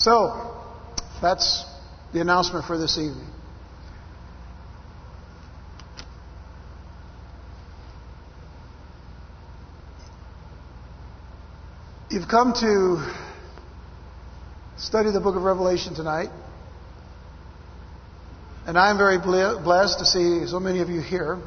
So, 0.00 0.54
that's 1.20 1.64
the 2.12 2.20
announcement 2.20 2.66
for 2.66 2.78
this 2.78 2.96
evening. 2.98 3.26
You've 12.12 12.28
come 12.28 12.52
to 12.60 13.12
study 14.76 15.10
the 15.10 15.18
book 15.18 15.34
of 15.34 15.42
Revelation 15.42 15.96
tonight. 15.96 16.28
And 18.68 18.78
I'm 18.78 18.98
very 18.98 19.18
blessed 19.18 19.98
to 19.98 20.04
see 20.04 20.46
so 20.46 20.60
many 20.60 20.78
of 20.78 20.90
you 20.90 21.00
here. 21.00 21.40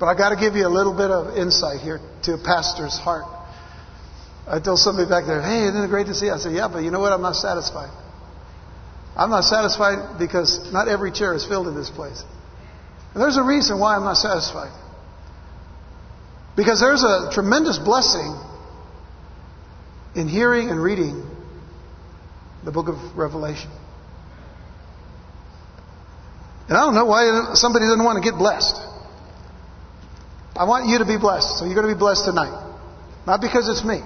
But 0.00 0.06
I've 0.06 0.16
got 0.16 0.30
to 0.30 0.36
give 0.36 0.56
you 0.56 0.66
a 0.66 0.72
little 0.72 0.96
bit 0.96 1.10
of 1.10 1.36
insight 1.36 1.80
here 1.82 2.00
to 2.22 2.32
a 2.32 2.38
pastor's 2.38 2.96
heart. 2.96 3.26
I 4.46 4.58
told 4.58 4.78
somebody 4.78 5.08
back 5.08 5.24
there, 5.26 5.40
hey, 5.40 5.64
isn't 5.68 5.84
it 5.84 5.88
great 5.88 6.06
to 6.06 6.14
see 6.14 6.26
you? 6.26 6.32
I 6.32 6.38
said, 6.38 6.52
yeah, 6.52 6.68
but 6.68 6.82
you 6.82 6.90
know 6.90 7.00
what? 7.00 7.12
I'm 7.12 7.22
not 7.22 7.36
satisfied. 7.36 7.90
I'm 9.16 9.30
not 9.30 9.44
satisfied 9.44 10.18
because 10.18 10.72
not 10.72 10.88
every 10.88 11.12
chair 11.12 11.34
is 11.34 11.44
filled 11.46 11.68
in 11.68 11.74
this 11.74 11.90
place. 11.90 12.22
And 13.14 13.22
there's 13.22 13.36
a 13.36 13.42
reason 13.42 13.78
why 13.78 13.94
I'm 13.94 14.04
not 14.04 14.16
satisfied. 14.16 14.72
Because 16.56 16.80
there's 16.80 17.02
a 17.02 17.30
tremendous 17.32 17.78
blessing 17.78 18.36
in 20.14 20.28
hearing 20.28 20.70
and 20.70 20.82
reading 20.82 21.24
the 22.64 22.72
book 22.72 22.88
of 22.88 23.16
Revelation. 23.16 23.70
And 26.68 26.76
I 26.76 26.80
don't 26.80 26.94
know 26.94 27.04
why 27.04 27.54
somebody 27.54 27.84
doesn't 27.84 28.04
want 28.04 28.22
to 28.22 28.28
get 28.28 28.38
blessed. 28.38 28.76
I 30.56 30.64
want 30.64 30.88
you 30.88 30.98
to 30.98 31.06
be 31.06 31.16
blessed, 31.16 31.58
so 31.58 31.64
you're 31.64 31.74
going 31.74 31.88
to 31.88 31.94
be 31.94 31.98
blessed 31.98 32.24
tonight. 32.24 32.58
Not 33.26 33.40
because 33.40 33.68
it's 33.68 33.84
me. 33.84 34.00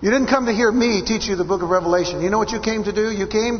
You 0.00 0.10
didn't 0.10 0.28
come 0.28 0.46
to 0.46 0.52
hear 0.52 0.70
me 0.70 1.02
teach 1.04 1.26
you 1.26 1.34
the 1.34 1.44
book 1.44 1.62
of 1.62 1.70
Revelation. 1.70 2.22
You 2.22 2.30
know 2.30 2.38
what 2.38 2.50
you 2.50 2.60
came 2.60 2.84
to 2.84 2.92
do? 2.92 3.10
You 3.10 3.26
came 3.26 3.58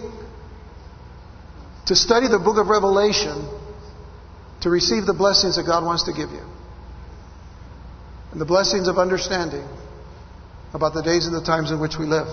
to 1.87 1.97
study 1.97 2.29
the 2.29 2.39
book 2.39 2.59
of 2.59 2.69
Revelation 2.69 3.49
to 4.61 4.71
receive 4.71 5.05
the 5.05 5.15
blessings 5.15 5.57
that 5.57 5.65
God 5.65 5.85
wants 5.85 6.05
to 6.05 6.13
give 6.13 6.31
you. 6.31 6.45
And 8.31 8.41
the 8.41 8.45
blessings 8.45 8.87
of 8.87 8.99
understanding 8.99 9.67
about 10.73 10.95
the 10.95 11.03
days 11.03 11.27
and 11.27 11.35
the 11.35 11.43
times 11.43 11.73
in 11.73 11.81
which 11.81 11.97
we 11.99 12.07
live. 12.07 12.29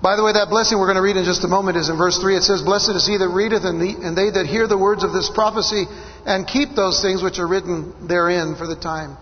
By 0.00 0.16
the 0.16 0.24
way, 0.24 0.32
that 0.32 0.48
blessing 0.48 0.78
we're 0.78 0.86
going 0.86 0.96
to 0.96 1.02
read 1.02 1.16
in 1.16 1.24
just 1.24 1.44
a 1.44 1.48
moment 1.48 1.76
is 1.76 1.88
in 1.88 1.96
verse 1.96 2.18
3. 2.18 2.36
It 2.36 2.42
says, 2.42 2.62
Blessed 2.62 2.90
is 2.90 3.06
he 3.06 3.16
that 3.18 3.28
readeth, 3.28 3.64
and, 3.64 3.80
the, 3.80 4.06
and 4.06 4.16
they 4.16 4.30
that 4.30 4.46
hear 4.46 4.66
the 4.66 4.78
words 4.78 5.02
of 5.02 5.12
this 5.12 5.30
prophecy, 5.34 5.84
and 6.24 6.46
keep 6.46 6.74
those 6.76 7.02
things 7.02 7.22
which 7.22 7.38
are 7.38 7.48
written 7.48 8.06
therein, 8.06 8.56
for 8.56 8.66
the 8.66 8.76
time 8.76 9.16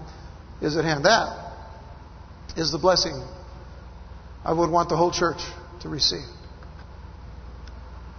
is 0.60 0.76
at 0.76 0.84
hand. 0.84 1.04
That 1.04 1.54
is 2.56 2.70
the 2.70 2.78
blessing 2.78 3.14
I 4.44 4.52
would 4.52 4.70
want 4.70 4.88
the 4.88 4.96
whole 4.96 5.12
church 5.12 5.40
to 5.80 5.88
receive. 5.88 6.24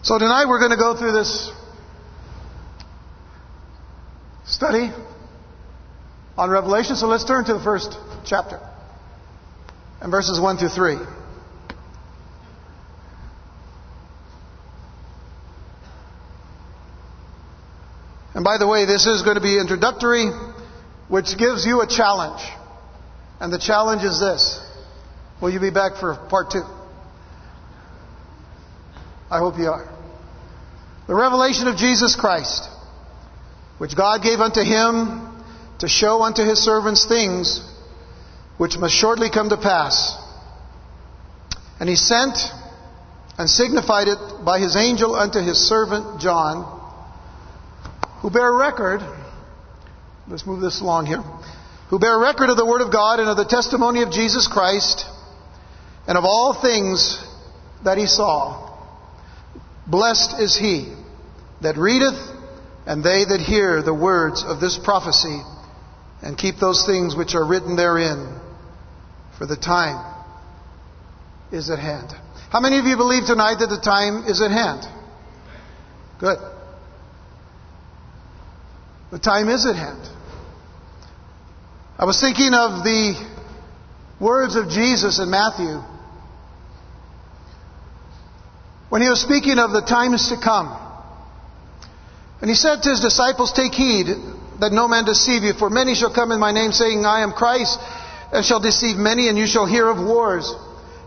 So 0.03 0.17
tonight 0.17 0.45
we're 0.47 0.59
going 0.59 0.71
to 0.71 0.77
go 0.77 0.97
through 0.97 1.11
this 1.11 1.51
study 4.45 4.91
on 6.37 6.49
Revelation. 6.49 6.95
So 6.95 7.07
let's 7.07 7.25
turn 7.25 7.45
to 7.45 7.53
the 7.53 7.63
first 7.63 7.97
chapter 8.25 8.59
and 10.01 10.11
verses 10.11 10.39
1 10.39 10.57
through 10.57 10.69
3. 10.69 10.97
And 18.35 18.43
by 18.43 18.57
the 18.57 18.67
way, 18.67 18.85
this 18.85 19.05
is 19.05 19.21
going 19.21 19.35
to 19.35 19.41
be 19.41 19.59
introductory, 19.59 20.29
which 21.07 21.37
gives 21.37 21.65
you 21.65 21.81
a 21.81 21.87
challenge. 21.87 22.41
And 23.39 23.53
the 23.53 23.59
challenge 23.59 24.03
is 24.03 24.19
this 24.19 24.62
Will 25.41 25.49
you 25.49 25.59
be 25.59 25.71
back 25.71 25.97
for 25.97 26.15
part 26.29 26.51
two? 26.51 26.63
I 29.29 29.39
hope 29.39 29.57
you 29.57 29.67
are. 29.67 29.89
The 31.07 31.15
revelation 31.15 31.67
of 31.67 31.75
Jesus 31.75 32.15
Christ, 32.15 32.69
which 33.77 33.97
God 33.97 34.21
gave 34.21 34.39
unto 34.39 34.61
him 34.61 35.43
to 35.79 35.87
show 35.89 36.21
unto 36.21 36.43
his 36.43 36.59
servants 36.59 37.05
things 37.05 37.61
which 38.57 38.77
must 38.77 38.93
shortly 38.93 39.29
come 39.29 39.49
to 39.49 39.57
pass. 39.57 40.15
And 41.79 41.89
he 41.89 41.95
sent 41.95 42.37
and 43.37 43.49
signified 43.49 44.07
it 44.07 44.45
by 44.45 44.59
his 44.59 44.75
angel 44.77 45.15
unto 45.15 45.39
his 45.39 45.57
servant 45.57 46.21
John, 46.21 46.63
who 48.21 48.29
bear 48.29 48.53
record. 48.53 49.01
Let's 50.27 50.45
move 50.45 50.61
this 50.61 50.79
along 50.79 51.07
here. 51.07 51.23
Who 51.89 51.99
bear 51.99 52.17
record 52.17 52.49
of 52.49 52.57
the 52.57 52.65
word 52.65 52.81
of 52.81 52.91
God 52.91 53.19
and 53.19 53.27
of 53.27 53.35
the 53.35 53.45
testimony 53.45 54.03
of 54.03 54.11
Jesus 54.11 54.47
Christ 54.47 55.05
and 56.07 56.17
of 56.17 56.25
all 56.25 56.53
things 56.61 57.23
that 57.83 57.97
he 57.97 58.05
saw. 58.05 58.69
Blessed 59.87 60.39
is 60.39 60.57
he 60.57 60.93
that 61.61 61.77
readeth, 61.77 62.19
and 62.85 63.03
they 63.03 63.23
that 63.25 63.39
hear 63.39 63.81
the 63.81 63.93
words 63.93 64.43
of 64.43 64.59
this 64.59 64.77
prophecy, 64.77 65.41
and 66.21 66.37
keep 66.37 66.55
those 66.57 66.85
things 66.85 67.15
which 67.15 67.35
are 67.35 67.45
written 67.45 67.75
therein, 67.75 68.39
for 69.37 69.45
the 69.45 69.57
time 69.57 70.13
is 71.51 71.69
at 71.69 71.79
hand. 71.79 72.11
How 72.49 72.59
many 72.59 72.79
of 72.79 72.85
you 72.85 72.95
believe 72.97 73.25
tonight 73.25 73.55
that 73.59 73.67
the 73.67 73.81
time 73.81 74.25
is 74.27 74.41
at 74.41 74.51
hand? 74.51 74.83
Good. 76.19 76.37
The 79.11 79.19
time 79.19 79.49
is 79.49 79.65
at 79.65 79.75
hand. 79.75 80.09
I 81.99 82.05
was 82.05 82.19
thinking 82.19 82.53
of 82.53 82.83
the 82.83 83.13
words 84.19 84.55
of 84.55 84.69
Jesus 84.69 85.19
in 85.19 85.29
Matthew 85.29 85.81
when 88.93 89.01
he 89.01 89.09
was 89.09 89.21
speaking 89.21 89.57
of 89.57 89.71
the 89.71 89.81
times 89.81 90.29
to 90.29 90.37
come. 90.37 90.69
And 92.41 92.47
he 92.47 92.55
said 92.55 92.83
to 92.83 92.91
his 92.91 92.99
disciples, 92.99 93.51
Take 93.51 93.73
heed 93.73 94.05
that 94.59 94.71
no 94.71 94.87
man 94.87 95.03
deceive 95.03 95.41
you, 95.41 95.53
for 95.53 95.67
many 95.67 95.95
shall 95.95 96.13
come 96.13 96.31
in 96.31 96.39
my 96.39 96.51
name, 96.51 96.71
saying, 96.71 97.03
I 97.03 97.23
am 97.23 97.31
Christ, 97.31 97.79
and 98.31 98.45
shall 98.45 98.59
deceive 98.59 98.97
many, 98.97 99.29
and 99.29 99.35
you 99.35 99.47
shall 99.47 99.65
hear 99.65 99.89
of 99.89 99.97
wars 99.97 100.53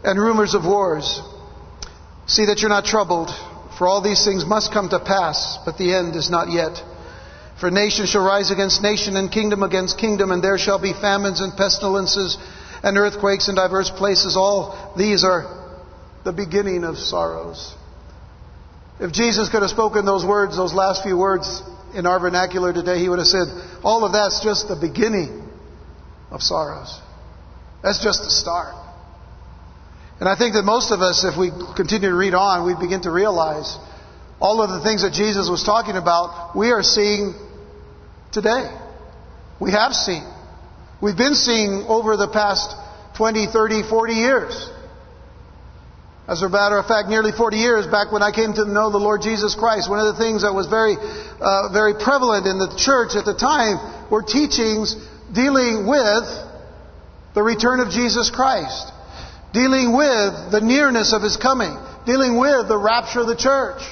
and 0.03 0.19
rumors 0.19 0.55
of 0.55 0.67
wars. 0.67 1.23
See 2.27 2.47
that 2.47 2.59
you're 2.59 2.75
not 2.75 2.87
troubled, 2.87 3.31
for 3.79 3.87
all 3.87 4.01
these 4.01 4.25
things 4.25 4.45
must 4.45 4.73
come 4.73 4.89
to 4.89 4.99
pass, 4.99 5.57
but 5.65 5.79
the 5.79 5.95
end 5.95 6.17
is 6.17 6.29
not 6.29 6.51
yet. 6.51 6.83
For 7.61 7.71
nation 7.71 8.07
shall 8.07 8.25
rise 8.25 8.51
against 8.51 8.83
nation, 8.83 9.17
and 9.17 9.31
kingdom 9.31 9.63
against 9.63 9.97
kingdom, 9.97 10.33
and 10.33 10.43
there 10.43 10.59
shall 10.59 10.81
be 10.81 10.93
famines 10.93 11.41
and 11.41 11.57
pestilences 11.57 12.37
and 12.83 12.99
earthquakes 12.99 13.49
in 13.49 13.55
diverse 13.55 13.91
places. 13.91 14.37
All 14.37 14.93
these 14.97 15.23
are 15.23 15.66
the 16.27 16.33
beginning 16.33 16.83
of 16.83 16.99
sorrows. 16.99 17.73
If 18.99 19.13
Jesus 19.13 19.49
could 19.49 19.63
have 19.63 19.71
spoken 19.71 20.05
those 20.05 20.27
words, 20.27 20.57
those 20.57 20.75
last 20.75 21.05
few 21.05 21.17
words 21.17 21.63
in 21.95 22.05
our 22.05 22.19
vernacular 22.19 22.73
today, 22.73 22.99
he 22.99 23.09
would 23.09 23.21
have 23.21 23.29
said, 23.29 23.47
All 23.85 24.05
of 24.05 24.13
that's 24.13 24.43
just 24.43 24.67
the 24.67 24.75
beginning 24.75 25.49
of 26.31 26.43
sorrows. 26.43 27.01
That's 27.83 28.03
just 28.03 28.25
the 28.25 28.31
start. 28.31 28.75
And 30.19 30.29
I 30.29 30.37
think 30.37 30.55
that 30.55 30.65
most 30.65 30.91
of 30.91 31.01
us, 31.01 31.25
if 31.25 31.39
we 31.39 31.53
continue 31.77 32.09
to 32.09 32.17
read 32.17 32.35
on, 32.35 32.67
we 32.67 32.75
begin 32.75 33.03
to 33.03 33.13
realize 33.13 33.79
all 34.41 34.61
of 34.63 34.71
the 34.71 34.83
things 34.83 35.03
that 35.03 35.13
Jesus 35.13 35.49
was 35.49 35.63
talking 35.63 35.95
about, 35.97 36.57
we 36.57 36.73
are 36.73 36.83
seeing 36.83 37.35
today. 38.33 38.67
We 39.61 39.71
have 39.71 39.93
seen. 39.93 40.27
We've 41.01 41.17
been 41.17 41.35
seeing 41.35 41.85
over 41.87 42.17
the 42.17 42.29
past 42.29 42.75
20, 43.17 43.47
30, 43.47 43.89
40 43.89 44.13
years. 44.13 44.71
As 46.29 46.43
a 46.43 46.49
matter 46.49 46.77
of 46.77 46.87
fact, 46.87 47.09
nearly 47.09 47.31
40 47.31 47.57
years 47.57 47.87
back 47.87 48.11
when 48.11 48.23
I 48.23 48.33
came 48.33 48.53
to 48.55 48.65
know 48.65 48.91
the 48.91 48.99
Lord 48.99 49.23
Jesus 49.23 49.55
Christ, 49.55 49.89
one 49.89 50.01
of 50.01 50.11
the 50.17 50.21
things 50.21 50.43
that 50.43 50.53
was 50.53 50.67
very, 50.67 50.97
uh, 50.99 51.69
very 51.73 51.95
prevalent 51.95 52.47
in 52.49 52.59
the 52.59 52.75
church 52.77 53.15
at 53.15 53.25
the 53.25 53.35
time 53.35 54.11
were 54.11 54.23
teachings 54.23 54.97
dealing 55.33 55.87
with 55.87 56.27
the 57.35 57.43
return 57.45 57.79
of 57.79 57.91
Jesus 57.91 58.29
Christ, 58.31 58.91
dealing 59.53 59.95
with 59.97 60.51
the 60.51 60.61
nearness 60.61 61.13
of 61.13 61.23
His 61.23 61.37
coming, 61.37 61.79
dealing 62.07 62.39
with 62.39 62.67
the 62.67 62.79
rapture 62.79 63.21
of 63.21 63.29
the 63.29 63.37
church, 63.37 63.83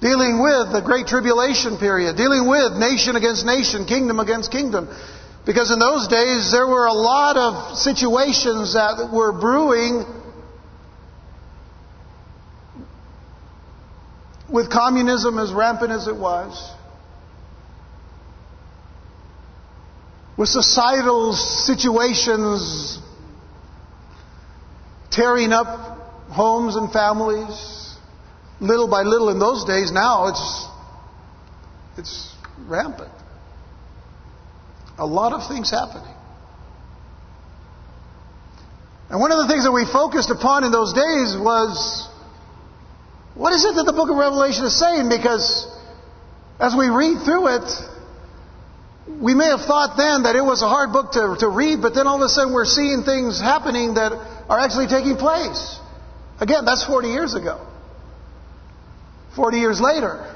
dealing 0.00 0.40
with 0.40 0.72
the 0.72 0.80
great 0.80 1.06
tribulation 1.06 1.76
period, 1.76 2.16
dealing 2.16 2.48
with 2.48 2.80
nation 2.80 3.14
against 3.14 3.44
nation, 3.44 3.84
kingdom 3.84 4.18
against 4.18 4.50
kingdom. 4.50 4.88
Because 5.44 5.70
in 5.70 5.78
those 5.78 6.08
days 6.08 6.50
there 6.50 6.66
were 6.66 6.86
a 6.86 6.96
lot 6.96 7.36
of 7.36 7.76
situations 7.76 8.72
that 8.72 9.10
were 9.12 9.32
brewing 9.32 10.06
with 14.52 14.70
communism 14.70 15.38
as 15.38 15.52
rampant 15.52 15.92
as 15.92 16.08
it 16.08 16.16
was, 16.16 16.72
with 20.36 20.48
societal 20.48 21.32
situations 21.34 22.98
tearing 25.10 25.52
up 25.52 25.66
homes 26.30 26.76
and 26.76 26.92
families 26.92 27.96
little 28.60 28.88
by 28.88 29.02
little 29.02 29.30
in 29.30 29.38
those 29.38 29.64
days 29.64 29.90
now 29.90 30.28
it's 30.28 30.66
it's 31.96 32.34
rampant. 32.66 33.12
A 34.98 35.06
lot 35.06 35.32
of 35.32 35.48
things 35.48 35.70
happening. 35.70 36.14
And 39.08 39.20
one 39.20 39.32
of 39.32 39.38
the 39.38 39.48
things 39.48 39.64
that 39.64 39.72
we 39.72 39.84
focused 39.84 40.30
upon 40.30 40.64
in 40.64 40.70
those 40.70 40.92
days 40.92 41.36
was 41.36 42.08
what 43.34 43.52
is 43.52 43.64
it 43.64 43.74
that 43.76 43.84
the 43.84 43.92
book 43.92 44.10
of 44.10 44.16
Revelation 44.16 44.64
is 44.64 44.78
saying? 44.78 45.08
Because 45.08 45.66
as 46.58 46.74
we 46.76 46.88
read 46.88 47.22
through 47.24 47.56
it, 47.56 47.68
we 49.20 49.34
may 49.34 49.46
have 49.46 49.62
thought 49.62 49.96
then 49.96 50.24
that 50.24 50.36
it 50.36 50.44
was 50.44 50.62
a 50.62 50.68
hard 50.68 50.92
book 50.92 51.12
to, 51.12 51.36
to 51.40 51.48
read, 51.48 51.80
but 51.82 51.94
then 51.94 52.06
all 52.06 52.16
of 52.16 52.22
a 52.22 52.28
sudden 52.28 52.52
we're 52.52 52.64
seeing 52.64 53.02
things 53.02 53.40
happening 53.40 53.94
that 53.94 54.12
are 54.48 54.58
actually 54.58 54.86
taking 54.86 55.16
place. 55.16 55.78
Again, 56.40 56.64
that's 56.64 56.84
40 56.84 57.08
years 57.08 57.34
ago. 57.34 57.66
40 59.36 59.58
years 59.58 59.80
later, 59.80 60.34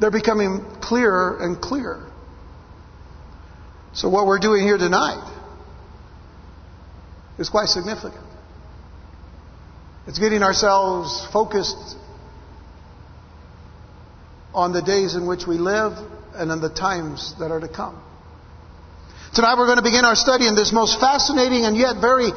they're 0.00 0.10
becoming 0.10 0.64
clearer 0.80 1.38
and 1.40 1.60
clearer. 1.60 2.10
So, 3.92 4.08
what 4.08 4.26
we're 4.26 4.40
doing 4.40 4.64
here 4.64 4.76
tonight 4.76 5.22
is 7.38 7.48
quite 7.48 7.68
significant. 7.68 8.24
It's 10.06 10.18
getting 10.18 10.42
ourselves 10.42 11.26
focused 11.32 11.96
on 14.52 14.72
the 14.72 14.82
days 14.82 15.14
in 15.14 15.26
which 15.26 15.46
we 15.46 15.56
live 15.56 15.96
and 16.34 16.52
on 16.52 16.60
the 16.60 16.68
times 16.68 17.34
that 17.38 17.50
are 17.50 17.60
to 17.60 17.68
come. 17.68 18.00
Tonight 19.34 19.56
we're 19.56 19.66
going 19.66 19.78
to 19.78 19.82
begin 19.82 20.04
our 20.04 20.14
study 20.14 20.46
in 20.46 20.54
this 20.54 20.72
most 20.72 21.00
fascinating 21.00 21.64
and 21.64 21.76
yet 21.76 21.96
very 22.00 22.30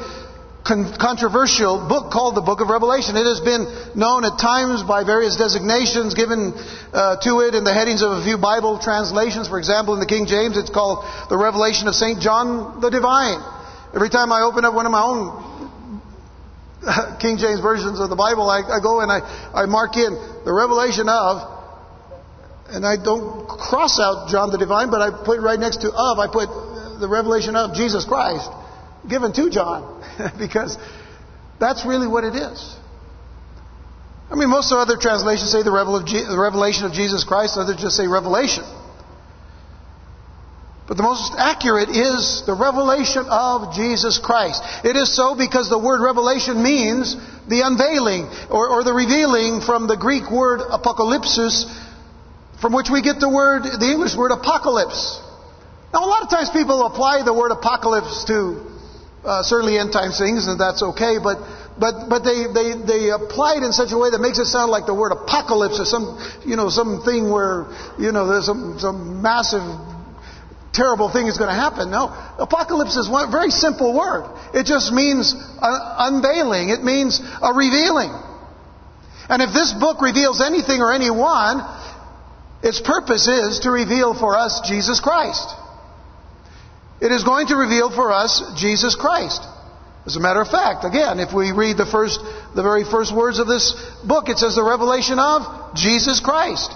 con- 0.64 0.96
controversial 0.98 1.86
book 1.86 2.10
called 2.10 2.34
the 2.34 2.40
Book 2.40 2.60
of 2.60 2.70
Revelation. 2.70 3.16
It 3.16 3.28
has 3.28 3.40
been 3.40 3.68
known 3.94 4.24
at 4.24 4.40
times 4.40 4.82
by 4.82 5.04
various 5.04 5.36
designations 5.36 6.14
given 6.14 6.54
uh, 6.92 7.20
to 7.20 7.40
it 7.44 7.54
in 7.54 7.64
the 7.64 7.74
headings 7.74 8.02
of 8.02 8.12
a 8.12 8.24
few 8.24 8.38
Bible 8.38 8.80
translations. 8.80 9.46
For 9.46 9.58
example, 9.58 9.92
in 9.92 10.00
the 10.00 10.08
King 10.08 10.26
James, 10.26 10.56
it's 10.56 10.70
called 10.70 11.04
the 11.28 11.36
Revelation 11.36 11.86
of 11.86 11.94
St. 11.94 12.18
John 12.18 12.80
the 12.80 12.90
Divine. 12.90 13.44
Every 13.94 14.10
time 14.10 14.32
I 14.32 14.40
open 14.42 14.64
up 14.64 14.74
one 14.74 14.86
of 14.86 14.92
my 14.92 15.04
own 15.04 15.47
King 17.20 17.38
James 17.38 17.60
versions 17.60 18.00
of 18.00 18.08
the 18.10 18.16
Bible, 18.16 18.48
I, 18.48 18.62
I 18.62 18.80
go 18.80 19.00
and 19.00 19.10
I, 19.10 19.20
I 19.54 19.66
mark 19.66 19.96
in 19.96 20.14
the 20.44 20.52
revelation 20.52 21.08
of 21.08 21.58
and 22.68 22.84
I 22.84 22.96
don't 23.02 23.48
cross 23.48 23.98
out 23.98 24.28
John 24.28 24.50
the 24.50 24.58
Divine, 24.58 24.90
but 24.90 25.00
I 25.00 25.24
put 25.24 25.40
right 25.40 25.58
next 25.58 25.78
to 25.78 25.88
of, 25.88 26.18
I 26.18 26.28
put 26.28 27.00
the 27.00 27.08
revelation 27.08 27.56
of 27.56 27.74
Jesus 27.74 28.04
Christ 28.04 28.50
given 29.08 29.32
to 29.32 29.48
John, 29.48 30.04
because 30.38 30.76
that's 31.58 31.86
really 31.86 32.06
what 32.06 32.24
it 32.24 32.36
is. 32.36 32.76
I 34.30 34.34
mean, 34.34 34.50
most 34.50 34.70
other 34.72 34.98
translations 35.00 35.50
say 35.50 35.62
the, 35.62 35.72
revelation 35.72 36.84
of 36.84 36.92
Jesus 36.92 37.24
Christ, 37.24 37.56
others 37.56 37.80
just 37.80 37.96
say 37.96 38.06
revelation. 38.06 38.64
But 40.88 40.96
the 40.96 41.02
most 41.02 41.34
accurate 41.36 41.90
is 41.90 42.42
the 42.46 42.54
revelation 42.54 43.26
of 43.28 43.74
Jesus 43.76 44.16
Christ. 44.16 44.64
It 44.84 44.96
is 44.96 45.14
so 45.14 45.36
because 45.36 45.68
the 45.68 45.78
word 45.78 46.00
revelation 46.00 46.62
means 46.62 47.14
the 47.46 47.60
unveiling 47.60 48.24
or, 48.48 48.72
or 48.72 48.84
the 48.84 48.94
revealing 48.94 49.60
from 49.60 49.86
the 49.86 49.98
Greek 50.00 50.30
word 50.30 50.60
apocalypsis, 50.60 51.68
from 52.62 52.72
which 52.72 52.88
we 52.88 53.02
get 53.02 53.20
the 53.20 53.28
word, 53.28 53.64
the 53.64 53.84
English 53.84 54.16
word 54.16 54.32
apocalypse. 54.32 55.20
Now, 55.92 56.04
a 56.04 56.08
lot 56.08 56.22
of 56.22 56.30
times 56.30 56.48
people 56.48 56.80
apply 56.86 57.20
the 57.22 57.34
word 57.34 57.52
apocalypse 57.52 58.24
to 58.24 58.64
uh, 59.24 59.42
certainly 59.42 59.76
end 59.76 59.92
time 59.92 60.12
things, 60.12 60.48
and 60.48 60.58
that's 60.58 60.82
okay, 60.82 61.18
but 61.22 61.36
but 61.78 62.08
but 62.08 62.24
they, 62.24 62.48
they 62.48 62.80
they 62.80 63.10
apply 63.10 63.60
it 63.60 63.62
in 63.62 63.72
such 63.72 63.92
a 63.92 63.98
way 63.98 64.08
that 64.08 64.20
makes 64.20 64.38
it 64.38 64.46
sound 64.46 64.70
like 64.70 64.86
the 64.86 64.94
word 64.94 65.12
apocalypse 65.12 65.78
or 65.78 65.84
some 65.84 66.16
you 66.46 66.56
know 66.56 66.70
something 66.70 67.28
where 67.28 67.68
you 67.98 68.10
know 68.10 68.26
there's 68.26 68.46
some 68.46 68.78
some 68.78 69.20
massive 69.20 69.62
terrible 70.78 71.10
thing 71.10 71.26
is 71.26 71.36
going 71.36 71.50
to 71.50 71.60
happen. 71.60 71.90
No, 71.90 72.06
apocalypse 72.38 72.94
is 72.94 73.10
one 73.10 73.32
very 73.34 73.50
simple 73.50 73.90
word. 73.92 74.30
It 74.54 74.64
just 74.64 74.92
means 74.92 75.34
uh, 75.34 76.06
unveiling. 76.08 76.70
It 76.70 76.82
means 76.82 77.18
a 77.18 77.52
revealing. 77.52 78.14
And 79.28 79.42
if 79.42 79.52
this 79.52 79.74
book 79.74 80.00
reveals 80.00 80.40
anything 80.40 80.80
or 80.80 80.94
anyone, 80.94 81.60
its 82.62 82.80
purpose 82.80 83.26
is 83.26 83.60
to 83.60 83.70
reveal 83.70 84.14
for 84.14 84.38
us 84.38 84.62
Jesus 84.64 85.00
Christ. 85.00 85.50
It 87.00 87.12
is 87.12 87.22
going 87.24 87.48
to 87.48 87.56
reveal 87.56 87.90
for 87.90 88.10
us 88.12 88.42
Jesus 88.56 88.94
Christ. 88.94 89.42
As 90.06 90.16
a 90.16 90.20
matter 90.20 90.40
of 90.40 90.48
fact, 90.48 90.84
again, 90.84 91.20
if 91.20 91.34
we 91.34 91.52
read 91.52 91.76
the 91.76 91.86
first, 91.86 92.18
the 92.56 92.62
very 92.62 92.82
first 92.82 93.14
words 93.14 93.38
of 93.38 93.46
this 93.46 93.76
book, 94.06 94.28
it 94.28 94.38
says 94.38 94.54
the 94.54 94.64
revelation 94.64 95.18
of 95.18 95.76
Jesus 95.76 96.18
Christ, 96.18 96.72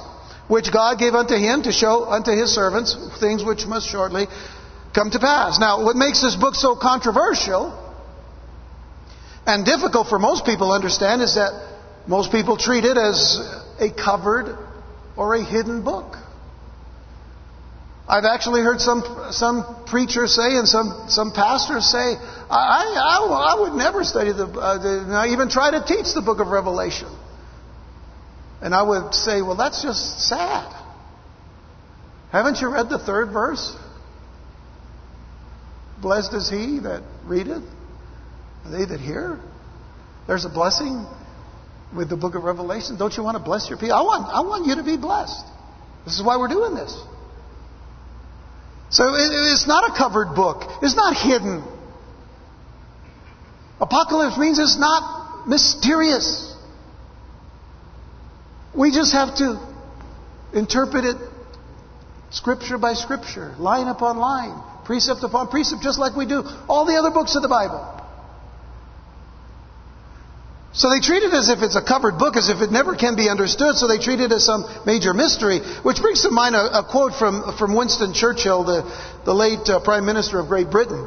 which 0.48 0.72
God 0.72 0.98
gave 0.98 1.14
unto 1.14 1.34
him 1.34 1.62
to 1.62 1.72
show 1.72 2.04
unto 2.04 2.32
his 2.32 2.52
servants 2.52 2.96
things 3.20 3.44
which 3.44 3.66
must 3.66 3.88
shortly 3.88 4.26
come 4.94 5.10
to 5.10 5.18
pass. 5.18 5.58
Now, 5.58 5.84
what 5.84 5.96
makes 5.96 6.20
this 6.20 6.36
book 6.36 6.54
so 6.54 6.76
controversial 6.76 7.78
and 9.46 9.64
difficult 9.64 10.08
for 10.08 10.18
most 10.18 10.44
people 10.44 10.68
to 10.68 10.74
understand 10.74 11.22
is 11.22 11.34
that 11.34 11.52
most 12.06 12.30
people 12.32 12.56
treat 12.56 12.84
it 12.84 12.96
as 12.96 13.38
a 13.80 13.90
covered 13.90 14.56
or 15.16 15.34
a 15.34 15.44
hidden 15.44 15.82
book. 15.82 16.16
I've 18.08 18.24
actually 18.24 18.62
heard 18.62 18.80
some 18.80 19.02
some 19.30 19.84
preachers 19.86 20.34
say 20.34 20.56
and 20.58 20.68
some 20.68 21.06
some 21.08 21.32
pastors 21.32 21.86
say, 21.86 22.16
I, 22.50 22.50
I, 22.50 23.54
I 23.56 23.60
would 23.60 23.74
never 23.74 24.04
study 24.04 24.32
the, 24.32 24.46
uh, 24.46 24.78
the, 24.78 25.32
even 25.32 25.48
try 25.48 25.70
to 25.70 25.84
teach 25.84 26.12
the 26.12 26.20
book 26.20 26.40
of 26.40 26.48
Revelation. 26.48 27.08
And 28.62 28.74
I 28.74 28.82
would 28.82 29.12
say, 29.12 29.42
well, 29.42 29.56
that's 29.56 29.82
just 29.82 30.20
sad. 30.28 30.72
Haven't 32.30 32.60
you 32.60 32.72
read 32.72 32.88
the 32.88 32.98
third 32.98 33.32
verse? 33.32 33.76
Blessed 36.00 36.32
is 36.34 36.48
he 36.48 36.78
that 36.80 37.02
readeth, 37.24 37.64
they 38.64 38.84
that 38.84 39.00
hear. 39.00 39.40
There's 40.26 40.44
a 40.44 40.48
blessing 40.48 41.06
with 41.94 42.08
the 42.08 42.16
book 42.16 42.34
of 42.34 42.44
Revelation. 42.44 42.96
Don't 42.96 43.16
you 43.16 43.22
want 43.22 43.36
to 43.36 43.42
bless 43.42 43.68
your 43.68 43.78
people? 43.78 43.94
I 43.94 44.02
want, 44.02 44.32
I 44.32 44.40
want 44.40 44.66
you 44.66 44.76
to 44.76 44.84
be 44.84 44.96
blessed. 44.96 45.44
This 46.04 46.14
is 46.14 46.22
why 46.24 46.36
we're 46.36 46.48
doing 46.48 46.74
this. 46.74 46.96
So 48.90 49.14
it's 49.14 49.66
not 49.66 49.90
a 49.90 49.96
covered 49.96 50.34
book. 50.34 50.70
It's 50.82 50.96
not 50.96 51.16
hidden. 51.16 51.64
Apocalypse 53.80 54.38
means 54.38 54.58
it's 54.58 54.78
not 54.78 55.48
mysterious. 55.48 56.51
We 58.74 58.90
just 58.90 59.12
have 59.12 59.36
to 59.36 59.60
interpret 60.54 61.04
it 61.04 61.16
scripture 62.30 62.78
by 62.78 62.94
scripture, 62.94 63.54
line 63.58 63.88
upon 63.88 64.18
line, 64.18 64.62
precept 64.84 65.22
upon 65.22 65.48
precept, 65.48 65.82
just 65.82 65.98
like 65.98 66.16
we 66.16 66.26
do 66.26 66.42
all 66.68 66.86
the 66.86 66.96
other 66.96 67.10
books 67.10 67.36
of 67.36 67.42
the 67.42 67.48
Bible. 67.48 68.00
So 70.74 70.88
they 70.88 71.00
treat 71.00 71.22
it 71.22 71.34
as 71.34 71.50
if 71.50 71.60
it's 71.60 71.76
a 71.76 71.84
covered 71.84 72.16
book, 72.16 72.34
as 72.34 72.48
if 72.48 72.62
it 72.62 72.72
never 72.72 72.96
can 72.96 73.14
be 73.14 73.28
understood, 73.28 73.76
so 73.76 73.86
they 73.86 73.98
treat 73.98 74.20
it 74.20 74.32
as 74.32 74.46
some 74.46 74.64
major 74.86 75.12
mystery. 75.12 75.58
Which 75.82 76.00
brings 76.00 76.22
to 76.22 76.30
mind 76.30 76.56
a, 76.56 76.78
a 76.78 76.82
quote 76.82 77.14
from, 77.14 77.58
from 77.58 77.76
Winston 77.76 78.14
Churchill, 78.14 78.64
the, 78.64 79.20
the 79.26 79.34
late 79.34 79.68
uh, 79.68 79.80
Prime 79.80 80.06
Minister 80.06 80.38
of 80.38 80.48
Great 80.48 80.70
Britain, 80.70 81.06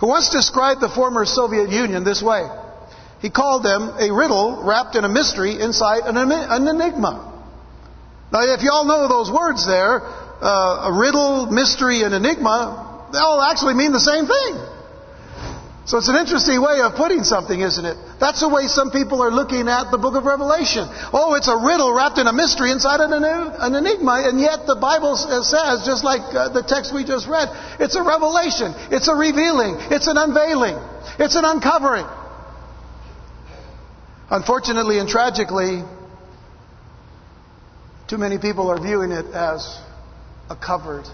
who 0.00 0.08
once 0.08 0.30
described 0.30 0.80
the 0.80 0.88
former 0.88 1.24
Soviet 1.24 1.70
Union 1.70 2.02
this 2.02 2.20
way. 2.20 2.42
He 3.22 3.30
called 3.30 3.62
them 3.62 3.94
a 4.00 4.12
riddle 4.12 4.64
wrapped 4.66 4.96
in 4.96 5.04
a 5.04 5.08
mystery 5.08 5.60
inside 5.60 6.02
an, 6.04 6.18
enigma. 6.18 7.30
Now, 8.32 8.42
if 8.42 8.62
you 8.62 8.70
all 8.72 8.84
know 8.84 9.06
those 9.06 9.30
words 9.30 9.64
there, 9.64 10.02
uh, 10.02 10.90
a 10.90 10.98
riddle, 10.98 11.46
mystery, 11.46 12.02
and 12.02 12.12
enigma, 12.12 13.08
they 13.12 13.18
all 13.18 13.40
actually 13.40 13.74
mean 13.74 13.92
the 13.92 14.02
same 14.02 14.26
thing. 14.26 14.54
So 15.84 15.98
it's 15.98 16.08
an 16.08 16.16
interesting 16.16 16.62
way 16.62 16.80
of 16.80 16.94
putting 16.94 17.22
something, 17.22 17.60
isn't 17.60 17.84
it? 17.84 17.96
That's 18.18 18.40
the 18.40 18.48
way 18.48 18.66
some 18.66 18.90
people 18.90 19.22
are 19.22 19.30
looking 19.30 19.68
at 19.68 19.90
the 19.90 19.98
book 19.98 20.14
of 20.14 20.24
Revelation. 20.24 20.86
Oh, 21.12 21.34
it's 21.34 21.48
a 21.48 21.58
riddle 21.58 21.94
wrapped 21.94 22.18
in 22.18 22.26
a 22.26 22.32
mystery 22.32 22.70
inside 22.70 22.98
an, 22.98 23.12
enigma, 23.12 24.26
and 24.26 24.40
yet 24.40 24.66
the 24.66 24.78
Bible 24.78 25.14
says, 25.14 25.86
just 25.86 26.02
like 26.02 26.22
uh, 26.34 26.50
the 26.50 26.62
text 26.62 26.94
we 26.94 27.04
just 27.04 27.28
read, 27.28 27.50
it's 27.78 27.94
a 27.94 28.02
revelation, 28.02 28.74
it's 28.90 29.06
a 29.06 29.14
revealing, 29.14 29.78
it's 29.94 30.06
an 30.06 30.16
unveiling, 30.18 30.78
it's 31.18 31.34
an 31.34 31.44
uncovering. 31.44 32.06
Unfortunately 34.32 34.98
and 34.98 35.10
tragically, 35.10 35.84
too 38.08 38.16
many 38.16 38.38
people 38.38 38.70
are 38.70 38.80
viewing 38.80 39.12
it 39.12 39.26
as 39.26 39.78
a 40.48 40.56
covered 40.56 41.04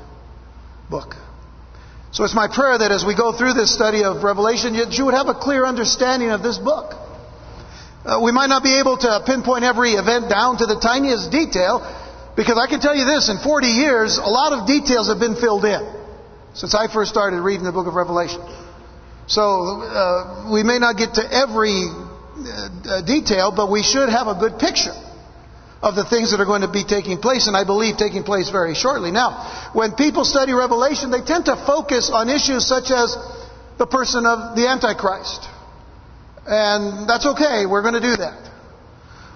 book. 0.88 1.16
So 2.12 2.22
it's 2.22 2.34
my 2.34 2.46
prayer 2.46 2.78
that 2.78 2.92
as 2.92 3.04
we 3.04 3.16
go 3.16 3.32
through 3.36 3.54
this 3.54 3.74
study 3.74 4.04
of 4.04 4.22
Revelation, 4.22 4.74
that 4.74 4.94
you 4.94 5.04
would 5.06 5.14
have 5.14 5.26
a 5.26 5.34
clear 5.34 5.66
understanding 5.66 6.30
of 6.30 6.44
this 6.44 6.58
book. 6.58 6.94
Uh, 8.06 8.20
we 8.22 8.30
might 8.30 8.46
not 8.46 8.62
be 8.62 8.78
able 8.78 8.96
to 8.96 9.20
pinpoint 9.26 9.64
every 9.64 9.98
event 9.98 10.30
down 10.30 10.56
to 10.58 10.66
the 10.66 10.78
tiniest 10.78 11.32
detail, 11.32 11.82
because 12.36 12.56
I 12.56 12.70
can 12.70 12.78
tell 12.78 12.94
you 12.94 13.04
this, 13.04 13.28
in 13.28 13.38
40 13.38 13.66
years, 13.66 14.16
a 14.16 14.30
lot 14.30 14.52
of 14.52 14.68
details 14.68 15.08
have 15.08 15.18
been 15.18 15.34
filled 15.34 15.64
in 15.64 15.82
since 16.54 16.72
I 16.72 16.86
first 16.86 17.10
started 17.10 17.42
reading 17.42 17.64
the 17.64 17.72
book 17.72 17.88
of 17.88 17.94
Revelation. 17.94 18.40
So 19.26 19.82
uh, 19.82 20.50
we 20.52 20.62
may 20.62 20.78
not 20.78 20.96
get 20.96 21.14
to 21.14 21.26
every 21.26 21.90
uh, 22.46 23.02
detail, 23.02 23.52
but 23.54 23.70
we 23.70 23.82
should 23.82 24.08
have 24.08 24.26
a 24.26 24.34
good 24.34 24.58
picture 24.58 24.94
of 25.80 25.94
the 25.94 26.04
things 26.04 26.32
that 26.32 26.40
are 26.40 26.46
going 26.46 26.62
to 26.62 26.70
be 26.70 26.82
taking 26.82 27.18
place, 27.18 27.46
and 27.46 27.56
I 27.56 27.64
believe 27.64 27.96
taking 27.96 28.24
place 28.24 28.50
very 28.50 28.74
shortly. 28.74 29.10
Now, 29.10 29.70
when 29.72 29.94
people 29.94 30.24
study 30.24 30.52
Revelation, 30.52 31.10
they 31.10 31.22
tend 31.22 31.46
to 31.46 31.54
focus 31.54 32.10
on 32.10 32.28
issues 32.28 32.66
such 32.66 32.90
as 32.90 33.14
the 33.78 33.86
person 33.86 34.26
of 34.26 34.56
the 34.58 34.66
Antichrist. 34.66 35.46
And 36.46 37.08
that's 37.08 37.26
okay, 37.26 37.66
we're 37.66 37.82
going 37.82 37.94
to 37.94 38.02
do 38.02 38.16
that. 38.16 38.48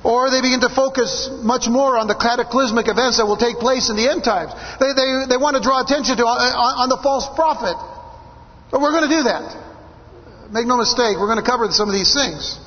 Or 0.03 0.35
they 0.35 0.43
begin 0.43 0.59
to 0.67 0.73
focus 0.75 1.31
much 1.31 1.71
more 1.71 1.95
on 1.95 2.11
the 2.11 2.19
cataclysmic 2.19 2.91
events 2.91 3.23
that 3.23 3.27
will 3.27 3.39
take 3.39 3.63
place 3.63 3.87
in 3.87 3.95
the 3.95 4.11
end 4.11 4.27
times. 4.27 4.51
They, 4.83 4.91
they, 4.99 5.31
they 5.31 5.39
want 5.39 5.55
to 5.55 5.63
draw 5.63 5.79
attention 5.79 6.19
to 6.19 6.27
on, 6.27 6.43
on 6.43 6.89
the 6.91 6.99
false 6.99 7.31
prophet. 7.39 7.79
But 8.75 8.83
we're 8.83 8.91
going 8.91 9.07
to 9.07 9.15
do 9.15 9.23
that. 9.31 9.47
Make 10.51 10.67
no 10.67 10.77
mistake, 10.77 11.23
we're 11.23 11.31
going 11.31 11.39
to 11.39 11.47
cover 11.47 11.71
some 11.71 11.87
of 11.87 11.95
these 11.95 12.11
things. 12.11 12.59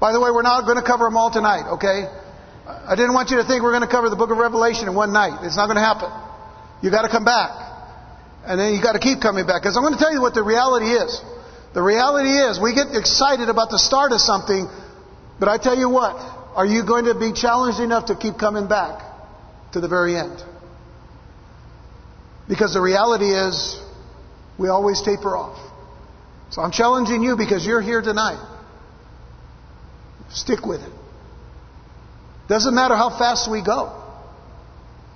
By 0.00 0.12
the 0.12 0.20
way, 0.20 0.30
we're 0.30 0.42
not 0.42 0.66
going 0.66 0.76
to 0.76 0.84
cover 0.84 1.04
them 1.04 1.16
all 1.16 1.30
tonight, 1.30 1.78
okay? 1.78 2.06
I 2.66 2.96
didn't 2.96 3.14
want 3.14 3.30
you 3.30 3.36
to 3.38 3.44
think 3.44 3.62
we're 3.62 3.76
going 3.76 3.86
to 3.86 3.90
cover 3.90 4.10
the 4.10 4.16
book 4.16 4.30
of 4.30 4.38
Revelation 4.38 4.88
in 4.88 4.94
one 4.94 5.12
night. 5.12 5.44
It's 5.44 5.56
not 5.56 5.66
going 5.66 5.76
to 5.76 5.84
happen. 5.84 6.10
You've 6.82 6.92
got 6.92 7.02
to 7.02 7.12
come 7.12 7.24
back. 7.24 7.50
And 8.46 8.60
then 8.60 8.74
you've 8.74 8.82
got 8.82 8.92
to 8.92 9.00
keep 9.00 9.20
coming 9.20 9.46
back. 9.46 9.62
Because 9.62 9.76
I'm 9.76 9.82
going 9.82 9.94
to 9.94 10.00
tell 10.00 10.12
you 10.12 10.20
what 10.20 10.34
the 10.34 10.42
reality 10.42 10.92
is. 10.92 11.22
The 11.72 11.82
reality 11.82 12.30
is 12.30 12.60
we 12.60 12.74
get 12.74 12.94
excited 12.94 13.48
about 13.48 13.70
the 13.70 13.78
start 13.78 14.12
of 14.12 14.20
something, 14.20 14.68
but 15.40 15.48
I 15.48 15.58
tell 15.58 15.76
you 15.76 15.88
what, 15.88 16.14
are 16.54 16.66
you 16.66 16.86
going 16.86 17.06
to 17.06 17.18
be 17.18 17.32
challenged 17.32 17.80
enough 17.80 18.06
to 18.06 18.16
keep 18.16 18.38
coming 18.38 18.68
back 18.68 19.02
to 19.72 19.80
the 19.80 19.88
very 19.88 20.16
end? 20.16 20.42
Because 22.48 22.74
the 22.74 22.80
reality 22.80 23.32
is 23.32 23.80
we 24.58 24.68
always 24.68 25.02
taper 25.02 25.36
off. 25.36 25.58
So 26.50 26.62
I'm 26.62 26.70
challenging 26.70 27.22
you 27.22 27.36
because 27.36 27.66
you're 27.66 27.80
here 27.80 28.02
tonight. 28.02 28.38
Stick 30.30 30.64
with 30.64 30.80
it. 30.80 30.92
Doesn't 32.48 32.74
matter 32.74 32.96
how 32.96 33.10
fast 33.10 33.50
we 33.50 33.62
go. 33.62 34.00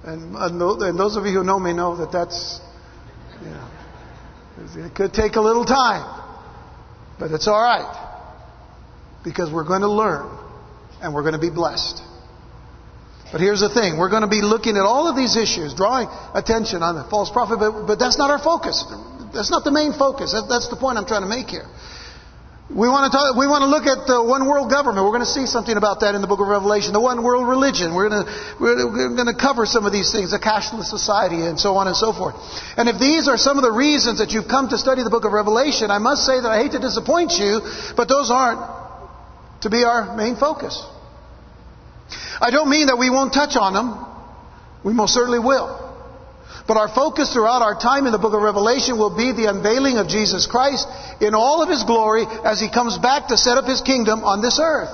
And, 0.04 0.34
and 0.36 0.98
those 0.98 1.16
of 1.16 1.26
you 1.26 1.32
who 1.32 1.44
know 1.44 1.58
me 1.58 1.72
know 1.72 1.96
that 1.96 2.12
that's, 2.12 2.60
you 3.42 3.50
know, 3.50 4.86
it 4.86 4.94
could 4.94 5.12
take 5.12 5.36
a 5.36 5.40
little 5.40 5.64
time. 5.64 6.24
But 7.18 7.32
it's 7.32 7.48
all 7.48 7.60
right. 7.60 8.04
Because 9.24 9.52
we're 9.52 9.66
going 9.66 9.82
to 9.82 9.90
learn 9.90 10.38
and 11.02 11.14
we're 11.14 11.22
going 11.22 11.34
to 11.34 11.40
be 11.40 11.50
blessed. 11.50 12.02
But 13.30 13.42
here's 13.42 13.60
the 13.60 13.68
thing 13.68 13.98
we're 13.98 14.08
going 14.08 14.22
to 14.22 14.28
be 14.28 14.40
looking 14.40 14.76
at 14.76 14.86
all 14.86 15.08
of 15.08 15.16
these 15.16 15.36
issues, 15.36 15.74
drawing 15.74 16.08
attention 16.32 16.82
on 16.82 16.94
the 16.94 17.04
false 17.04 17.30
prophet, 17.30 17.58
but, 17.58 17.86
but 17.86 17.98
that's 17.98 18.16
not 18.16 18.30
our 18.30 18.38
focus. 18.38 18.84
That's 19.34 19.50
not 19.50 19.64
the 19.64 19.72
main 19.72 19.92
focus. 19.92 20.32
That, 20.32 20.46
that's 20.48 20.68
the 20.68 20.76
point 20.76 20.96
I'm 20.96 21.04
trying 21.04 21.22
to 21.22 21.28
make 21.28 21.48
here. 21.48 21.68
We 22.68 22.84
want 22.84 23.08
to 23.08 23.16
talk, 23.16 23.32
we 23.32 23.48
want 23.48 23.64
to 23.64 23.70
look 23.72 23.88
at 23.88 24.04
the 24.04 24.20
one 24.20 24.44
world 24.44 24.68
government. 24.68 25.00
We're 25.00 25.16
going 25.16 25.24
to 25.24 25.32
see 25.40 25.48
something 25.48 25.72
about 25.72 26.04
that 26.04 26.14
in 26.14 26.20
the 26.20 26.28
book 26.28 26.44
of 26.44 26.48
Revelation. 26.48 26.92
The 26.92 27.00
one 27.00 27.24
world 27.24 27.48
religion. 27.48 27.96
We're 27.96 28.12
going 28.12 28.28
to, 28.28 28.28
we're 28.60 29.16
going 29.16 29.32
to 29.32 29.40
cover 29.40 29.64
some 29.64 29.88
of 29.88 29.92
these 29.92 30.12
things, 30.12 30.36
the 30.36 30.38
cashless 30.38 30.84
society 30.84 31.40
and 31.48 31.58
so 31.58 31.80
on 31.80 31.88
and 31.88 31.96
so 31.96 32.12
forth. 32.12 32.36
And 32.76 32.92
if 32.92 33.00
these 33.00 33.26
are 33.26 33.40
some 33.40 33.56
of 33.56 33.64
the 33.64 33.72
reasons 33.72 34.20
that 34.20 34.36
you've 34.36 34.52
come 34.52 34.68
to 34.68 34.76
study 34.76 35.02
the 35.02 35.08
book 35.08 35.24
of 35.24 35.32
Revelation, 35.32 35.90
I 35.90 35.96
must 35.96 36.28
say 36.28 36.36
that 36.36 36.48
I 36.48 36.60
hate 36.60 36.72
to 36.72 36.78
disappoint 36.78 37.40
you, 37.40 37.64
but 37.96 38.04
those 38.04 38.28
aren't 38.30 38.60
to 39.62 39.70
be 39.70 39.84
our 39.84 40.14
main 40.14 40.36
focus. 40.36 40.76
I 42.38 42.50
don't 42.50 42.68
mean 42.68 42.92
that 42.92 42.98
we 42.98 43.08
won't 43.08 43.32
touch 43.32 43.56
on 43.56 43.72
them. 43.72 43.96
We 44.84 44.92
most 44.92 45.14
certainly 45.14 45.40
will. 45.40 45.87
But 46.66 46.76
our 46.76 46.88
focus 46.88 47.32
throughout 47.32 47.62
our 47.62 47.78
time 47.78 48.06
in 48.06 48.12
the 48.12 48.18
book 48.18 48.34
of 48.34 48.42
Revelation 48.42 48.98
will 48.98 49.16
be 49.16 49.32
the 49.32 49.48
unveiling 49.48 49.96
of 49.96 50.08
Jesus 50.08 50.46
Christ 50.46 50.86
in 51.20 51.34
all 51.34 51.62
of 51.62 51.68
his 51.68 51.82
glory 51.84 52.24
as 52.44 52.60
he 52.60 52.70
comes 52.70 52.98
back 52.98 53.28
to 53.28 53.36
set 53.36 53.56
up 53.56 53.64
his 53.64 53.80
kingdom 53.80 54.24
on 54.24 54.42
this 54.42 54.60
earth. 54.60 54.92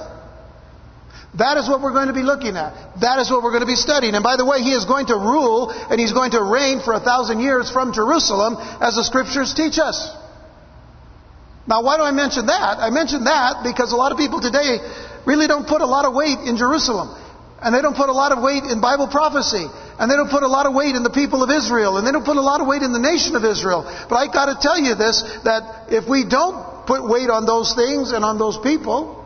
That 1.35 1.59
is 1.59 1.69
what 1.69 1.83
we're 1.83 1.93
going 1.93 2.07
to 2.07 2.15
be 2.15 2.23
looking 2.23 2.55
at. 2.57 3.01
That 3.01 3.19
is 3.19 3.29
what 3.29 3.43
we're 3.43 3.51
going 3.51 3.67
to 3.67 3.71
be 3.71 3.75
studying. 3.75 4.15
And 4.15 4.23
by 4.23 4.37
the 4.37 4.47
way, 4.47 4.63
he 4.63 4.71
is 4.71 4.85
going 4.85 5.07
to 5.11 5.19
rule 5.19 5.71
and 5.71 5.99
he's 5.99 6.13
going 6.13 6.31
to 6.31 6.43
reign 6.43 6.79
for 6.79 6.95
a 6.95 7.01
thousand 7.01 7.41
years 7.41 7.71
from 7.71 7.93
Jerusalem 7.93 8.55
as 8.81 8.95
the 8.95 9.03
scriptures 9.03 9.53
teach 9.53 9.79
us. 9.83 9.99
Now, 11.67 11.83
why 11.83 11.97
do 11.97 12.05
I 12.05 12.13
mention 12.13 12.47
that? 12.47 12.79
I 12.79 12.91
mention 12.91 13.25
that 13.25 13.65
because 13.65 13.91
a 13.91 13.97
lot 13.97 14.13
of 14.13 14.19
people 14.19 14.41
today 14.41 14.79
really 15.27 15.49
don't 15.49 15.67
put 15.67 15.81
a 15.81 15.87
lot 15.87 16.05
of 16.05 16.15
weight 16.15 16.39
in 16.47 16.57
Jerusalem. 16.57 17.19
And 17.65 17.75
they 17.75 17.81
don't 17.81 17.97
put 17.97 18.11
a 18.11 18.13
lot 18.13 18.31
of 18.31 18.43
weight 18.43 18.65
in 18.65 18.81
Bible 18.83 19.09
prophecy. 19.09 19.67
And 19.99 20.11
they 20.11 20.17
don't 20.17 20.31
put 20.31 20.43
a 20.43 20.49
lot 20.49 20.67
of 20.67 20.75
weight 20.75 20.95
in 20.95 21.03
the 21.03 21.11
people 21.11 21.43
of 21.43 21.51
Israel. 21.51 21.97
And 21.97 22.07
they 22.07 22.13
don't 22.13 22.25
put 22.25 22.37
a 22.37 22.43
lot 22.43 22.61
of 22.61 22.67
weight 22.67 22.83
in 22.83 22.93
the 22.93 22.99
nation 22.99 23.37
of 23.37 23.45
Israel. 23.45 23.83
But 24.11 24.17
I 24.17 24.27
got 24.31 24.53
to 24.53 24.57
tell 24.61 24.79
you 24.79 24.95
this 24.95 25.23
that 25.45 25.91
if 25.91 26.07
we 26.07 26.25
don't 26.29 26.87
put 26.87 27.09
weight 27.09 27.31
on 27.31 27.47
those 27.47 27.75
things 27.75 28.13
and 28.13 28.23
on 28.23 28.37
those 28.37 28.59
people, 28.59 29.25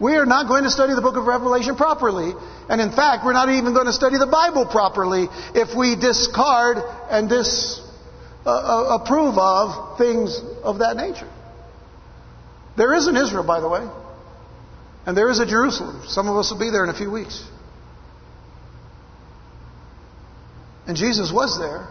we 0.00 0.16
are 0.16 0.26
not 0.26 0.48
going 0.48 0.64
to 0.64 0.70
study 0.70 0.94
the 0.94 1.00
book 1.00 1.16
of 1.16 1.26
Revelation 1.26 1.76
properly. 1.76 2.34
And 2.68 2.80
in 2.80 2.90
fact, 2.90 3.24
we're 3.24 3.32
not 3.32 3.48
even 3.48 3.72
going 3.72 3.86
to 3.86 3.92
study 3.92 4.18
the 4.18 4.26
Bible 4.26 4.66
properly 4.66 5.28
if 5.54 5.76
we 5.76 5.94
discard 5.94 6.78
and 7.08 7.28
disapprove 7.28 7.86
uh, 9.38 9.40
uh 9.40 9.62
of 9.62 9.98
things 9.98 10.42
of 10.64 10.80
that 10.80 10.96
nature. 10.96 11.30
There 12.76 12.92
is 12.94 13.06
an 13.06 13.16
Israel, 13.16 13.44
by 13.44 13.60
the 13.60 13.68
way. 13.68 13.86
And 15.06 15.16
there 15.16 15.30
is 15.30 15.38
a 15.38 15.46
Jerusalem. 15.46 16.02
Some 16.06 16.28
of 16.28 16.36
us 16.36 16.50
will 16.50 16.58
be 16.58 16.70
there 16.70 16.84
in 16.84 16.90
a 16.90 16.96
few 16.96 17.10
weeks. 17.10 17.44
And 20.86 20.96
Jesus 20.96 21.32
was 21.32 21.58
there. 21.58 21.88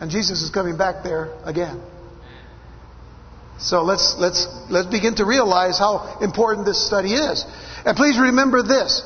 And 0.00 0.10
Jesus 0.10 0.42
is 0.42 0.50
coming 0.50 0.76
back 0.76 1.02
there 1.02 1.32
again. 1.44 1.80
So 3.58 3.82
let's, 3.82 4.14
let's, 4.18 4.46
let's 4.68 4.88
begin 4.88 5.14
to 5.16 5.24
realize 5.24 5.78
how 5.78 6.18
important 6.20 6.66
this 6.66 6.84
study 6.84 7.14
is. 7.14 7.44
And 7.84 7.96
please 7.96 8.18
remember 8.18 8.62
this. 8.62 9.02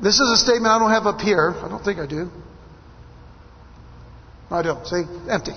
This 0.00 0.20
is 0.20 0.30
a 0.30 0.36
statement 0.36 0.66
I 0.66 0.78
don't 0.78 0.90
have 0.90 1.06
up 1.06 1.20
here. 1.20 1.50
I 1.50 1.68
don't 1.68 1.84
think 1.84 1.98
I 1.98 2.06
do. 2.06 2.30
I 4.50 4.62
don't. 4.62 4.86
See? 4.86 5.02
Empty. 5.28 5.52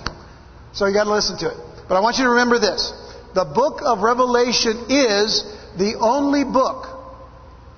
So 0.72 0.86
you 0.86 0.92
got 0.92 1.04
to 1.04 1.12
listen 1.14 1.38
to 1.38 1.48
it. 1.48 1.56
But 1.88 1.96
I 1.96 2.00
want 2.00 2.18
you 2.18 2.24
to 2.24 2.30
remember 2.30 2.58
this. 2.58 2.92
The 3.34 3.44
book 3.44 3.80
of 3.84 4.00
Revelation 4.00 4.86
is 4.88 5.44
the 5.78 5.96
only 6.00 6.44
book 6.44 6.86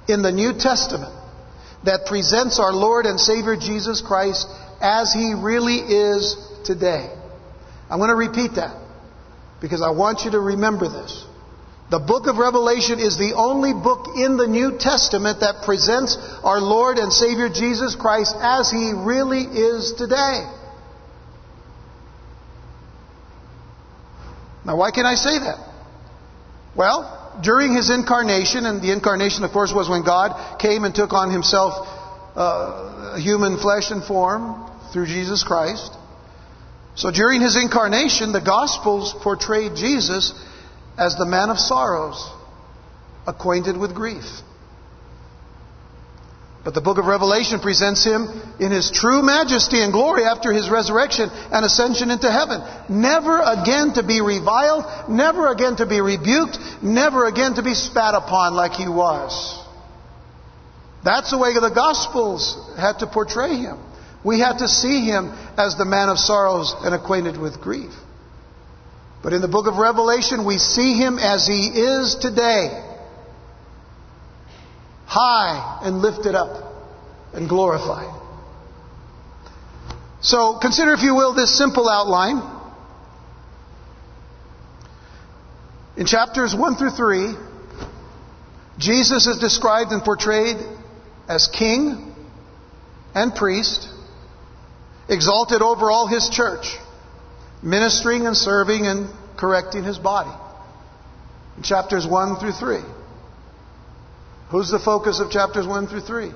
in 0.08 0.22
the 0.22 0.32
New 0.32 0.52
Testament 0.52 1.12
that 1.84 2.06
presents 2.06 2.58
our 2.58 2.72
Lord 2.72 3.06
and 3.06 3.18
Savior 3.20 3.56
Jesus 3.56 4.00
Christ 4.00 4.46
as 4.80 5.12
He 5.12 5.34
really 5.34 5.76
is 5.76 6.36
today. 6.64 7.10
I'm 7.88 7.98
going 7.98 8.10
to 8.10 8.16
repeat 8.16 8.56
that 8.56 8.76
because 9.60 9.82
I 9.82 9.90
want 9.90 10.24
you 10.24 10.32
to 10.32 10.40
remember 10.40 10.88
this. 10.88 11.24
The 11.88 12.00
book 12.00 12.26
of 12.26 12.36
Revelation 12.36 12.98
is 12.98 13.16
the 13.16 13.34
only 13.36 13.72
book 13.72 14.16
in 14.16 14.36
the 14.36 14.48
New 14.48 14.76
Testament 14.76 15.40
that 15.40 15.62
presents 15.64 16.18
our 16.42 16.60
Lord 16.60 16.98
and 16.98 17.12
Savior 17.12 17.48
Jesus 17.48 17.94
Christ 17.94 18.34
as 18.40 18.70
He 18.70 18.92
really 18.92 19.42
is 19.42 19.94
today. 19.96 20.50
Now, 24.64 24.76
why 24.76 24.90
can 24.90 25.06
I 25.06 25.14
say 25.14 25.38
that? 25.38 25.58
Well, 26.74 27.25
during 27.42 27.74
his 27.74 27.90
incarnation, 27.90 28.66
and 28.66 28.82
the 28.82 28.92
incarnation, 28.92 29.44
of 29.44 29.52
course, 29.52 29.72
was 29.72 29.88
when 29.88 30.04
God 30.04 30.58
came 30.58 30.84
and 30.84 30.94
took 30.94 31.12
on 31.12 31.30
himself 31.30 31.74
uh, 32.34 33.16
human 33.16 33.58
flesh 33.58 33.90
and 33.90 34.02
form 34.04 34.70
through 34.92 35.06
Jesus 35.06 35.42
Christ. 35.42 35.92
So 36.94 37.10
during 37.10 37.40
his 37.42 37.56
incarnation, 37.56 38.32
the 38.32 38.40
Gospels 38.40 39.14
portrayed 39.22 39.76
Jesus 39.76 40.32
as 40.98 41.16
the 41.16 41.26
man 41.26 41.50
of 41.50 41.58
sorrows, 41.58 42.30
acquainted 43.26 43.76
with 43.76 43.94
grief. 43.94 44.24
But 46.66 46.74
the 46.74 46.80
book 46.80 46.98
of 46.98 47.06
Revelation 47.06 47.60
presents 47.60 48.02
him 48.02 48.26
in 48.58 48.72
his 48.72 48.90
true 48.90 49.22
majesty 49.22 49.80
and 49.80 49.92
glory 49.92 50.24
after 50.24 50.52
his 50.52 50.68
resurrection 50.68 51.30
and 51.30 51.64
ascension 51.64 52.10
into 52.10 52.28
heaven. 52.28 52.60
Never 52.88 53.40
again 53.40 53.92
to 53.94 54.02
be 54.02 54.20
reviled, 54.20 54.84
never 55.08 55.52
again 55.52 55.76
to 55.76 55.86
be 55.86 56.00
rebuked, 56.00 56.58
never 56.82 57.26
again 57.26 57.54
to 57.54 57.62
be 57.62 57.72
spat 57.72 58.16
upon 58.16 58.54
like 58.54 58.72
he 58.72 58.88
was. 58.88 59.62
That's 61.04 61.30
the 61.30 61.38
way 61.38 61.54
the 61.54 61.70
Gospels 61.72 62.58
had 62.76 62.98
to 62.98 63.06
portray 63.06 63.54
him. 63.54 63.78
We 64.24 64.40
had 64.40 64.58
to 64.58 64.66
see 64.66 65.04
him 65.06 65.30
as 65.56 65.76
the 65.76 65.84
man 65.84 66.08
of 66.08 66.18
sorrows 66.18 66.74
and 66.80 66.96
acquainted 66.96 67.36
with 67.36 67.60
grief. 67.60 67.92
But 69.22 69.34
in 69.34 69.40
the 69.40 69.46
book 69.46 69.68
of 69.68 69.76
Revelation, 69.76 70.44
we 70.44 70.58
see 70.58 70.94
him 70.94 71.20
as 71.20 71.46
he 71.46 71.68
is 71.68 72.16
today 72.16 72.95
high 75.06 75.80
and 75.82 75.98
lifted 75.98 76.34
up 76.34 76.62
and 77.32 77.48
glorified. 77.48 78.12
So 80.20 80.58
consider, 80.60 80.92
if 80.92 81.02
you 81.02 81.14
will, 81.14 81.34
this 81.34 81.56
simple 81.56 81.88
outline. 81.88 82.42
In 85.96 86.04
chapters 86.04 86.54
1 86.54 86.76
through 86.76 86.90
3, 86.90 87.34
Jesus 88.78 89.26
is 89.26 89.38
described 89.38 89.92
and 89.92 90.02
portrayed 90.02 90.56
as 91.28 91.48
king 91.48 92.14
and 93.14 93.34
priest, 93.34 93.88
exalted 95.08 95.62
over 95.62 95.90
all 95.90 96.06
his 96.06 96.28
church, 96.28 96.76
ministering 97.62 98.26
and 98.26 98.36
serving 98.36 98.86
and 98.86 99.08
correcting 99.38 99.84
his 99.84 99.98
body. 99.98 100.30
In 101.56 101.62
chapters 101.62 102.06
1 102.06 102.36
through 102.36 102.52
3. 102.52 102.95
Who's 104.50 104.70
the 104.70 104.78
focus 104.78 105.20
of 105.20 105.30
chapters 105.30 105.66
1 105.66 105.88
through 105.88 106.02
3? 106.02 106.32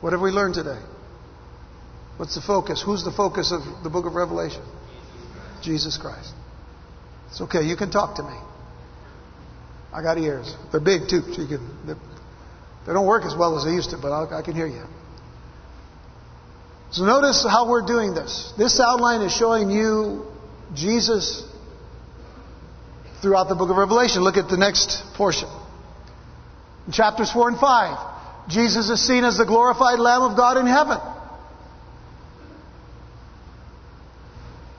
What 0.00 0.12
have 0.12 0.20
we 0.20 0.30
learned 0.30 0.54
today? 0.54 0.80
What's 2.16 2.34
the 2.34 2.40
focus? 2.40 2.82
Who's 2.84 3.04
the 3.04 3.12
focus 3.12 3.52
of 3.52 3.84
the 3.84 3.90
book 3.90 4.04
of 4.04 4.14
Revelation? 4.14 4.62
Jesus 5.62 5.96
Christ. 5.96 6.32
It's 7.30 7.40
okay. 7.40 7.62
You 7.62 7.76
can 7.76 7.90
talk 7.90 8.16
to 8.16 8.22
me. 8.22 8.36
I 9.92 10.02
got 10.02 10.18
ears. 10.18 10.54
They're 10.70 10.80
big 10.80 11.08
too, 11.08 11.22
so 11.32 11.42
you 11.42 11.48
can. 11.48 11.98
They 12.86 12.92
don't 12.92 13.06
work 13.06 13.24
as 13.24 13.36
well 13.36 13.56
as 13.56 13.64
they 13.64 13.70
used 13.70 13.90
to, 13.90 13.98
but 13.98 14.10
I, 14.10 14.40
I 14.40 14.42
can 14.42 14.54
hear 14.54 14.66
you. 14.66 14.84
So 16.90 17.04
notice 17.04 17.46
how 17.48 17.70
we're 17.70 17.86
doing 17.86 18.12
this. 18.12 18.52
This 18.58 18.80
outline 18.80 19.22
is 19.22 19.32
showing 19.32 19.70
you 19.70 20.26
Jesus 20.74 21.42
throughout 23.22 23.48
the 23.48 23.54
book 23.54 23.70
of 23.70 23.76
Revelation. 23.76 24.22
Look 24.22 24.36
at 24.36 24.48
the 24.48 24.56
next 24.56 25.02
portion. 25.14 25.48
In 26.86 26.92
chapters 26.92 27.30
4 27.30 27.50
and 27.50 27.58
5, 27.58 28.50
Jesus 28.50 28.90
is 28.90 29.06
seen 29.06 29.24
as 29.24 29.38
the 29.38 29.46
glorified 29.46 30.00
Lamb 30.00 30.22
of 30.22 30.36
God 30.36 30.58
in 30.58 30.66
heaven. 30.66 30.98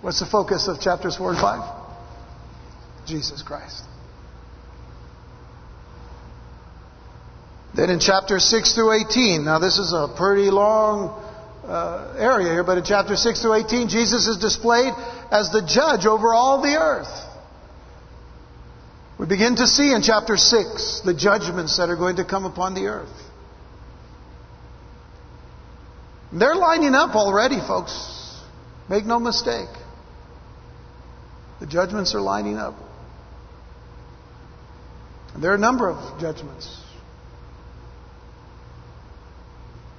What's 0.02 0.20
the 0.20 0.26
focus 0.26 0.68
of 0.68 0.82
chapters 0.82 1.16
4 1.16 1.32
and 1.32 1.40
5? 1.40 3.08
Jesus 3.08 3.42
Christ. 3.42 3.84
Then 7.74 7.90
in 7.90 8.00
chapter 8.00 8.38
6 8.38 8.74
through 8.74 8.92
18, 8.92 9.46
now 9.46 9.60
this 9.60 9.80
is 9.80 9.94
a 9.94 10.14
pretty 10.16 10.52
long 10.52 11.20
uh, 11.66 12.16
area 12.20 12.52
here, 12.52 12.64
but 12.64 12.78
in 12.78 12.84
chapter 12.84 13.16
6 13.16 13.42
through 13.42 13.54
18, 13.54 13.88
Jesus 13.88 14.28
is 14.28 14.38
displayed 14.38 14.94
as 15.32 15.50
the 15.52 15.62
judge 15.66 16.06
over 16.06 16.34
all 16.34 16.62
the 16.62 16.76
earth. 16.76 17.23
We 19.24 19.30
begin 19.30 19.56
to 19.56 19.68
see 19.68 19.94
in 19.94 20.01
chapter 20.01 20.36
6 20.36 21.03
the 21.06 21.13
judgments 21.13 21.77
that 21.77 21.88
are 21.88 21.96
going 21.96 22.18
to 22.18 22.25
come 22.25 22.44
upon 22.44 22.74
the 22.74 22.88
earth. 22.88 23.08
They're 26.34 26.58
lining 26.58 26.94
up 26.94 27.15
already, 27.15 27.62
folks. 27.65 28.38
Make 28.89 29.06
no 29.06 29.22
mistake. 29.22 29.70
The 31.62 31.68
judgments 31.68 32.13
are 32.13 32.20
lining 32.20 32.58
up. 32.58 32.75
There 35.38 35.51
are 35.51 35.56
a 35.56 35.58
number 35.58 35.89
of 35.89 36.20
judgments 36.20 36.82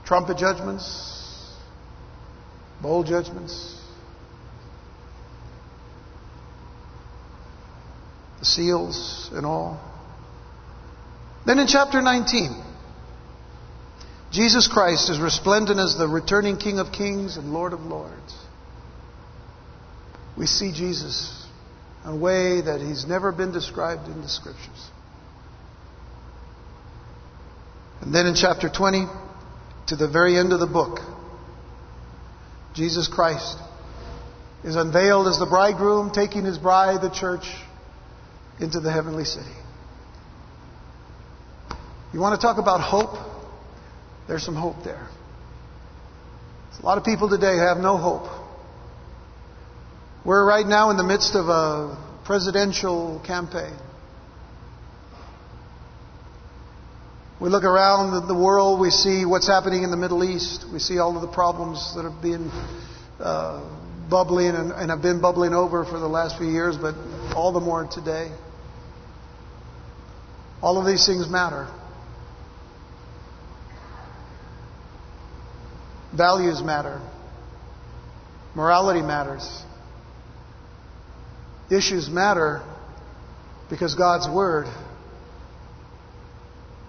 trumpet 0.05 0.37
judgments, 0.37 1.57
bowl 2.83 3.05
judgments, 3.05 3.81
seals 8.45 9.31
and 9.33 9.45
all. 9.45 9.81
Then 11.47 11.59
in 11.59 11.67
chapter 11.67 12.01
19, 12.01 12.63
Jesus 14.31 14.67
Christ 14.67 15.11
is 15.11 15.21
resplendent 15.21 15.79
as 15.79 15.97
the 15.97 16.09
returning 16.09 16.57
King 16.57 16.79
of 16.79 16.93
Kings 16.93 17.37
and 17.37 17.53
Lord 17.53 17.73
of 17.73 17.81
Lords. 17.81 18.35
We 20.37 20.47
see 20.47 20.73
Jesus 20.73 21.47
in 22.05 22.11
a 22.11 22.17
way 22.17 22.61
that 22.61 22.81
he's 22.81 23.07
never 23.07 23.31
been 23.31 23.53
described 23.53 24.09
in 24.09 24.21
the 24.21 24.29
scriptures. 24.29 24.91
And 28.01 28.15
then 28.15 28.27
in 28.27 28.35
chapter 28.35 28.69
20, 28.69 29.07
to 29.89 29.97
the 29.97 30.09
very 30.09 30.37
end 30.37 30.53
of 30.53 30.61
the 30.61 30.67
book, 30.67 30.99
Jesus 32.75 33.07
Christ 33.07 33.57
is 34.65 34.77
unveiled 34.77 35.29
as 35.29 35.39
the 35.39 35.47
bridegroom 35.47 36.11
taking 36.11 36.45
his 36.45 36.59
bride, 36.59 37.03
the 37.03 37.11
church, 37.11 37.47
into 38.61 38.81
the 38.81 38.93
heavenly 38.93 39.25
city. 39.25 39.47
You 42.13 42.21
want 42.21 42.41
to 42.41 42.47
talk 42.47 42.59
about 42.59 42.81
hope? 42.81 43.17
There's 44.29 44.45
some 44.45 44.55
hope 44.55 44.85
there. 44.85 45.09
A 46.81 46.87
lot 46.87 46.99
of 46.99 47.05
people 47.05 47.29
today 47.29 47.57
have 47.57 47.79
no 47.79 47.97
hope. 47.97 48.29
We're 50.25 50.47
right 50.47 50.67
now 50.67 50.91
in 50.91 50.97
the 50.97 51.05
midst 51.05 51.35
of 51.35 51.49
a 51.49 51.97
presidential 52.25 53.23
campaign. 53.27 53.75
We 57.41 57.49
look 57.49 57.65
around 57.65 58.29
the 58.29 58.35
world, 58.35 58.81
we 58.81 58.91
see 58.91 59.25
what's 59.25 59.47
happening 59.47 59.83
in 59.83 59.91
the 59.91 59.97
Middle 59.97 60.25
East. 60.25 60.67
We 60.73 60.79
see 60.79 60.99
all 60.99 61.17
of 61.17 61.23
the 61.23 61.33
problems 61.33 61.95
that 61.97 62.05
have 62.05 62.23
been 62.23 62.51
uh, 63.19 63.63
bubbling 64.09 64.55
and, 64.55 64.73
and 64.73 64.91
have 64.91 65.03
been 65.03 65.21
bubbling 65.21 65.53
over 65.53 65.85
for 65.85 65.99
the 65.99 66.09
last 66.09 66.39
few 66.39 66.49
years, 66.49 66.77
but 66.77 66.95
all 67.35 67.53
the 67.53 67.61
more 67.61 67.87
today. 67.87 68.31
All 70.65 70.79
of 70.79 70.87
these 70.87 71.05
things 71.05 71.29
matter. 71.29 71.69
Values 76.17 76.63
matter. 76.63 77.03
Morality 78.55 79.03
matters. 79.03 79.63
Issues 81.71 82.09
matter 82.09 82.63
because 83.69 83.95
God's 83.95 84.27
Word 84.27 84.67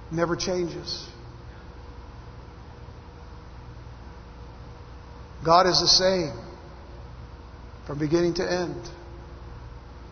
never 0.09 0.37
changes. 0.37 1.05
God 5.43 5.67
is 5.67 5.81
the 5.81 5.87
same 5.87 6.31
from 7.85 7.99
beginning 7.99 8.35
to 8.35 8.49
end. 8.49 8.81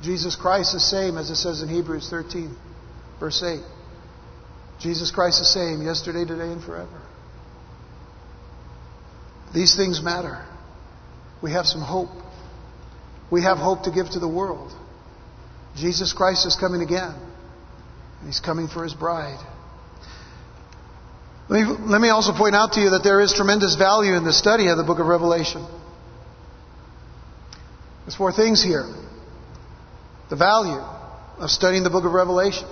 Jesus 0.02 0.36
Christ 0.36 0.76
is 0.76 0.82
the 0.82 0.98
same 0.98 1.18
as 1.18 1.30
it 1.30 1.38
says 1.38 1.62
in 1.62 1.70
Hebrews 1.70 2.10
13, 2.10 2.54
verse 3.24 3.42
8. 3.42 3.62
Jesus 4.82 5.10
Christ 5.10 5.40
is 5.40 5.48
the 5.48 5.60
same 5.60 5.82
yesterday, 5.82 6.26
today, 6.26 6.52
and 6.52 6.62
forever. 6.62 7.02
These 9.54 9.78
things 9.78 10.04
matter. 10.04 10.46
We 11.42 11.52
have 11.52 11.66
some 11.66 11.80
hope. 11.80 12.10
We 13.32 13.44
have 13.44 13.58
hope 13.58 13.84
to 13.84 13.92
give 13.92 14.10
to 14.10 14.20
the 14.20 14.28
world. 14.28 14.74
Jesus 15.78 16.12
Christ 16.12 16.46
is 16.46 16.58
coming 16.58 16.82
again. 16.82 17.16
He's 18.26 18.42
coming 18.42 18.68
for 18.68 18.84
his 18.84 18.94
bride. 18.94 19.40
Let 21.48 21.62
me, 21.62 21.76
let 21.80 22.02
me 22.02 22.10
also 22.10 22.34
point 22.34 22.56
out 22.56 22.74
to 22.74 22.82
you 22.82 22.90
that 22.90 23.06
there 23.06 23.22
is 23.22 23.32
tremendous 23.32 23.76
value 23.76 24.18
in 24.18 24.26
the 24.26 24.34
study 24.34 24.68
of 24.68 24.76
the 24.76 24.84
book 24.84 25.00
of 25.00 25.06
Revelation. 25.06 25.66
There's 28.04 28.18
four 28.18 28.34
things 28.34 28.62
here. 28.62 28.86
The 30.30 30.36
value 30.36 30.82
of 31.40 31.50
studying 31.50 31.84
the 31.84 31.90
book 31.90 32.04
of 32.04 32.12
Revelation. 32.12 32.68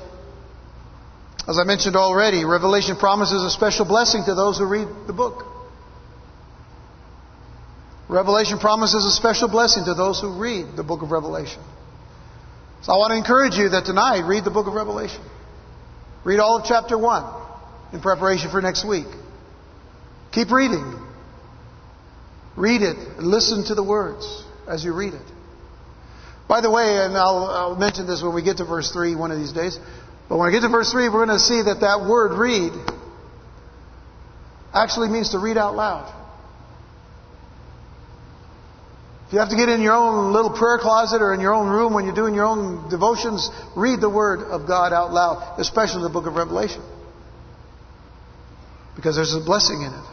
As 1.48 1.58
I 1.58 1.64
mentioned 1.64 1.96
already, 1.96 2.46
Revelation 2.46 2.96
promises 2.96 3.44
a 3.44 3.50
special 3.50 3.86
blessing 3.86 4.24
to 4.26 4.36
those 4.36 4.58
who 4.58 4.66
read 4.66 4.88
the 5.08 5.14
book. 5.14 5.46
Revelation 8.08 8.60
promises 8.60 9.06
a 9.06 9.12
special 9.12 9.48
blessing 9.48 9.86
to 9.86 9.94
those 9.94 10.20
who 10.20 10.38
read 10.38 10.76
the 10.76 10.84
book 10.84 11.02
of 11.02 11.12
Revelation. 11.12 11.62
So 12.84 12.94
I 12.94 12.98
want 12.98 13.12
to 13.12 13.18
encourage 13.18 13.56
you 13.56 13.70
that 13.70 13.86
tonight, 13.86 14.22
read 14.28 14.44
the 14.44 14.52
book 14.52 14.68
of 14.68 14.74
Revelation. 14.74 15.22
Read 16.24 16.40
all 16.40 16.58
of 16.58 16.66
chapter 16.66 16.98
1 16.98 17.94
in 17.94 18.02
preparation 18.02 18.52
for 18.52 18.62
next 18.62 18.86
week. 18.86 19.08
Keep 20.32 20.52
reading. 20.52 21.00
Read 22.56 22.82
it 22.82 22.98
and 22.98 23.28
listen 23.28 23.64
to 23.66 23.76
the 23.76 23.84
words 23.84 24.44
as 24.68 24.84
you 24.84 24.94
read 24.94 25.14
it. 25.14 25.22
By 26.48 26.60
the 26.60 26.70
way, 26.70 26.98
and 26.98 27.16
I'll, 27.16 27.46
I'll, 27.46 27.76
mention 27.78 28.08
this 28.08 28.22
when 28.22 28.36
we 28.36 28.44
get 28.44 28.58
to 28.58 28.66
verse 28.66 28.92
3 28.92 29.16
one 29.16 29.32
of 29.32 29.40
these 29.40 29.54
days, 29.54 29.80
but 30.32 30.38
when 30.38 30.48
I 30.48 30.52
get 30.54 30.62
to 30.62 30.70
verse 30.70 30.90
3, 30.94 31.10
we're 31.10 31.26
going 31.26 31.38
to 31.38 31.44
see 31.44 31.62
that 31.62 31.82
that 31.82 32.08
word 32.08 32.32
read 32.40 32.72
actually 34.74 35.10
means 35.10 35.32
to 35.32 35.40
read 35.40 35.58
out 35.58 35.76
loud. 35.76 36.08
If 39.28 39.34
you 39.34 39.40
have 39.40 39.50
to 39.50 39.58
get 39.58 39.68
in 39.68 39.82
your 39.82 39.92
own 39.92 40.32
little 40.32 40.52
prayer 40.52 40.78
closet 40.78 41.22
or 41.22 41.34
in 41.34 41.42
your 41.42 41.54
own 41.54 41.68
room 41.68 41.94
when 41.94 42.06
you're 42.06 42.16
doing 42.16 42.34
your 42.34 42.46
own 42.46 42.90
devotions, 42.90 43.50
read 43.76 44.00
the 44.00 44.10
Word 44.10 44.40
of 44.40 44.68
God 44.68 44.94
out 44.94 45.12
loud, 45.12 45.60
especially 45.60 46.04
the 46.04 46.10
book 46.10 46.28
of 46.28 46.36
Revelation 46.36 46.82
because 48.96 49.18
there's 49.18 49.34
a 49.34 49.42
blessing 49.42 49.82
in 49.82 49.92
it. 49.92 50.06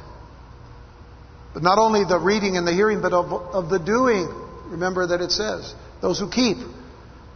But 1.55 1.63
not 1.63 1.79
only 1.79 2.03
the 2.03 2.19
reading 2.19 2.57
and 2.57 2.67
the 2.67 2.73
hearing, 2.73 3.01
but 3.01 3.13
of, 3.13 3.31
of 3.31 3.71
the 3.71 3.79
doing. 3.79 4.27
Remember 4.67 5.07
that 5.07 5.21
it 5.21 5.31
says, 5.31 5.77
those 6.03 6.19
who 6.19 6.29
keep 6.29 6.57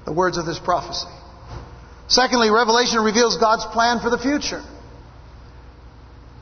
the 0.04 0.12
words 0.12 0.36
of 0.36 0.46
this 0.46 0.58
prophecy. 0.58 1.21
Secondly, 2.08 2.50
Revelation 2.50 3.00
reveals 3.00 3.36
God's 3.38 3.64
plan 3.66 4.00
for 4.00 4.10
the 4.10 4.18
future. 4.18 4.62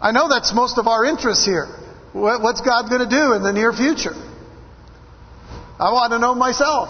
I 0.00 0.12
know 0.12 0.28
that's 0.28 0.52
most 0.54 0.78
of 0.78 0.88
our 0.88 1.04
interest 1.04 1.44
here. 1.44 1.66
What's 2.12 2.60
God 2.60 2.88
going 2.88 3.02
to 3.02 3.08
do 3.08 3.34
in 3.34 3.42
the 3.42 3.52
near 3.52 3.72
future? 3.72 4.14
I 5.78 5.92
want 5.92 6.12
to 6.12 6.18
know 6.18 6.34
myself. 6.34 6.88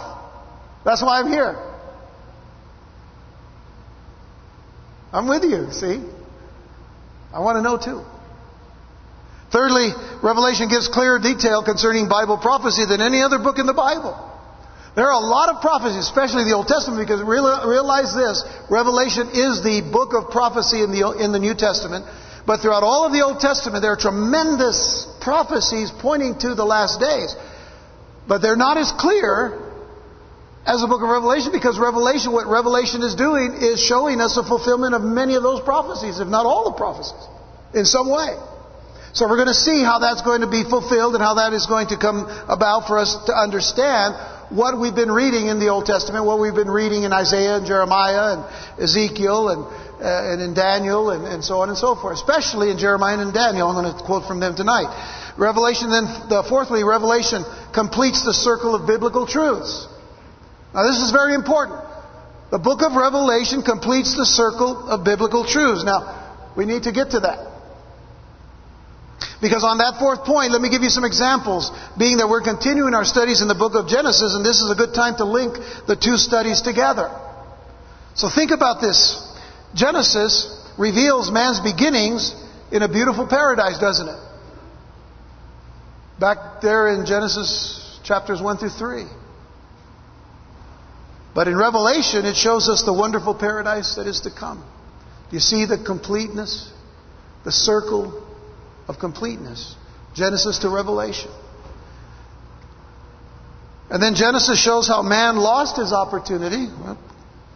That's 0.83 1.01
why 1.01 1.19
I'm 1.19 1.27
here. 1.27 1.55
I'm 5.13 5.27
with 5.27 5.43
you, 5.43 5.71
see? 5.71 6.01
I 7.33 7.39
want 7.39 7.57
to 7.57 7.61
know 7.61 7.77
too. 7.77 8.03
Thirdly, 9.51 9.89
Revelation 10.23 10.69
gives 10.69 10.87
clearer 10.87 11.19
detail 11.19 11.63
concerning 11.63 12.07
Bible 12.07 12.37
prophecy 12.37 12.85
than 12.85 13.01
any 13.01 13.21
other 13.21 13.37
book 13.37 13.59
in 13.59 13.65
the 13.65 13.73
Bible. 13.73 14.30
There 14.93 15.07
are 15.07 15.15
a 15.15 15.25
lot 15.25 15.47
of 15.49 15.61
prophecies, 15.61 16.03
especially 16.03 16.43
the 16.43 16.55
Old 16.55 16.67
Testament, 16.67 16.99
because 16.99 17.23
realize 17.23 18.13
this 18.13 18.43
Revelation 18.69 19.29
is 19.31 19.63
the 19.63 19.79
book 19.79 20.13
of 20.13 20.31
prophecy 20.31 20.83
in 20.83 20.91
the, 20.91 21.15
in 21.15 21.31
the 21.31 21.39
New 21.39 21.55
Testament. 21.55 22.05
But 22.45 22.59
throughout 22.59 22.83
all 22.83 23.05
of 23.05 23.13
the 23.13 23.23
Old 23.23 23.39
Testament, 23.39 23.83
there 23.83 23.93
are 23.93 24.01
tremendous 24.01 25.07
prophecies 25.21 25.91
pointing 25.91 26.37
to 26.39 26.55
the 26.55 26.65
last 26.65 26.99
days. 26.99 27.35
But 28.27 28.41
they're 28.41 28.59
not 28.59 28.77
as 28.77 28.91
clear 28.91 29.71
as 30.65 30.81
the 30.81 30.87
book 30.87 31.01
of 31.01 31.09
Revelation 31.09 31.51
because 31.51 31.79
Revelation, 31.79 32.33
what 32.33 32.47
Revelation 32.47 33.01
is 33.01 33.15
doing 33.15 33.53
is 33.61 33.79
showing 33.81 34.19
us 34.19 34.35
the 34.35 34.43
fulfillment 34.43 34.93
of 34.93 35.01
many 35.01 35.35
of 35.35 35.43
those 35.43 35.61
prophecies, 35.61 36.19
if 36.19 36.27
not 36.27 36.45
all 36.45 36.69
the 36.69 36.77
prophecies, 36.77 37.23
in 37.73 37.85
some 37.85 38.09
way. 38.09 38.35
So 39.13 39.27
we're 39.27 39.37
going 39.39 39.51
to 39.51 39.57
see 39.57 39.83
how 39.83 39.99
that's 39.99 40.21
going 40.21 40.41
to 40.41 40.51
be 40.51 40.63
fulfilled 40.63 41.15
and 41.15 41.23
how 41.23 41.35
that 41.35 41.53
is 41.53 41.65
going 41.65 41.87
to 41.87 41.97
come 41.97 42.27
about 42.47 42.87
for 42.87 42.97
us 42.97 43.15
to 43.25 43.33
understand 43.33 44.15
what 44.51 44.77
we've 44.79 44.95
been 44.95 45.11
reading 45.11 45.47
in 45.47 45.59
the 45.59 45.69
Old 45.69 45.85
Testament, 45.85 46.25
what 46.25 46.39
we've 46.39 46.55
been 46.55 46.69
reading 46.69 47.03
in 47.03 47.13
Isaiah 47.13 47.55
and 47.55 47.65
Jeremiah 47.65 48.35
and 48.35 48.83
Ezekiel 48.83 49.47
and, 49.47 49.61
uh, 50.03 50.31
and 50.33 50.41
in 50.41 50.53
Daniel 50.53 51.09
and, 51.09 51.25
and 51.25 51.43
so 51.43 51.61
on 51.61 51.69
and 51.69 51.77
so 51.77 51.95
forth, 51.95 52.15
especially 52.15 52.69
in 52.69 52.77
Jeremiah 52.77 53.17
and 53.17 53.29
in 53.29 53.33
Daniel. 53.33 53.69
I'm 53.69 53.81
going 53.81 53.95
to 53.95 54.03
quote 54.03 54.27
from 54.27 54.41
them 54.41 54.55
tonight. 54.55 54.91
Revelation 55.37 55.89
then, 55.89 56.03
the 56.27 56.43
fourthly, 56.43 56.83
Revelation 56.83 57.45
completes 57.73 58.25
the 58.25 58.33
circle 58.33 58.75
of 58.75 58.85
biblical 58.85 59.25
truths. 59.25 59.87
Now 60.73 60.83
this 60.83 60.99
is 60.99 61.11
very 61.11 61.33
important. 61.33 61.79
The 62.51 62.59
book 62.59 62.81
of 62.83 62.91
Revelation 62.91 63.63
completes 63.63 64.17
the 64.17 64.25
circle 64.25 64.89
of 64.89 65.05
biblical 65.05 65.47
truths. 65.47 65.85
Now, 65.85 66.51
we 66.57 66.65
need 66.65 66.83
to 66.83 66.91
get 66.91 67.11
to 67.11 67.21
that. 67.21 67.50
Because 69.41 69.63
on 69.63 69.79
that 69.79 69.97
fourth 69.97 70.23
point, 70.23 70.51
let 70.51 70.61
me 70.61 70.69
give 70.69 70.83
you 70.83 70.89
some 70.89 71.03
examples, 71.03 71.71
being 71.97 72.17
that 72.17 72.29
we're 72.29 72.45
continuing 72.45 72.93
our 72.93 73.03
studies 73.03 73.41
in 73.41 73.47
the 73.47 73.55
book 73.55 73.73
of 73.73 73.89
Genesis, 73.89 74.35
and 74.35 74.45
this 74.45 74.61
is 74.61 74.69
a 74.69 74.75
good 74.75 74.93
time 74.93 75.17
to 75.17 75.25
link 75.25 75.57
the 75.87 75.95
two 75.95 76.15
studies 76.17 76.61
together. 76.61 77.09
So 78.13 78.29
think 78.29 78.51
about 78.51 78.81
this. 78.81 79.17
Genesis 79.73 80.45
reveals 80.77 81.31
man's 81.31 81.59
beginnings 81.59 82.35
in 82.71 82.83
a 82.83 82.87
beautiful 82.87 83.25
paradise, 83.25 83.79
doesn't 83.79 84.07
it? 84.07 84.19
Back 86.19 86.61
there 86.61 86.93
in 86.93 87.07
Genesis 87.07 87.99
chapters 88.03 88.39
1 88.39 88.57
through 88.57 88.69
3. 88.69 89.05
But 91.33 91.47
in 91.47 91.57
Revelation, 91.57 92.25
it 92.25 92.35
shows 92.35 92.69
us 92.69 92.83
the 92.83 92.93
wonderful 92.93 93.33
paradise 93.33 93.95
that 93.95 94.05
is 94.05 94.21
to 94.21 94.29
come. 94.29 94.59
Do 95.29 95.35
you 95.35 95.39
see 95.39 95.65
the 95.65 95.83
completeness? 95.83 96.71
The 97.43 97.51
circle 97.51 98.27
of 98.91 98.99
completeness. 98.99 99.75
Genesis 100.13 100.59
to 100.59 100.69
Revelation. 100.69 101.31
And 103.89 104.03
then 104.03 104.15
Genesis 104.15 104.61
shows 104.61 104.87
how 104.87 105.01
man 105.01 105.37
lost 105.37 105.77
his 105.77 105.93
opportunity. 105.93 106.67
Well, 106.67 106.99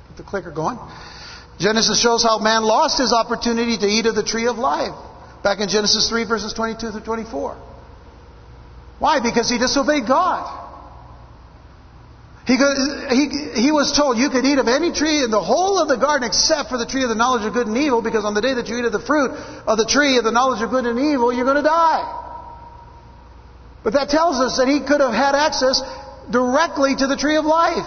get 0.08 0.18
the 0.18 0.24
clicker 0.24 0.52
going. 0.52 0.80
Genesis 1.60 2.02
shows 2.02 2.24
how 2.24 2.40
man 2.40 2.64
lost 2.64 2.98
his 2.98 3.12
opportunity 3.12 3.78
to 3.78 3.86
eat 3.86 4.06
of 4.06 4.16
the 4.16 4.24
tree 4.24 4.48
of 4.48 4.58
life. 4.58 4.96
Back 5.44 5.60
in 5.60 5.68
Genesis 5.68 6.10
3, 6.10 6.24
verses 6.26 6.54
22 6.54 6.92
through 6.92 7.02
24. 7.02 7.58
Why? 9.00 9.20
Because 9.20 9.50
he 9.50 9.58
disobeyed 9.58 10.08
God. 10.08 10.65
He, 12.46 12.54
he, 12.54 13.62
he 13.66 13.72
was 13.72 13.92
told 13.98 14.20
you 14.20 14.30
could 14.30 14.46
eat 14.46 14.60
of 14.60 14.68
any 14.68 14.94
tree 14.94 15.24
in 15.24 15.32
the 15.32 15.42
whole 15.42 15.80
of 15.80 15.88
the 15.88 15.96
garden 15.98 16.28
except 16.28 16.70
for 16.70 16.78
the 16.78 16.86
tree 16.86 17.02
of 17.02 17.10
the 17.10 17.16
knowledge 17.16 17.44
of 17.44 17.54
good 17.54 17.66
and 17.66 17.76
evil, 17.76 18.04
because 18.04 18.24
on 18.24 18.36
the 18.36 18.42
day 18.42 18.54
that 18.54 18.68
you 18.68 18.78
eat 18.78 18.86
of 18.86 18.92
the 18.92 19.02
fruit 19.02 19.32
of 19.66 19.78
the 19.80 19.86
tree 19.86 20.18
of 20.18 20.24
the 20.24 20.32
knowledge 20.32 20.62
of 20.62 20.70
good 20.70 20.86
and 20.86 21.00
evil, 21.00 21.34
you're 21.34 21.46
going 21.46 21.58
to 21.58 21.64
die. 21.64 22.22
But 23.84 23.94
that 23.94 24.10
tells 24.10 24.40
us 24.40 24.58
that 24.58 24.68
he 24.68 24.80
could 24.80 25.02
have 25.02 25.14
had 25.14 25.34
access 25.34 25.82
directly 26.30 26.96
to 26.96 27.08
the 27.08 27.18
tree 27.18 27.38
of 27.38 27.46
life. 27.46 27.86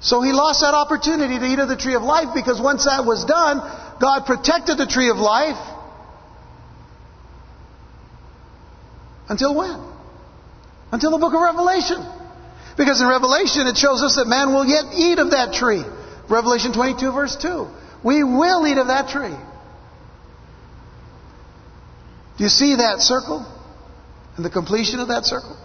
So 0.00 0.22
he 0.22 0.32
lost 0.32 0.62
that 0.62 0.72
opportunity 0.72 1.38
to 1.38 1.44
eat 1.44 1.58
of 1.58 1.68
the 1.68 1.76
tree 1.76 1.94
of 1.94 2.02
life 2.02 2.28
because 2.34 2.58
once 2.58 2.86
that 2.86 3.04
was 3.04 3.24
done, 3.26 3.60
God 4.00 4.24
protected 4.24 4.78
the 4.78 4.86
tree 4.86 5.10
of 5.10 5.18
life. 5.18 5.60
Until 9.28 9.54
when? 9.54 9.78
Until 10.90 11.10
the 11.10 11.18
book 11.18 11.34
of 11.34 11.40
Revelation. 11.40 12.19
Because 12.76 13.00
in 13.00 13.08
Revelation 13.08 13.66
it 13.66 13.76
shows 13.76 14.02
us 14.02 14.16
that 14.16 14.26
man 14.26 14.52
will 14.52 14.64
yet 14.64 14.84
eat 14.94 15.18
of 15.18 15.32
that 15.32 15.52
tree. 15.52 15.84
Revelation 16.28 16.72
22 16.72 17.12
verse 17.12 17.36
2. 17.36 17.66
We 18.02 18.24
will 18.24 18.66
eat 18.66 18.78
of 18.78 18.86
that 18.86 19.08
tree. 19.08 19.36
Do 22.38 22.44
you 22.44 22.50
see 22.50 22.76
that 22.76 23.00
circle? 23.00 23.44
And 24.36 24.44
the 24.44 24.50
completion 24.50 25.00
of 25.00 25.08
that 25.08 25.26
circle? 25.26 25.56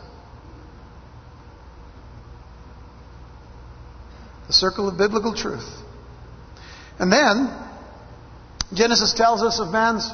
The 4.47 4.53
circle 4.53 4.89
of 4.89 4.97
biblical 4.97 5.33
truth. 5.33 5.65
And 6.99 7.11
then, 7.11 7.49
Genesis 8.73 9.13
tells 9.13 9.41
us 9.41 9.59
of 9.59 9.71
man's 9.71 10.09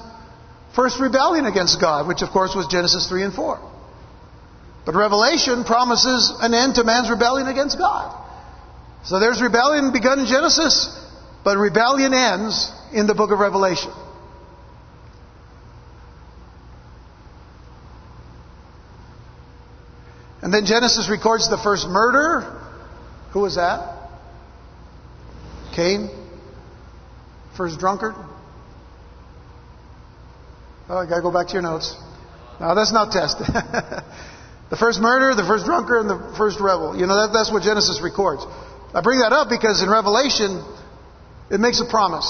first 0.76 1.00
rebellion 1.00 1.46
against 1.46 1.82
God, 1.82 2.08
which 2.08 2.22
of 2.22 2.30
course 2.30 2.54
was 2.56 2.68
Genesis 2.68 3.08
3 3.10 3.24
and 3.24 3.34
4. 3.34 3.71
But 4.86 4.96
Revelation 4.96 5.64
promises 5.64 6.34
an 6.42 6.54
end 6.54 6.76
to 6.76 6.84
man's 6.84 7.10
rebellion 7.10 7.48
against 7.48 7.78
God. 7.78 8.18
So 9.04 9.20
there's 9.20 9.42
rebellion 9.42 9.92
begun 9.92 10.20
in 10.20 10.26
Genesis, 10.26 10.90
but 11.44 11.58
rebellion 11.58 12.14
ends 12.14 12.72
in 12.94 13.08
the 13.08 13.16
book 13.16 13.32
of 13.32 13.40
Revelation. 13.40 13.92
And 20.42 20.52
then 20.54 20.66
Genesis 20.66 21.08
records 21.10 21.50
the 21.50 21.58
first 21.58 21.88
murder. 21.88 22.42
Who 23.32 23.42
was 23.42 23.56
that? 23.56 24.10
Cain? 25.76 26.10
First 27.56 27.80
drunkard? 27.80 28.16
Oh, 30.90 30.98
I 30.98 31.06
gotta 31.06 31.22
go 31.22 31.32
back 31.32 31.48
to 31.48 31.54
your 31.54 31.62
notes. 31.62 31.96
No, 32.60 32.76
that's 32.76 32.92
not 32.92 33.12
test. 33.12 33.38
The 34.72 34.78
first 34.78 35.02
murderer, 35.02 35.36
the 35.36 35.44
first 35.44 35.66
drunkard, 35.66 36.08
and 36.08 36.10
the 36.10 36.34
first 36.38 36.62
rebel. 36.62 36.96
You 36.96 37.06
know, 37.06 37.28
that, 37.28 37.34
that's 37.36 37.52
what 37.52 37.62
Genesis 37.62 38.00
records. 38.02 38.48
I 38.96 39.02
bring 39.04 39.20
that 39.20 39.36
up 39.36 39.50
because 39.50 39.84
in 39.84 39.90
Revelation, 39.90 40.64
it 41.52 41.60
makes 41.60 41.82
a 41.82 41.86
promise. 41.92 42.24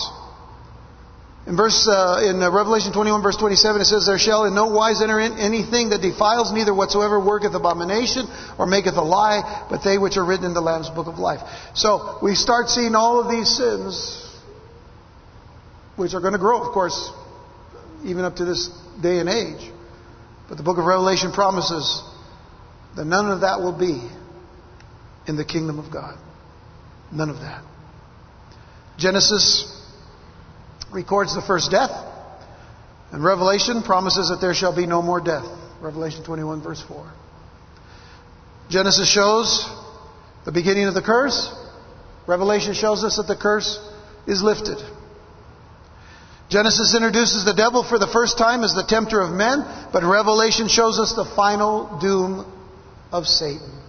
In 1.46 1.56
verse 1.56 1.88
uh, 1.88 2.26
in 2.26 2.42
uh, 2.42 2.50
Revelation 2.50 2.94
21, 2.94 3.22
verse 3.22 3.38
27, 3.38 3.82
it 3.82 3.86
says, 3.86 4.08
"There 4.08 4.18
shall 4.18 4.46
in 4.46 4.56
no 4.56 4.74
wise 4.74 5.04
enter 5.04 5.20
in 5.20 5.38
anything 5.38 5.90
that 5.90 6.02
defiles, 6.02 6.52
neither 6.52 6.74
whatsoever 6.74 7.20
worketh 7.24 7.54
abomination 7.54 8.26
or 8.58 8.66
maketh 8.66 8.98
a 8.98 9.06
lie, 9.06 9.68
but 9.70 9.84
they 9.84 10.00
which 10.00 10.18
are 10.18 10.26
written 10.26 10.46
in 10.46 10.54
the 10.56 10.62
Lamb's 10.62 10.90
book 10.90 11.06
of 11.06 11.20
life." 11.20 11.42
So 11.76 12.18
we 12.24 12.34
start 12.34 12.70
seeing 12.70 12.96
all 12.96 13.22
of 13.22 13.30
these 13.30 13.56
sins, 13.56 14.26
which 15.96 16.16
are 16.16 16.22
going 16.22 16.34
to 16.34 16.40
grow, 16.40 16.62
of 16.62 16.74
course, 16.74 17.12
even 18.04 18.26
up 18.26 18.38
to 18.38 18.46
this 18.46 18.70
day 19.00 19.20
and 19.20 19.30
age. 19.30 19.72
But 20.50 20.58
the 20.58 20.64
book 20.64 20.80
of 20.80 20.86
Revelation 20.86 21.32
promises 21.32 22.02
that 22.96 23.06
none 23.06 23.32
of 23.32 23.42
that 23.42 23.60
will 23.60 23.78
be 23.78 24.10
in 25.28 25.36
the 25.38 25.46
kingdom 25.46 25.80
of 25.80 25.92
God. 25.92 26.18
None 27.12 27.30
of 27.30 27.40
that. 27.40 27.64
Genesis 28.98 29.68
records 30.94 31.34
the 31.34 31.42
first 31.42 31.72
death, 31.72 31.92
and 33.12 33.24
Revelation 33.24 33.82
promises 33.82 34.30
that 34.30 34.40
there 34.42 34.54
shall 34.54 34.76
be 34.76 34.86
no 34.86 35.02
more 35.02 35.22
death. 35.22 35.46
Revelation 35.82 36.24
21, 36.24 36.62
verse 36.62 36.82
4. 36.82 37.12
Genesis 38.70 39.12
shows 39.12 39.68
the 40.46 40.52
beginning 40.52 40.86
of 40.86 40.94
the 40.94 41.02
curse. 41.02 41.54
Revelation 42.28 42.74
shows 42.74 43.04
us 43.04 43.18
that 43.18 43.28
the 43.28 43.36
curse 43.36 43.80
is 44.28 44.42
lifted. 44.42 44.78
Genesis 46.50 46.94
introduces 46.96 47.46
the 47.46 47.54
devil 47.54 47.84
for 47.84 47.98
the 47.98 48.08
first 48.08 48.38
time 48.38 48.64
as 48.64 48.76
the 48.76 48.84
tempter 48.84 49.22
of 49.22 49.32
men, 49.32 49.64
but 49.92 50.04
Revelation 50.04 50.68
shows 50.68 51.00
us 51.00 51.14
the 51.14 51.26
final 51.36 52.00
doom 52.00 52.46
of 53.12 53.28
Satan. 53.28 53.82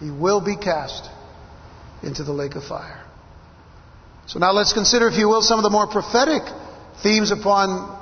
He 0.00 0.10
will 0.10 0.40
be 0.44 0.56
cast 0.56 1.08
into 2.02 2.24
the 2.24 2.32
lake 2.32 2.54
of 2.54 2.64
fire. 2.64 3.02
So 4.26 4.38
now 4.38 4.52
let's 4.52 4.72
consider, 4.72 5.08
if 5.08 5.16
you 5.16 5.28
will, 5.28 5.42
some 5.42 5.58
of 5.58 5.62
the 5.62 5.70
more 5.70 5.86
prophetic 5.86 6.42
themes 7.02 7.30
upon 7.30 7.94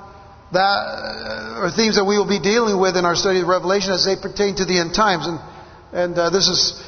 that, 0.52 0.60
uh, 0.60 1.60
or 1.62 1.70
themes 1.70 1.96
that 1.96 2.04
we 2.04 2.16
will 2.16 2.28
be 2.28 2.40
dealing 2.40 2.80
with 2.80 2.96
in 2.96 3.04
our 3.04 3.14
study 3.14 3.40
of 3.40 3.48
Revelation 3.48 3.92
as 3.92 4.04
they 4.04 4.16
pertain 4.16 4.56
to 4.56 4.64
the 4.64 4.78
end 4.78 4.94
times. 4.94 5.26
And, 5.26 5.38
and 5.92 6.18
uh, 6.18 6.30
this 6.30 6.48
is 6.48 6.82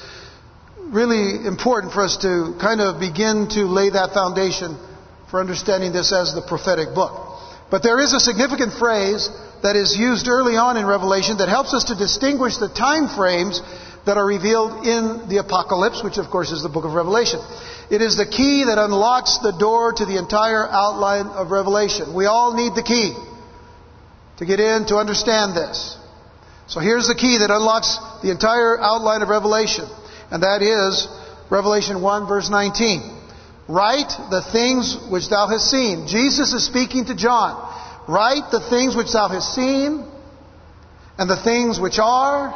really 0.78 1.46
important 1.46 1.92
for 1.92 2.02
us 2.02 2.16
to 2.18 2.56
kind 2.60 2.80
of 2.80 2.98
begin 3.00 3.48
to 3.50 3.66
lay 3.66 3.90
that 3.90 4.14
foundation 4.14 4.78
for 5.30 5.40
understanding 5.40 5.92
this 5.92 6.12
as 6.12 6.34
the 6.34 6.42
prophetic 6.42 6.94
book. 6.94 7.12
But 7.70 7.82
there 7.82 8.00
is 8.00 8.14
a 8.14 8.20
significant 8.20 8.72
phrase 8.72 9.28
that 9.62 9.76
is 9.76 9.96
used 9.96 10.28
early 10.28 10.56
on 10.56 10.76
in 10.76 10.86
Revelation 10.86 11.38
that 11.38 11.48
helps 11.48 11.74
us 11.74 11.84
to 11.84 11.94
distinguish 11.94 12.56
the 12.56 12.68
time 12.68 13.08
frames 13.08 13.60
that 14.06 14.16
are 14.16 14.26
revealed 14.26 14.86
in 14.86 15.28
the 15.28 15.38
Apocalypse, 15.38 16.02
which 16.02 16.18
of 16.18 16.30
course 16.30 16.52
is 16.52 16.62
the 16.62 16.68
book 16.68 16.84
of 16.84 16.92
Revelation. 16.94 17.40
It 17.90 18.02
is 18.02 18.16
the 18.16 18.26
key 18.26 18.64
that 18.64 18.78
unlocks 18.78 19.38
the 19.38 19.52
door 19.52 19.92
to 19.92 20.04
the 20.04 20.18
entire 20.18 20.66
outline 20.66 21.26
of 21.26 21.50
Revelation. 21.50 22.14
We 22.14 22.26
all 22.26 22.54
need 22.54 22.74
the 22.74 22.82
key 22.82 23.14
to 24.38 24.46
get 24.46 24.60
in 24.60 24.86
to 24.86 24.96
understand 24.96 25.56
this. 25.56 25.96
So 26.68 26.80
here's 26.80 27.06
the 27.06 27.14
key 27.14 27.38
that 27.38 27.50
unlocks 27.50 27.98
the 28.22 28.30
entire 28.30 28.78
outline 28.80 29.22
of 29.22 29.28
Revelation, 29.28 29.86
and 30.30 30.42
that 30.42 30.62
is 30.62 31.06
Revelation 31.50 32.02
1 32.02 32.26
verse 32.26 32.50
19. 32.50 33.14
Write 33.68 34.10
the 34.30 34.42
things 34.52 34.96
which 35.10 35.28
thou 35.28 35.48
hast 35.48 35.70
seen. 35.70 36.06
Jesus 36.06 36.52
is 36.52 36.64
speaking 36.64 37.06
to 37.06 37.16
John. 37.16 37.72
Write 38.08 38.50
the 38.52 38.60
things 38.70 38.94
which 38.94 39.12
thou 39.12 39.28
hast 39.28 39.54
seen, 39.54 40.04
and 41.18 41.30
the 41.30 41.42
things 41.42 41.80
which 41.80 41.98
are, 41.98 42.54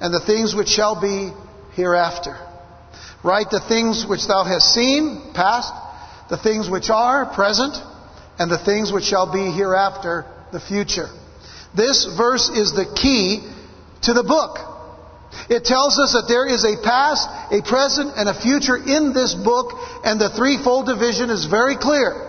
and 0.00 0.12
the 0.12 0.20
things 0.20 0.54
which 0.54 0.68
shall 0.68 1.00
be 1.00 1.32
hereafter. 1.74 2.36
Write 3.24 3.50
the 3.50 3.60
things 3.60 4.06
which 4.06 4.26
thou 4.26 4.44
hast 4.44 4.74
seen, 4.74 5.32
past, 5.34 5.72
the 6.28 6.36
things 6.36 6.68
which 6.68 6.90
are, 6.90 7.26
present, 7.34 7.76
and 8.38 8.50
the 8.50 8.58
things 8.58 8.92
which 8.92 9.04
shall 9.04 9.32
be 9.32 9.50
hereafter, 9.50 10.24
the 10.52 10.60
future. 10.60 11.08
This 11.74 12.04
verse 12.16 12.48
is 12.48 12.72
the 12.72 12.86
key 12.94 13.42
to 14.02 14.12
the 14.12 14.22
book. 14.22 14.58
It 15.50 15.64
tells 15.64 15.98
us 15.98 16.12
that 16.12 16.28
there 16.28 16.46
is 16.46 16.64
a 16.64 16.76
past, 16.82 17.28
a 17.52 17.62
present, 17.62 18.12
and 18.16 18.28
a 18.28 18.40
future 18.40 18.76
in 18.76 19.12
this 19.12 19.34
book, 19.34 19.72
and 20.04 20.20
the 20.20 20.30
threefold 20.30 20.86
division 20.86 21.30
is 21.30 21.46
very 21.46 21.76
clear. 21.76 22.27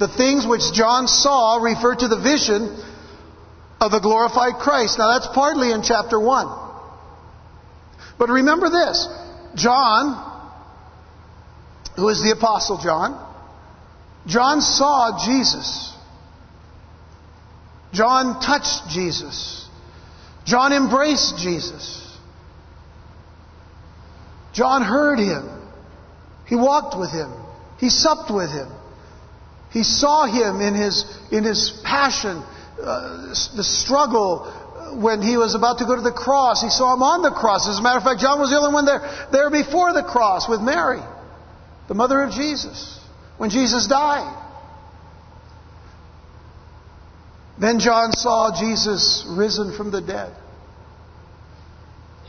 The 0.00 0.08
things 0.08 0.46
which 0.46 0.72
John 0.72 1.06
saw 1.06 1.58
refer 1.58 1.94
to 1.94 2.08
the 2.08 2.18
vision 2.18 2.82
of 3.82 3.90
the 3.90 4.00
glorified 4.00 4.54
Christ. 4.54 4.98
Now 4.98 5.12
that's 5.12 5.28
partly 5.34 5.72
in 5.72 5.82
chapter 5.82 6.18
1. 6.18 6.68
But 8.18 8.30
remember 8.30 8.70
this 8.70 9.06
John, 9.54 10.16
who 11.96 12.08
is 12.08 12.22
the 12.22 12.30
Apostle 12.30 12.78
John, 12.78 13.28
John 14.26 14.62
saw 14.62 15.22
Jesus. 15.26 15.94
John 17.92 18.40
touched 18.40 18.88
Jesus. 18.88 19.68
John 20.46 20.72
embraced 20.72 21.36
Jesus. 21.36 22.06
John 24.54 24.80
heard 24.82 25.18
him. 25.18 25.46
He 26.46 26.56
walked 26.56 26.98
with 26.98 27.10
him. 27.12 27.30
He 27.78 27.90
supped 27.90 28.30
with 28.30 28.50
him. 28.50 28.68
He 29.70 29.84
saw 29.84 30.26
him 30.26 30.60
in 30.60 30.74
his, 30.74 31.04
in 31.30 31.44
his 31.44 31.80
passion, 31.84 32.42
uh, 32.82 33.28
the 33.56 33.64
struggle 33.64 34.52
when 34.96 35.22
he 35.22 35.36
was 35.36 35.54
about 35.54 35.78
to 35.78 35.84
go 35.84 35.94
to 35.94 36.02
the 36.02 36.12
cross. 36.12 36.62
He 36.62 36.70
saw 36.70 36.94
him 36.94 37.02
on 37.02 37.22
the 37.22 37.30
cross. 37.30 37.68
As 37.68 37.78
a 37.78 37.82
matter 37.82 37.98
of 37.98 38.04
fact, 38.04 38.20
John 38.20 38.40
was 38.40 38.50
the 38.50 38.56
only 38.56 38.74
one 38.74 38.84
there, 38.84 39.28
there 39.30 39.50
before 39.50 39.92
the 39.92 40.02
cross 40.02 40.48
with 40.48 40.60
Mary, 40.60 41.00
the 41.88 41.94
mother 41.94 42.22
of 42.22 42.32
Jesus, 42.32 42.98
when 43.38 43.50
Jesus 43.50 43.86
died. 43.86 44.36
Then 47.58 47.78
John 47.78 48.12
saw 48.12 48.58
Jesus 48.58 49.24
risen 49.28 49.76
from 49.76 49.90
the 49.90 50.00
dead. 50.00 50.34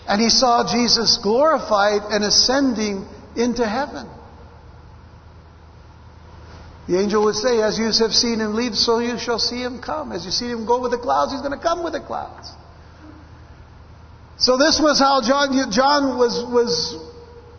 And 0.07 0.21
he 0.21 0.29
saw 0.29 0.69
Jesus 0.69 1.17
glorified 1.17 2.01
and 2.11 2.23
ascending 2.23 3.07
into 3.35 3.65
heaven. 3.65 4.09
The 6.91 6.99
angel 6.99 7.23
would 7.23 7.35
say, 7.35 7.61
As 7.61 7.79
you 7.79 7.85
have 7.85 8.11
seen 8.11 8.41
him 8.41 8.53
leave, 8.53 8.75
so 8.75 8.99
you 8.99 9.17
shall 9.17 9.39
see 9.39 9.63
him 9.63 9.79
come. 9.81 10.11
As 10.11 10.25
you 10.25 10.31
see 10.31 10.49
him 10.49 10.65
go 10.65 10.81
with 10.81 10.91
the 10.91 10.97
clouds, 10.97 11.31
he's 11.31 11.39
going 11.39 11.57
to 11.57 11.63
come 11.63 11.85
with 11.85 11.93
the 11.93 12.01
clouds. 12.01 12.51
So 14.37 14.57
this 14.57 14.77
was 14.77 14.99
how 14.99 15.21
John, 15.21 15.71
John 15.71 16.17
was, 16.17 16.43
was 16.43 16.99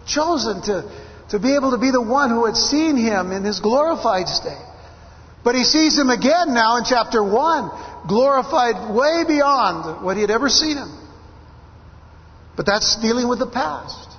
chosen 0.07 0.61
to, 0.69 0.85
to 1.31 1.39
be 1.39 1.55
able 1.57 1.71
to 1.71 1.79
be 1.79 1.91
the 1.91 2.03
one 2.03 2.29
who 2.29 2.45
had 2.45 2.59
seen 2.59 2.99
him 2.99 3.33
in 3.33 3.43
his 3.43 3.61
glorified 3.61 4.29
state. 4.29 4.69
But 5.43 5.55
he 5.55 5.65
sees 5.65 5.97
him 5.97 6.11
again 6.11 6.53
now 6.53 6.77
in 6.77 6.85
chapter 6.85 7.25
1, 7.25 8.07
glorified 8.09 8.95
way 8.95 9.25
beyond 9.27 10.05
what 10.05 10.17
he 10.17 10.21
had 10.21 10.31
ever 10.31 10.51
seen 10.51 10.77
him. 10.77 10.93
But 12.55 12.67
that's 12.67 13.01
dealing 13.01 13.29
with 13.29 13.39
the 13.39 13.49
past. 13.49 14.12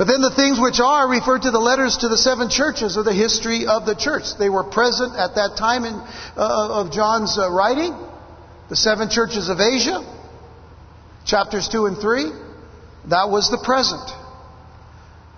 But 0.00 0.06
then 0.06 0.22
the 0.22 0.30
things 0.34 0.58
which 0.58 0.80
are 0.80 1.06
refer 1.06 1.38
to 1.38 1.50
the 1.50 1.58
letters 1.58 1.98
to 1.98 2.08
the 2.08 2.16
seven 2.16 2.48
churches 2.48 2.96
or 2.96 3.02
the 3.02 3.12
history 3.12 3.66
of 3.66 3.84
the 3.84 3.94
church. 3.94 4.32
They 4.38 4.48
were 4.48 4.64
present 4.64 5.14
at 5.14 5.34
that 5.34 5.58
time 5.58 5.84
in, 5.84 5.92
uh, 5.92 6.80
of 6.80 6.90
John's 6.90 7.36
uh, 7.38 7.50
writing. 7.52 7.92
The 8.70 8.76
seven 8.76 9.10
churches 9.10 9.50
of 9.50 9.60
Asia, 9.60 10.00
chapters 11.26 11.68
2 11.68 11.84
and 11.84 11.98
3. 11.98 12.32
That 13.10 13.28
was 13.28 13.50
the 13.50 13.60
present. 13.62 14.08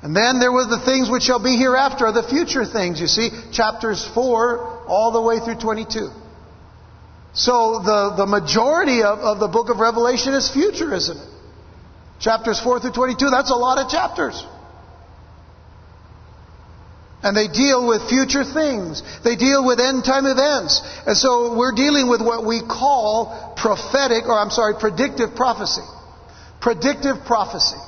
And 0.01 0.15
then 0.15 0.39
there 0.39 0.53
were 0.53 0.67
the 0.67 0.79
things 0.79 1.11
which 1.11 1.25
shall 1.25 1.43
be 1.43 1.57
hereafter, 1.57 2.07
are 2.07 2.13
the 2.13 2.23
future 2.23 2.65
things, 2.65 3.01
you 3.01 3.09
see, 3.09 3.31
chapters 3.51 4.09
4 4.15 4.87
all 4.87 5.11
the 5.11 5.21
way 5.21 5.41
through 5.41 5.59
22. 5.59 6.07
So 7.35 7.83
the, 7.83 8.15
the 8.17 8.27
majority 8.27 9.03
of, 9.03 9.19
of 9.19 9.41
the 9.41 9.49
book 9.49 9.71
of 9.71 9.81
Revelation 9.81 10.35
is 10.35 10.49
future, 10.49 10.95
isn't 10.95 11.19
it? 11.19 11.29
Chapters 12.21 12.61
4 12.61 12.79
through 12.79 12.93
22, 12.93 13.29
that's 13.31 13.51
a 13.51 13.57
lot 13.57 13.85
of 13.85 13.91
chapters. 13.91 14.47
And 17.23 17.37
they 17.37 17.47
deal 17.47 17.87
with 17.87 18.09
future 18.09 18.45
things. 18.45 19.03
They 19.23 19.37
deal 19.37 19.65
with 19.65 19.79
end 19.79 20.05
time 20.05 20.27
events. 20.27 20.83
And 21.07 21.17
so 21.17 21.57
we're 21.57 21.73
dealing 21.73 22.09
with 22.09 22.21
what 22.21 22.45
we 22.45 22.61
call 22.61 23.55
prophetic, 23.57 24.27
or 24.27 24.39
I'm 24.39 24.51
sorry, 24.51 24.75
predictive 24.79 25.37
prophecy. 25.37 25.87
Predictive 26.61 27.25
prophecy. 27.25 27.79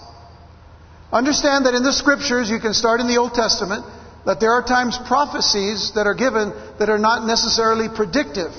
Understand 1.13 1.67
that 1.67 1.75
in 1.75 1.83
the 1.83 1.93
scriptures, 1.93 2.49
you 2.49 2.61
can 2.61 2.75
start 2.75 3.01
in 3.01 3.07
the 3.07 3.19
Old 3.19 3.35
Testament, 3.35 3.85
that 4.25 4.41
there 4.41 4.53
are 4.53 4.63
times 4.63 4.99
prophecies 5.07 5.93
that 5.95 6.07
are 6.07 6.15
given 6.15 6.53
that 6.79 6.89
are 6.89 6.99
not 6.99 7.27
necessarily 7.27 7.89
predictive. 7.89 8.53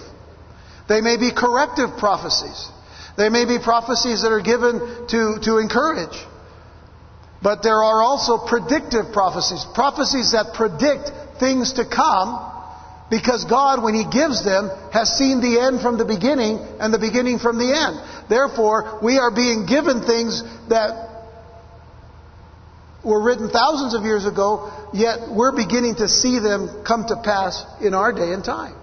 They 0.88 1.02
may 1.02 1.18
be 1.18 1.32
corrective 1.32 1.98
prophecies. 1.98 2.70
They 3.18 3.30
may 3.30 3.46
be 3.46 3.60
prophecies 3.60 4.22
that 4.22 4.32
are 4.32 4.42
given 4.42 5.08
to, 5.08 5.40
to 5.44 5.58
encourage. 5.58 6.16
But 7.42 7.64
there 7.64 7.84
are 7.84 8.02
also 8.02 8.38
predictive 8.38 9.12
prophecies, 9.14 9.66
prophecies 9.76 10.32
that 10.32 10.54
predict 10.54 11.12
things 11.40 11.74
to 11.74 11.86
come 11.86 12.54
because 13.10 13.46
God, 13.46 13.84
when 13.84 13.94
He 13.94 14.04
gives 14.04 14.44
them, 14.44 14.70
has 14.92 15.16
seen 15.16 15.42
the 15.42 15.60
end 15.60 15.82
from 15.82 15.98
the 15.98 16.06
beginning 16.06 16.58
and 16.80 16.94
the 16.94 17.00
beginning 17.00 17.40
from 17.40 17.58
the 17.60 17.70
end. 17.70 18.30
Therefore, 18.30 19.00
we 19.04 19.20
are 19.20 19.30
being 19.30 19.66
given 19.66 20.02
things 20.02 20.42
that 20.70 21.06
were 23.04 23.22
written 23.22 23.50
thousands 23.50 23.94
of 23.94 24.04
years 24.04 24.26
ago, 24.26 24.72
yet 24.94 25.30
we're 25.30 25.56
beginning 25.56 25.96
to 25.96 26.08
see 26.08 26.40
them 26.40 26.84
come 26.84 27.06
to 27.08 27.22
pass 27.24 27.64
in 27.80 27.94
our 27.94 28.12
day 28.12 28.34
and 28.34 28.44
time. 28.44 28.76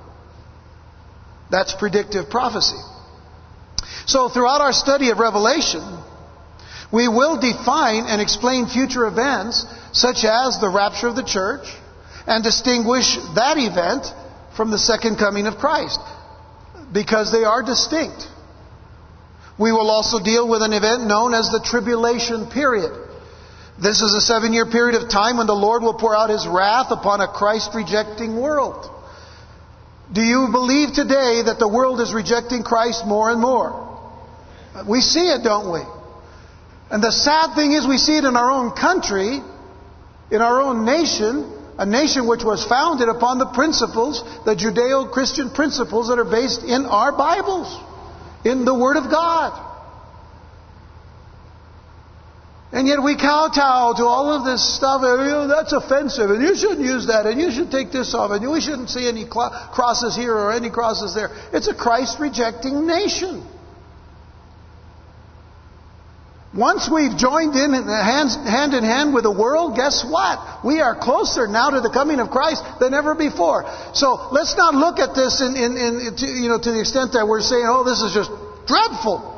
That's 1.51 1.75
predictive 1.75 2.31
prophecy. 2.31 2.79
So, 4.07 4.29
throughout 4.29 4.61
our 4.61 4.73
study 4.73 5.11
of 5.11 5.19
Revelation, 5.19 5.83
we 6.93 7.09
will 7.09 7.41
define 7.41 8.05
and 8.07 8.21
explain 8.21 8.67
future 8.67 9.07
events 9.07 9.65
such 9.93 10.25
as 10.25 10.61
the 10.61 10.69
rapture 10.69 11.09
of 11.09 11.17
the 11.17 11.25
church 11.25 11.67
and 12.27 12.45
distinguish 12.45 13.17
that 13.35 13.57
event 13.57 14.07
from 14.57 14.71
the 14.71 14.79
second 14.79 15.17
coming 15.17 15.47
of 15.47 15.57
Christ 15.57 15.99
because 16.93 17.33
they 17.33 17.45
are 17.45 17.63
distinct. 17.63 18.29
We 19.59 19.73
will 19.73 19.91
also 19.91 20.23
deal 20.23 20.47
with 20.49 20.63
an 20.63 20.73
event 20.73 21.07
known 21.07 21.33
as 21.35 21.49
the 21.51 21.61
tribulation 21.65 22.51
period. 22.51 22.93
This 23.81 24.03
is 24.03 24.15
a 24.15 24.21
seven 24.21 24.53
year 24.53 24.67
period 24.67 25.01
of 25.01 25.09
time 25.09 25.39
when 25.39 25.47
the 25.47 25.55
Lord 25.57 25.83
will 25.83 25.95
pour 25.95 26.15
out 26.17 26.29
his 26.29 26.47
wrath 26.47 26.91
upon 26.91 27.21
a 27.21 27.29
Christ 27.29 27.71
rejecting 27.75 28.39
world. 28.41 28.91
Do 30.13 30.21
you 30.21 30.49
believe 30.53 30.93
today 30.93 31.43
that 31.47 31.57
the 31.59 31.69
world 31.69 32.01
is 32.01 32.13
rejecting 32.13 32.63
Christ 32.63 33.07
more 33.07 33.31
and 33.31 33.41
more? 33.41 33.89
We 34.87 35.01
see 35.01 35.29
it, 35.29 35.43
don't 35.43 35.73
we? 35.73 35.81
And 36.93 37.03
the 37.03 37.11
sad 37.11 37.55
thing 37.55 37.73
is, 37.73 37.87
we 37.87 37.97
see 37.97 38.19
it 38.19 38.25
in 38.25 38.37
our 38.37 38.51
own 38.51 38.73
country, 38.73 39.41
in 40.31 40.41
our 40.43 40.61
own 40.61 40.85
nation, 40.85 41.51
a 41.79 41.87
nation 41.87 42.29
which 42.29 42.45
was 42.45 42.67
founded 42.67 43.09
upon 43.09 43.39
the 43.39 43.47
principles, 43.47 44.23
the 44.45 44.55
Judeo 44.55 45.11
Christian 45.11 45.49
principles 45.49 46.09
that 46.09 46.19
are 46.19 46.29
based 46.29 46.63
in 46.63 46.85
our 46.85 47.17
Bibles, 47.17 47.75
in 48.45 48.67
the 48.67 48.75
Word 48.75 48.99
of 48.99 49.11
God. 49.11 49.71
And 52.73 52.87
yet 52.87 53.03
we 53.03 53.17
kowtow 53.17 53.95
to 53.97 54.05
all 54.05 54.33
of 54.33 54.45
this 54.45 54.63
stuff. 54.77 55.01
You 55.01 55.17
know, 55.17 55.49
that's 55.49 55.73
offensive, 55.73 56.31
and 56.31 56.43
you 56.43 56.55
shouldn't 56.55 56.81
use 56.81 57.07
that, 57.07 57.25
and 57.25 57.41
you 57.41 57.51
should 57.51 57.71
take 57.71 57.91
this 57.91 58.13
off, 58.13 58.33
and 58.33 58.51
we 58.51 58.61
shouldn't 58.61 58.91
see 58.91 59.09
any 59.09 59.27
crosses 59.27 60.15
here 60.15 60.35
or 60.35 60.53
any 60.53 60.69
crosses 60.69 61.15
there. 61.15 61.31
It's 61.55 61.69
a 61.69 61.75
Christ 61.75 62.21
rejecting 62.21 62.87
nation. 62.87 63.47
Once 66.55 66.88
we've 66.93 67.17
joined 67.17 67.57
in 67.57 67.73
hand 67.73 68.75
in 68.75 68.85
hand 68.85 69.15
with 69.15 69.25
the 69.25 69.33
world, 69.33 69.75
guess 69.75 70.05
what? 70.05 70.62
We 70.62 70.81
are 70.81 70.95
closer 70.95 71.47
now 71.47 71.71
to 71.71 71.81
the 71.81 71.88
coming 71.88 72.21
of 72.21 72.29
Christ 72.29 72.62
than 72.79 72.93
ever 72.93 73.15
before. 73.15 73.65
So 73.95 74.29
let's 74.33 74.55
not 74.55 74.75
look 74.75 74.99
at 74.99 75.15
this 75.15 75.41
in, 75.41 75.57
in, 75.57 75.77
in 75.77 76.17
to, 76.17 76.27
you 76.27 76.49
know, 76.51 76.61
to 76.61 76.73
the 76.73 76.81
extent 76.81 77.12
that 77.15 77.27
we're 77.27 77.41
saying, 77.41 77.65
oh, 77.65 77.85
this 77.85 78.03
is 78.03 78.12
just 78.12 78.31
dreadful. 78.67 79.33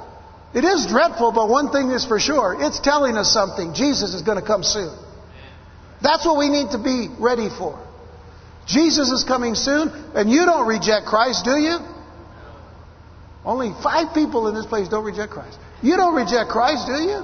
It 0.55 0.64
is 0.64 0.87
dreadful, 0.87 1.31
but 1.31 1.48
one 1.48 1.70
thing 1.70 1.90
is 1.90 2.05
for 2.05 2.18
sure. 2.18 2.57
It's 2.59 2.81
telling 2.81 3.16
us 3.16 3.33
something. 3.33 3.74
Jesus 3.74 4.14
is 4.14 4.22
going 4.22 4.40
to 4.40 4.46
come 4.46 4.64
soon. 4.64 4.90
That's 6.03 6.27
what 6.27 6.37
we 6.37 6.48
need 6.48 6.70
to 6.72 6.79
be 6.79 7.09
ready 7.20 7.48
for. 7.48 7.79
Jesus 8.66 9.11
is 9.11 9.22
coming 9.22 9.55
soon, 9.55 9.88
and 10.14 10.31
you 10.31 10.44
don't 10.46 10.66
reject 10.66 11.07
Christ, 11.07 11.44
do 11.44 11.55
you? 11.59 11.79
Only 13.44 13.72
five 13.83 14.14
people 14.14 14.48
in 14.48 14.55
this 14.55 14.66
place 14.66 14.88
don't 14.88 15.05
reject 15.05 15.33
Christ. 15.33 15.59
You 15.85 15.97
don't 15.97 16.14
reject 16.14 16.49
Christ, 16.49 16.87
do 16.87 16.97
you? 16.97 17.20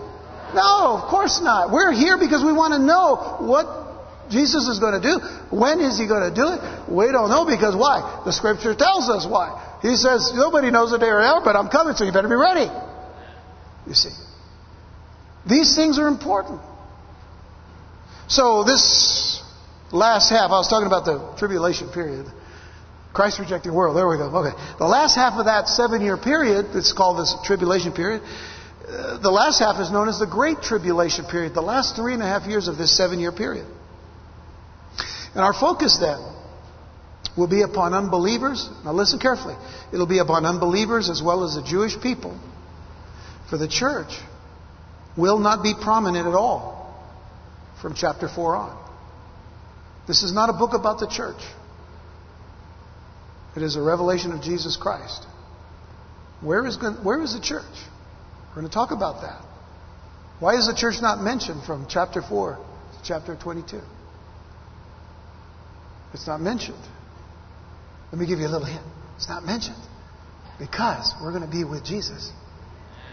No, 0.53 1.01
of 1.01 1.09
course 1.09 1.40
not. 1.40 1.73
We're 1.73 1.92
here 1.92 2.18
because 2.18 2.44
we 2.44 2.53
want 2.53 2.75
to 2.75 2.79
know 2.79 3.38
what 3.40 4.29
Jesus 4.31 4.68
is 4.68 4.79
going 4.79 5.01
to 5.01 5.03
do. 5.03 5.16
When 5.49 5.81
is 5.81 5.99
he 5.99 6.07
going 6.07 6.29
to 6.29 6.35
do 6.35 6.46
it? 6.53 6.61
We 6.92 7.11
don't 7.11 7.31
know 7.31 7.46
because 7.46 7.75
why? 7.75 8.23
The 8.27 8.33
scripture 8.33 8.75
tells 8.75 9.09
us 9.09 9.27
why. 9.27 9.79
He 9.81 9.96
says, 9.96 10.33
nobody 10.35 10.70
knows 10.70 10.90
the 10.90 10.99
day 10.99 11.09
or 11.09 11.23
hour, 11.23 11.40
but 11.42 11.57
I'm 11.57 11.68
coming, 11.68 11.96
so 11.96 12.05
you 12.05 12.12
better 12.12 12.29
be 12.29 12.35
ready. 12.35 12.68
You 13.87 13.94
see. 13.94 14.12
These 15.49 15.75
things 15.75 15.99
are 15.99 16.07
important. 16.07 16.61
So 18.29 18.62
this 18.64 19.42
last 19.90 20.29
half, 20.29 20.51
I 20.51 20.61
was 20.61 20.68
talking 20.68 20.87
about 20.87 21.07
the 21.07 21.35
tribulation 21.38 21.88
period. 21.88 22.27
Christ 23.12 23.38
rejecting 23.38 23.75
world. 23.75 23.96
There 23.96 24.09
we 24.09 24.16
go. 24.16 24.31
Okay. 24.31 24.57
The 24.79 24.87
last 24.87 25.16
half 25.16 25.35
of 25.35 25.46
that 25.46 25.68
seven 25.68 26.01
year 26.01 26.16
period, 26.16 26.66
it's 26.75 26.92
called 26.92 27.18
this 27.18 27.35
tribulation 27.44 27.92
period, 27.92 28.23
uh, 28.90 29.18
the 29.18 29.31
last 29.31 29.59
half 29.59 29.81
is 29.81 29.90
known 29.90 30.09
as 30.09 30.18
the 30.18 30.27
Great 30.27 30.62
Tribulation 30.62 31.25
period, 31.25 31.55
the 31.55 31.62
last 31.62 31.96
three 31.96 32.14
and 32.14 32.23
a 32.23 32.27
half 32.27 32.46
years 32.46 32.66
of 32.68 32.77
this 32.77 32.96
seven 32.96 33.18
year 33.18 33.33
period. 33.33 33.66
And 35.35 35.44
our 35.44 35.53
focus 35.53 35.99
then 35.99 36.18
will 37.37 37.46
be 37.46 37.62
upon 37.62 37.94
unbelievers. 37.94 38.68
Now 38.85 38.92
listen 38.92 39.18
carefully. 39.18 39.55
It'll 39.92 40.07
be 40.07 40.18
upon 40.18 40.44
unbelievers 40.44 41.09
as 41.09 41.23
well 41.23 41.44
as 41.44 41.55
the 41.55 41.62
Jewish 41.62 42.01
people. 42.01 42.38
For 43.49 43.57
the 43.57 43.68
church 43.68 44.12
will 45.16 45.38
not 45.38 45.62
be 45.62 45.75
prominent 45.75 46.27
at 46.27 46.35
all 46.35 46.79
from 47.81 47.94
chapter 47.94 48.29
4 48.29 48.57
on. 48.57 48.77
This 50.07 50.23
is 50.23 50.33
not 50.33 50.51
a 50.51 50.53
book 50.53 50.75
about 50.75 50.99
the 50.99 51.07
church. 51.07 51.40
It 53.56 53.62
is 53.62 53.76
a 53.76 53.82
revelation 53.82 54.32
of 54.32 54.42
Jesus 54.42 54.76
Christ. 54.76 55.26
Where 56.40 56.66
is, 56.66 56.78
where 57.02 57.20
is 57.22 57.34
the 57.34 57.40
church? 57.40 57.64
We're 58.50 58.62
going 58.62 58.68
to 58.68 58.72
talk 58.72 58.90
about 58.90 59.22
that. 59.22 59.44
Why 60.38 60.54
is 60.54 60.66
the 60.66 60.74
church 60.74 60.96
not 61.02 61.20
mentioned 61.20 61.64
from 61.64 61.86
chapter 61.88 62.22
4 62.22 62.56
to 62.56 62.98
chapter 63.04 63.36
22? 63.36 63.80
It's 66.14 66.26
not 66.26 66.40
mentioned. 66.40 66.82
Let 68.10 68.18
me 68.18 68.26
give 68.26 68.38
you 68.38 68.46
a 68.46 68.48
little 68.48 68.66
hint. 68.66 68.84
It's 69.16 69.28
not 69.28 69.44
mentioned 69.44 69.76
because 70.58 71.14
we're 71.22 71.30
going 71.30 71.44
to 71.44 71.50
be 71.50 71.64
with 71.64 71.84
Jesus. 71.84 72.32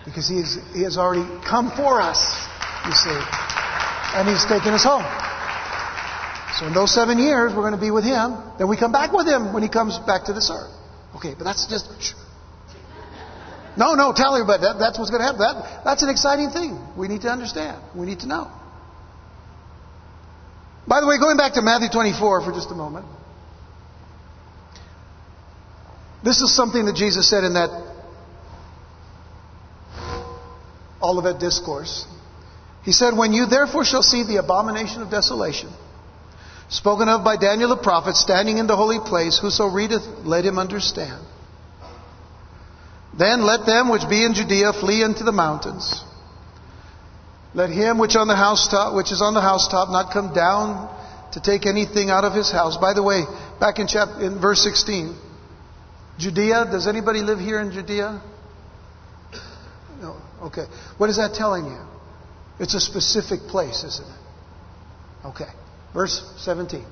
Because 0.06 0.28
he, 0.28 0.40
is, 0.40 0.58
he 0.74 0.84
has 0.84 0.98
already 0.98 1.28
come 1.46 1.70
for 1.72 2.00
us, 2.02 2.24
you 2.86 2.94
see. 2.94 3.20
And 4.16 4.28
he's 4.28 4.46
taken 4.46 4.74
us 4.74 4.84
home. 4.84 5.04
So 6.58 6.66
in 6.66 6.74
those 6.74 6.92
seven 6.92 7.20
years, 7.20 7.54
we're 7.54 7.62
going 7.62 7.78
to 7.78 7.80
be 7.80 7.92
with 7.92 8.04
him. 8.04 8.36
Then 8.58 8.68
we 8.68 8.78
come 8.78 8.92
back 8.92 9.14
with 9.14 9.28
him 9.28 9.54
when 9.54 9.62
he 9.62 9.70
comes 9.70 10.00
back 10.00 10.26
to 10.26 10.34
this 10.34 10.50
earth. 10.52 10.74
Okay, 11.16 11.36
but 11.38 11.44
that's 11.44 11.68
just. 11.68 11.86
Shh. 12.02 12.14
No, 13.78 13.94
no, 13.94 14.12
tell 14.12 14.34
everybody 14.36 14.64
that, 14.64 14.80
that's 14.80 14.98
what's 14.98 15.12
going 15.12 15.22
to 15.22 15.26
happen. 15.26 15.40
That, 15.40 15.84
that's 15.86 16.02
an 16.02 16.10
exciting 16.10 16.50
thing. 16.50 16.82
We 16.98 17.08
need 17.08 17.22
to 17.22 17.30
understand. 17.30 17.80
We 17.96 18.08
need 18.08 18.22
to 18.22 18.28
know. 18.28 18.52
By 20.88 21.00
the 21.00 21.06
way, 21.06 21.20
going 21.20 21.38
back 21.38 21.54
to 21.54 21.62
Matthew 21.62 21.90
24 21.90 22.42
for 22.42 22.52
just 22.52 22.72
a 22.72 22.74
moment. 22.74 23.06
This 26.24 26.42
is 26.42 26.56
something 26.56 26.86
that 26.86 26.96
Jesus 26.96 27.30
said 27.30 27.44
in 27.44 27.54
that 27.54 27.70
Olivet 31.04 31.40
discourse. 31.40 32.08
He 32.82 32.92
said, 32.94 33.16
When 33.16 33.32
you 33.32 33.46
therefore 33.46 33.86
shall 33.86 34.02
see 34.02 34.24
the 34.24 34.38
abomination 34.38 35.04
of 35.04 35.12
desolation, 35.12 35.70
spoken 36.70 37.10
of 37.10 37.24
by 37.24 37.38
Daniel 37.38 37.70
the 37.70 37.78
prophet, 37.78 38.16
standing 38.16 38.58
in 38.58 38.68
the 38.68 38.76
holy 38.76 39.00
place, 39.00 39.38
whoso 39.40 39.68
readeth, 39.68 40.04
let 40.24 40.46
him 40.46 40.60
understand. 40.60 41.26
Then 43.18 43.42
let 43.42 43.66
them 43.66 43.90
which 43.90 44.08
be 44.10 44.24
in 44.24 44.34
Judea 44.34 44.74
flee 44.74 45.02
into 45.02 45.24
the 45.24 45.32
mountains. 45.32 46.04
Let 47.54 47.70
him 47.70 47.98
which 47.98 48.16
on 48.16 48.28
the 48.28 48.36
housetop, 48.36 48.96
which 48.96 49.12
is 49.12 49.22
on 49.22 49.34
the 49.34 49.42
housetop, 49.42 49.90
not 49.90 50.14
come 50.14 50.34
down 50.34 50.94
to 51.34 51.42
take 51.42 51.66
anything 51.66 52.10
out 52.10 52.24
of 52.24 52.34
his 52.34 52.52
house. 52.52 52.78
By 52.78 52.94
the 52.94 53.02
way, 53.02 53.24
back 53.60 53.80
in 53.80 53.88
chapter 53.88 54.22
in 54.22 54.40
verse 54.40 54.62
16, 54.64 55.16
Judea. 56.20 56.66
Does 56.66 56.88
anybody 56.88 57.22
live 57.22 57.40
here 57.40 57.60
in 57.60 57.72
Judea? 57.72 58.22
No. 60.02 60.18
Okay. 60.44 60.66
What 60.98 61.10
is 61.10 61.18
that 61.18 61.34
telling 61.34 61.66
you? 61.66 61.80
It's 62.60 62.74
a 62.74 62.80
specific 62.80 63.42
place, 63.42 63.84
isn't 63.84 64.08
it? 64.08 65.28
Okay. 65.28 65.50
Verse 65.98 66.24
17. 66.38 66.86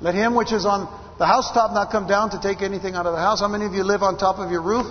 Let 0.00 0.16
him 0.16 0.34
which 0.34 0.52
is 0.52 0.66
on 0.66 0.92
the 1.20 1.26
housetop 1.26 1.72
not 1.72 1.92
come 1.92 2.08
down 2.08 2.30
to 2.30 2.40
take 2.40 2.62
anything 2.62 2.96
out 2.96 3.06
of 3.06 3.12
the 3.12 3.20
house. 3.20 3.38
How 3.38 3.46
many 3.46 3.64
of 3.64 3.74
you 3.74 3.84
live 3.84 4.02
on 4.02 4.18
top 4.18 4.40
of 4.40 4.50
your 4.50 4.60
roof? 4.60 4.86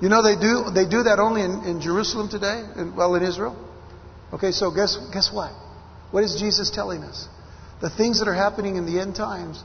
You 0.00 0.08
know 0.08 0.22
they 0.22 0.36
do 0.36 0.70
they 0.70 0.88
do 0.88 1.02
that 1.02 1.18
only 1.18 1.42
in, 1.42 1.64
in 1.64 1.80
Jerusalem 1.80 2.28
today, 2.28 2.62
in, 2.76 2.94
well 2.94 3.16
in 3.16 3.24
Israel. 3.24 3.56
Okay, 4.32 4.52
so 4.52 4.70
guess 4.70 4.96
guess 5.12 5.32
what? 5.32 5.50
What 6.12 6.22
is 6.22 6.36
Jesus 6.38 6.70
telling 6.70 7.02
us? 7.02 7.26
The 7.80 7.90
things 7.90 8.20
that 8.20 8.28
are 8.28 8.34
happening 8.34 8.76
in 8.76 8.86
the 8.86 9.00
end 9.00 9.16
times, 9.16 9.60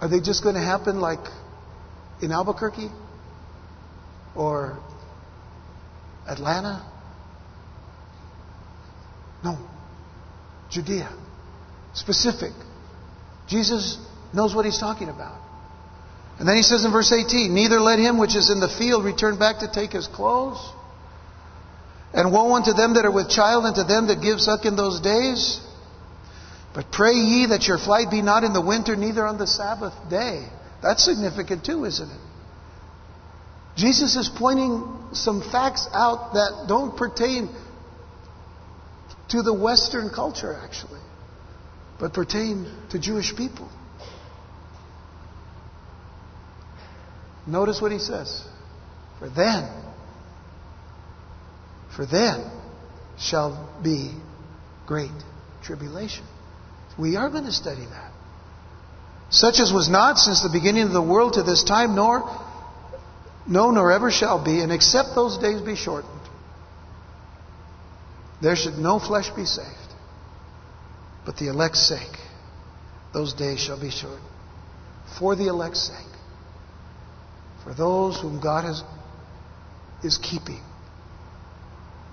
are 0.00 0.08
they 0.08 0.20
just 0.20 0.44
going 0.44 0.54
to 0.54 0.62
happen 0.62 1.00
like 1.00 1.26
in 2.22 2.30
Albuquerque? 2.30 2.90
Or 4.36 4.78
Atlanta? 6.28 6.88
No. 9.42 9.73
Judea. 10.74 11.08
Specific. 11.94 12.52
Jesus 13.46 13.96
knows 14.32 14.54
what 14.54 14.64
he's 14.64 14.78
talking 14.78 15.08
about. 15.08 15.40
And 16.40 16.48
then 16.48 16.56
he 16.56 16.62
says 16.62 16.84
in 16.84 16.90
verse 16.90 17.12
18, 17.12 17.54
Neither 17.54 17.78
let 17.78 18.00
him 18.00 18.18
which 18.18 18.34
is 18.34 18.50
in 18.50 18.58
the 18.58 18.68
field 18.68 19.04
return 19.04 19.38
back 19.38 19.60
to 19.60 19.70
take 19.72 19.92
his 19.92 20.08
clothes. 20.08 20.58
And 22.12 22.32
woe 22.32 22.54
unto 22.54 22.72
them 22.72 22.94
that 22.94 23.04
are 23.04 23.12
with 23.12 23.28
child, 23.30 23.64
and 23.66 23.74
to 23.76 23.84
them 23.84 24.08
that 24.08 24.20
give 24.20 24.40
suck 24.40 24.64
in 24.64 24.74
those 24.74 25.00
days. 25.00 25.60
But 26.74 26.90
pray 26.90 27.12
ye 27.12 27.46
that 27.46 27.68
your 27.68 27.78
flight 27.78 28.10
be 28.10 28.20
not 28.20 28.42
in 28.42 28.52
the 28.52 28.60
winter, 28.60 28.96
neither 28.96 29.24
on 29.24 29.38
the 29.38 29.46
Sabbath 29.46 29.94
day. 30.10 30.48
That's 30.82 31.04
significant 31.04 31.64
too, 31.64 31.84
isn't 31.84 32.10
it? 32.10 32.20
Jesus 33.76 34.16
is 34.16 34.28
pointing 34.28 34.84
some 35.12 35.40
facts 35.40 35.88
out 35.92 36.34
that 36.34 36.66
don't 36.68 36.96
pertain 36.96 37.48
to 39.30 39.42
the 39.42 39.54
Western 39.54 40.10
culture, 40.10 40.54
actually, 40.54 41.00
but 41.98 42.12
pertain 42.12 42.66
to 42.90 42.98
Jewish 42.98 43.34
people. 43.36 43.68
Notice 47.46 47.80
what 47.80 47.92
he 47.92 47.98
says. 47.98 48.42
For 49.18 49.28
then, 49.28 49.70
for 51.94 52.06
then 52.06 52.50
shall 53.18 53.70
be 53.82 54.12
great 54.86 55.10
tribulation. 55.62 56.24
We 56.98 57.16
are 57.16 57.30
going 57.30 57.44
to 57.44 57.52
study 57.52 57.84
that. 57.84 58.12
Such 59.30 59.58
as 59.58 59.72
was 59.72 59.88
not 59.88 60.18
since 60.18 60.42
the 60.42 60.50
beginning 60.50 60.84
of 60.84 60.92
the 60.92 61.02
world 61.02 61.34
to 61.34 61.42
this 61.42 61.64
time, 61.64 61.94
nor 61.94 62.22
no, 63.46 63.70
nor 63.70 63.92
ever 63.92 64.10
shall 64.10 64.42
be, 64.42 64.60
and 64.60 64.72
except 64.72 65.14
those 65.14 65.38
days 65.38 65.60
be 65.60 65.76
shortened, 65.76 66.23
there 68.44 68.56
should 68.56 68.76
no 68.76 68.98
flesh 68.98 69.30
be 69.30 69.46
saved. 69.46 69.68
But 71.24 71.38
the 71.38 71.48
elect's 71.48 71.80
sake, 71.88 72.18
those 73.14 73.32
days 73.32 73.58
shall 73.58 73.80
be 73.80 73.90
short. 73.90 74.20
For 75.18 75.34
the 75.34 75.48
elect's 75.48 75.88
sake. 75.88 76.12
For 77.64 77.72
those 77.72 78.20
whom 78.20 78.42
God 78.42 78.64
has, 78.64 78.82
is 80.02 80.18
keeping, 80.18 80.60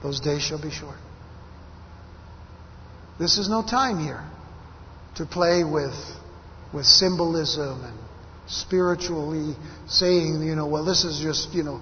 those 0.02 0.22
days 0.22 0.42
shall 0.42 0.62
be 0.62 0.72
short. 0.72 0.96
This 3.20 3.38
is 3.38 3.50
no 3.50 3.62
time 3.62 4.00
here 4.00 4.24
to 5.18 5.26
play 5.26 5.66
with, 5.66 6.00
with 6.74 6.86
symbolism 6.86 7.84
and 7.84 8.00
spiritually 8.48 9.54
saying, 9.88 10.42
you 10.42 10.56
know, 10.56 10.66
well, 10.66 10.86
this 10.86 11.04
is 11.04 11.20
just, 11.20 11.54
you 11.54 11.64
know. 11.64 11.82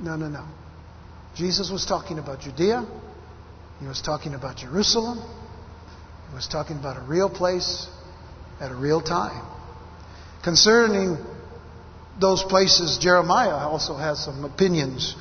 No, 0.00 0.16
no, 0.16 0.28
no. 0.28 0.46
Jesus 1.38 1.70
was 1.70 1.86
talking 1.86 2.18
about 2.18 2.40
Judea. 2.40 2.84
He 3.78 3.86
was 3.86 4.02
talking 4.02 4.34
about 4.34 4.56
Jerusalem. 4.56 5.18
He 6.28 6.34
was 6.34 6.48
talking 6.48 6.76
about 6.76 6.96
a 6.96 7.06
real 7.08 7.30
place 7.30 7.86
at 8.60 8.72
a 8.72 8.74
real 8.74 9.00
time. 9.00 9.46
Concerning 10.42 11.16
those 12.20 12.42
places, 12.42 12.98
Jeremiah 12.98 13.68
also 13.68 13.94
has 13.94 14.24
some 14.24 14.44
opinions. 14.44 15.14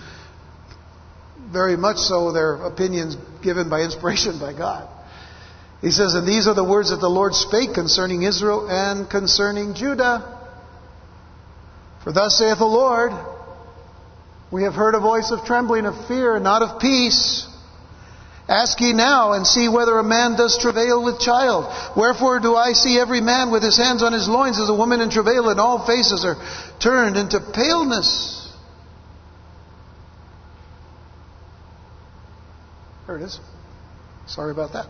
Very 1.53 1.77
much 1.77 1.97
so, 1.97 2.31
they're 2.31 2.55
opinions 2.65 3.15
given 3.43 3.69
by 3.69 3.81
inspiration 3.81 4.39
by 4.39 4.53
God. 4.53 4.89
He 5.81 5.91
says, 5.91 6.15
And 6.15 6.27
these 6.27 6.47
are 6.47 6.55
the 6.55 6.63
words 6.63 6.89
that 6.89 6.99
the 6.99 7.07
Lord 7.07 7.35
spake 7.35 7.75
concerning 7.75 8.23
Israel 8.23 8.67
and 8.67 9.07
concerning 9.07 9.75
Judah. 9.75 10.33
For 12.03 12.11
thus 12.11 12.39
saith 12.39 12.57
the 12.57 12.65
Lord, 12.65 13.11
We 14.51 14.63
have 14.63 14.73
heard 14.73 14.95
a 14.95 14.99
voice 14.99 15.31
of 15.31 15.45
trembling, 15.45 15.85
of 15.85 16.07
fear, 16.07 16.39
not 16.39 16.61
of 16.61 16.79
peace. 16.79 17.45
Ask 18.47 18.79
ye 18.79 18.93
now 18.93 19.33
and 19.33 19.45
see 19.45 19.67
whether 19.67 19.97
a 19.99 20.03
man 20.03 20.37
does 20.37 20.57
travail 20.57 21.03
with 21.03 21.19
child. 21.19 21.65
Wherefore 21.97 22.39
do 22.39 22.55
I 22.55 22.71
see 22.71 22.97
every 22.97 23.19
man 23.19 23.51
with 23.51 23.61
his 23.61 23.75
hands 23.75 24.03
on 24.03 24.13
his 24.13 24.29
loins 24.29 24.57
as 24.57 24.69
a 24.69 24.73
woman 24.73 25.01
in 25.01 25.09
travail, 25.09 25.49
and 25.49 25.59
all 25.59 25.85
faces 25.85 26.23
are 26.23 26.37
turned 26.79 27.17
into 27.17 27.41
paleness. 27.41 28.49
There 33.05 33.17
it 33.17 33.23
is. 33.23 33.37
Sorry 34.27 34.51
about 34.51 34.73
that. 34.73 34.87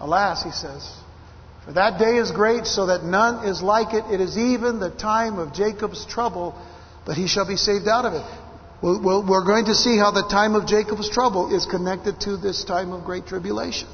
Alas, 0.00 0.42
he 0.42 0.50
says, 0.50 0.92
for 1.64 1.72
that 1.74 1.98
day 1.98 2.16
is 2.16 2.32
great, 2.32 2.66
so 2.66 2.86
that 2.86 3.04
none 3.04 3.46
is 3.46 3.62
like 3.62 3.94
it. 3.94 4.04
It 4.12 4.20
is 4.20 4.36
even 4.36 4.80
the 4.80 4.90
time 4.90 5.38
of 5.38 5.52
Jacob's 5.52 6.04
trouble, 6.06 6.60
but 7.04 7.16
he 7.16 7.28
shall 7.28 7.46
be 7.46 7.56
saved 7.56 7.86
out 7.86 8.06
of 8.06 8.14
it. 8.14 8.24
We're 8.82 9.44
going 9.44 9.66
to 9.66 9.74
see 9.74 9.98
how 9.98 10.10
the 10.10 10.22
time 10.22 10.54
of 10.54 10.66
Jacob's 10.66 11.10
trouble 11.10 11.54
is 11.54 11.66
connected 11.66 12.20
to 12.22 12.38
this 12.38 12.64
time 12.64 12.92
of 12.92 13.04
great 13.04 13.26
tribulation. 13.26 13.88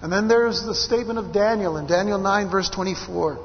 And 0.00 0.12
then 0.12 0.28
there's 0.28 0.64
the 0.64 0.76
statement 0.76 1.18
of 1.18 1.32
Daniel 1.32 1.76
in 1.76 1.88
Daniel 1.88 2.18
9, 2.20 2.50
verse 2.50 2.70
24. 2.70 3.44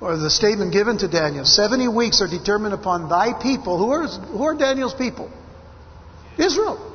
Or 0.00 0.16
the 0.16 0.30
statement 0.30 0.72
given 0.72 0.98
to 0.98 1.08
Daniel 1.08 1.44
70 1.44 1.88
weeks 1.88 2.20
are 2.20 2.26
determined 2.26 2.74
upon 2.74 3.08
thy 3.08 3.40
people. 3.40 3.78
Who 3.78 3.90
are, 3.90 4.08
who 4.08 4.42
are 4.42 4.56
Daniel's 4.56 4.94
people? 4.94 5.30
Israel. 6.36 6.86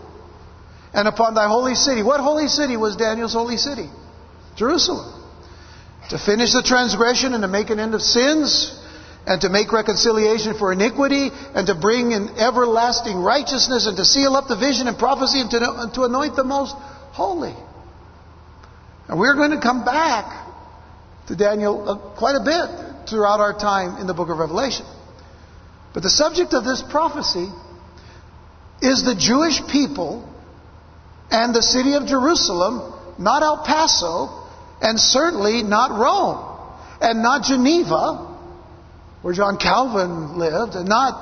And 0.93 1.07
upon 1.07 1.35
thy 1.35 1.47
holy 1.47 1.75
city. 1.75 2.03
What 2.03 2.19
holy 2.19 2.47
city 2.47 2.75
was 2.75 2.97
Daniel's 2.97 3.33
holy 3.33 3.57
city? 3.57 3.89
Jerusalem. 4.57 5.23
To 6.09 6.17
finish 6.17 6.51
the 6.51 6.63
transgression 6.63 7.33
and 7.33 7.43
to 7.43 7.47
make 7.47 7.69
an 7.69 7.79
end 7.79 7.95
of 7.95 8.01
sins 8.01 8.77
and 9.27 9.41
to 9.41 9.49
make 9.49 9.71
reconciliation 9.71 10.57
for 10.57 10.71
iniquity, 10.71 11.31
and 11.55 11.67
to 11.67 11.75
bring 11.75 12.11
in 12.11 12.29
everlasting 12.37 13.17
righteousness, 13.17 13.87
and 13.87 13.97
to 13.97 14.05
seal 14.05 14.35
up 14.35 14.47
the 14.47 14.55
vision 14.55 14.87
and 14.87 14.97
prophecy, 14.97 15.41
and 15.41 15.49
to, 15.51 15.57
and 15.57 15.93
to 15.93 16.03
anoint 16.03 16.35
the 16.35 16.43
most 16.43 16.75
holy. 17.13 17.55
And 19.07 19.19
we're 19.19 19.35
going 19.35 19.51
to 19.51 19.61
come 19.61 19.83
back 19.83 20.45
to 21.27 21.35
Daniel 21.35 21.89
uh, 21.89 22.17
quite 22.17 22.35
a 22.35 22.43
bit 22.43 23.09
throughout 23.09 23.39
our 23.39 23.57
time 23.57 23.99
in 23.99 24.07
the 24.07 24.13
book 24.13 24.29
of 24.29 24.37
Revelation. 24.37 24.85
But 25.93 26.03
the 26.03 26.09
subject 26.09 26.53
of 26.53 26.63
this 26.65 26.83
prophecy 26.83 27.47
is 28.81 29.03
the 29.03 29.15
Jewish 29.15 29.65
people 29.71 30.29
and 31.31 31.55
the 31.55 31.61
city 31.61 31.93
of 31.93 32.05
Jerusalem, 32.05 32.93
not 33.17 33.41
El 33.41 33.63
Paso, 33.65 34.43
and 34.81 34.99
certainly 34.99 35.63
not 35.63 35.91
Rome, 35.91 36.59
and 37.01 37.23
not 37.23 37.43
Geneva, 37.43 38.24
where 39.25 39.33
John 39.33 39.57
Calvin 39.57 40.37
lived, 40.37 40.75
and 40.75 40.87
not 40.87 41.17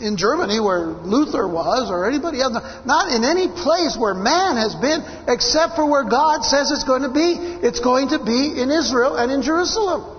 in 0.00 0.18
Germany 0.18 0.60
where 0.60 0.84
Luther 0.84 1.48
was 1.48 1.90
or 1.90 2.06
anybody 2.06 2.42
else. 2.42 2.52
Not 2.84 3.10
in 3.10 3.24
any 3.24 3.48
place 3.48 3.96
where 3.98 4.12
man 4.12 4.58
has 4.58 4.74
been 4.74 5.00
except 5.26 5.76
for 5.76 5.88
where 5.88 6.04
God 6.04 6.44
says 6.44 6.70
it's 6.70 6.84
going 6.84 7.00
to 7.00 7.08
be. 7.08 7.40
It's 7.64 7.80
going 7.80 8.08
to 8.08 8.22
be 8.22 8.52
in 8.60 8.70
Israel 8.70 9.16
and 9.16 9.32
in 9.32 9.40
Jerusalem. 9.40 10.14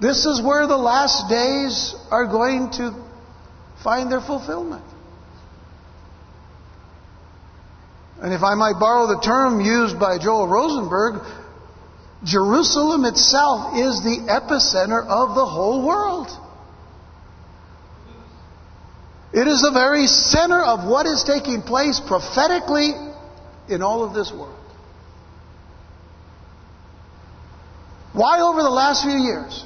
This 0.00 0.24
is 0.24 0.40
where 0.40 0.68
the 0.68 0.78
last 0.78 1.28
days 1.28 1.96
are 2.12 2.26
going 2.26 2.70
to 2.78 2.94
find 3.82 4.12
their 4.12 4.20
fulfillment. 4.20 4.84
And 8.22 8.32
if 8.32 8.44
I 8.44 8.54
might 8.54 8.78
borrow 8.78 9.08
the 9.08 9.20
term 9.20 9.60
used 9.60 9.98
by 9.98 10.18
Joel 10.18 10.46
Rosenberg, 10.46 11.22
Jerusalem 12.24 13.04
itself 13.04 13.76
is 13.76 14.02
the 14.02 14.26
epicenter 14.28 15.06
of 15.06 15.34
the 15.34 15.46
whole 15.46 15.86
world. 15.86 16.28
It 19.32 19.46
is 19.46 19.62
the 19.62 19.70
very 19.72 20.06
center 20.06 20.60
of 20.60 20.88
what 20.88 21.06
is 21.06 21.22
taking 21.22 21.62
place 21.62 22.00
prophetically 22.00 22.92
in 23.68 23.82
all 23.82 24.02
of 24.02 24.14
this 24.14 24.32
world. 24.32 24.54
Why 28.12 28.40
over 28.40 28.62
the 28.62 28.70
last 28.70 29.04
few 29.04 29.12
years? 29.12 29.64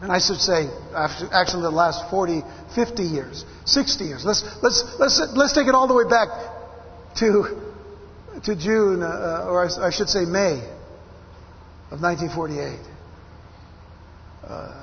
And 0.00 0.10
I 0.10 0.18
should 0.18 0.40
say, 0.40 0.68
actually, 0.94 1.62
the 1.62 1.70
last 1.70 2.10
40, 2.10 2.42
50 2.74 3.02
years, 3.02 3.44
60 3.66 4.04
years. 4.04 4.24
Let's, 4.24 4.42
let's, 4.62 4.82
let's, 4.98 5.22
let's 5.34 5.52
take 5.52 5.68
it 5.68 5.74
all 5.74 5.86
the 5.86 5.94
way 5.94 6.08
back 6.08 6.28
to, 7.16 7.65
to 8.46 8.54
June, 8.54 9.02
uh, 9.02 9.46
or 9.48 9.66
I, 9.66 9.88
I, 9.88 9.90
should 9.90 10.08
say 10.08 10.24
May 10.24 10.62
of 11.90 12.00
1948. 12.00 12.78
Uh, 14.46 14.82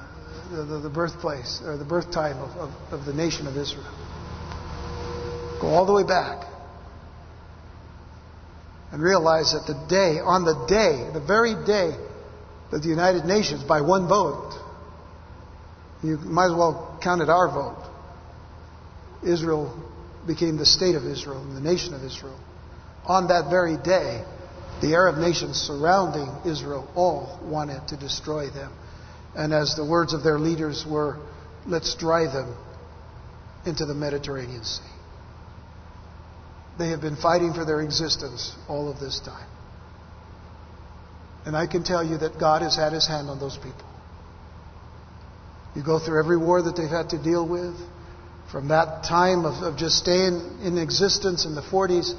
the, 0.51 0.63
the, 0.65 0.79
the, 0.79 0.89
birthplace, 0.89 1.61
or 1.65 1.77
the 1.77 1.85
birth 1.85 2.11
time 2.11 2.37
of, 2.37 2.49
of, 2.57 2.93
of 2.93 3.05
the 3.05 3.13
nation 3.13 3.47
of 3.47 3.55
Israel. 3.55 3.87
Go 5.61 5.67
all 5.67 5.85
the 5.85 5.93
way 5.93 6.03
back. 6.03 6.45
And 8.91 9.01
realize 9.01 9.53
that 9.53 9.65
the 9.65 9.87
day, 9.87 10.19
on 10.19 10.43
the 10.43 10.65
day, 10.67 11.09
the 11.13 11.25
very 11.25 11.55
day 11.65 11.97
that 12.71 12.79
the 12.81 12.89
United 12.89 13.23
Nations, 13.23 13.63
by 13.63 13.79
one 13.79 14.09
vote, 14.09 14.51
you 16.03 16.17
might 16.17 16.47
as 16.47 16.55
well 16.57 16.99
count 17.01 17.21
it 17.21 17.29
our 17.29 17.47
vote, 17.47 17.89
Israel 19.25 19.73
became 20.27 20.57
the 20.57 20.65
state 20.65 20.95
of 20.95 21.05
Israel 21.05 21.41
and 21.41 21.55
the 21.55 21.61
nation 21.61 21.93
of 21.93 22.03
Israel. 22.03 22.37
On 23.05 23.27
that 23.27 23.49
very 23.49 23.77
day, 23.77 24.23
the 24.81 24.95
Arab 24.95 25.17
nations 25.17 25.57
surrounding 25.57 26.29
Israel 26.45 26.89
all 26.95 27.39
wanted 27.43 27.87
to 27.89 27.97
destroy 27.97 28.49
them. 28.49 28.71
And 29.35 29.53
as 29.53 29.75
the 29.75 29.85
words 29.85 30.13
of 30.13 30.23
their 30.23 30.39
leaders 30.39 30.85
were, 30.87 31.17
let's 31.65 31.95
drive 31.95 32.33
them 32.33 32.55
into 33.65 33.85
the 33.85 33.93
Mediterranean 33.93 34.63
Sea. 34.63 34.83
They 36.77 36.89
have 36.89 37.01
been 37.01 37.15
fighting 37.15 37.53
for 37.53 37.65
their 37.65 37.81
existence 37.81 38.55
all 38.67 38.89
of 38.89 38.99
this 38.99 39.19
time. 39.19 39.47
And 41.45 41.57
I 41.57 41.67
can 41.67 41.83
tell 41.83 42.03
you 42.03 42.17
that 42.19 42.39
God 42.39 42.61
has 42.61 42.75
had 42.75 42.93
his 42.93 43.07
hand 43.07 43.29
on 43.29 43.39
those 43.39 43.57
people. 43.57 43.87
You 45.75 45.83
go 45.83 45.99
through 45.99 46.19
every 46.19 46.37
war 46.37 46.61
that 46.61 46.75
they've 46.75 46.89
had 46.89 47.09
to 47.09 47.21
deal 47.21 47.47
with, 47.47 47.75
from 48.51 48.67
that 48.69 49.03
time 49.03 49.45
of, 49.45 49.63
of 49.63 49.77
just 49.77 49.97
staying 49.97 50.59
in 50.61 50.77
existence 50.77 51.45
in 51.45 51.55
the 51.55 51.61
40s 51.61 52.13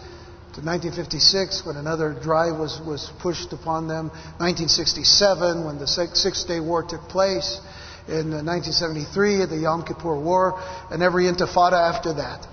to 0.54 0.60
1956 0.60 1.66
when 1.66 1.76
another 1.76 2.14
drive 2.14 2.58
was, 2.58 2.80
was 2.86 3.10
pushed 3.20 3.52
upon 3.52 3.88
them, 3.88 4.08
1967 4.38 5.64
when 5.64 5.78
the 5.78 5.86
Six 5.86 6.44
Day 6.44 6.60
War 6.60 6.82
took 6.82 7.02
place, 7.08 7.60
in 8.06 8.30
1973 8.30 9.46
the 9.46 9.56
Yom 9.56 9.84
Kippur 9.84 10.14
War, 10.20 10.60
and 10.90 11.02
every 11.02 11.24
intifada 11.24 11.94
after 11.94 12.14
that. 12.14 12.46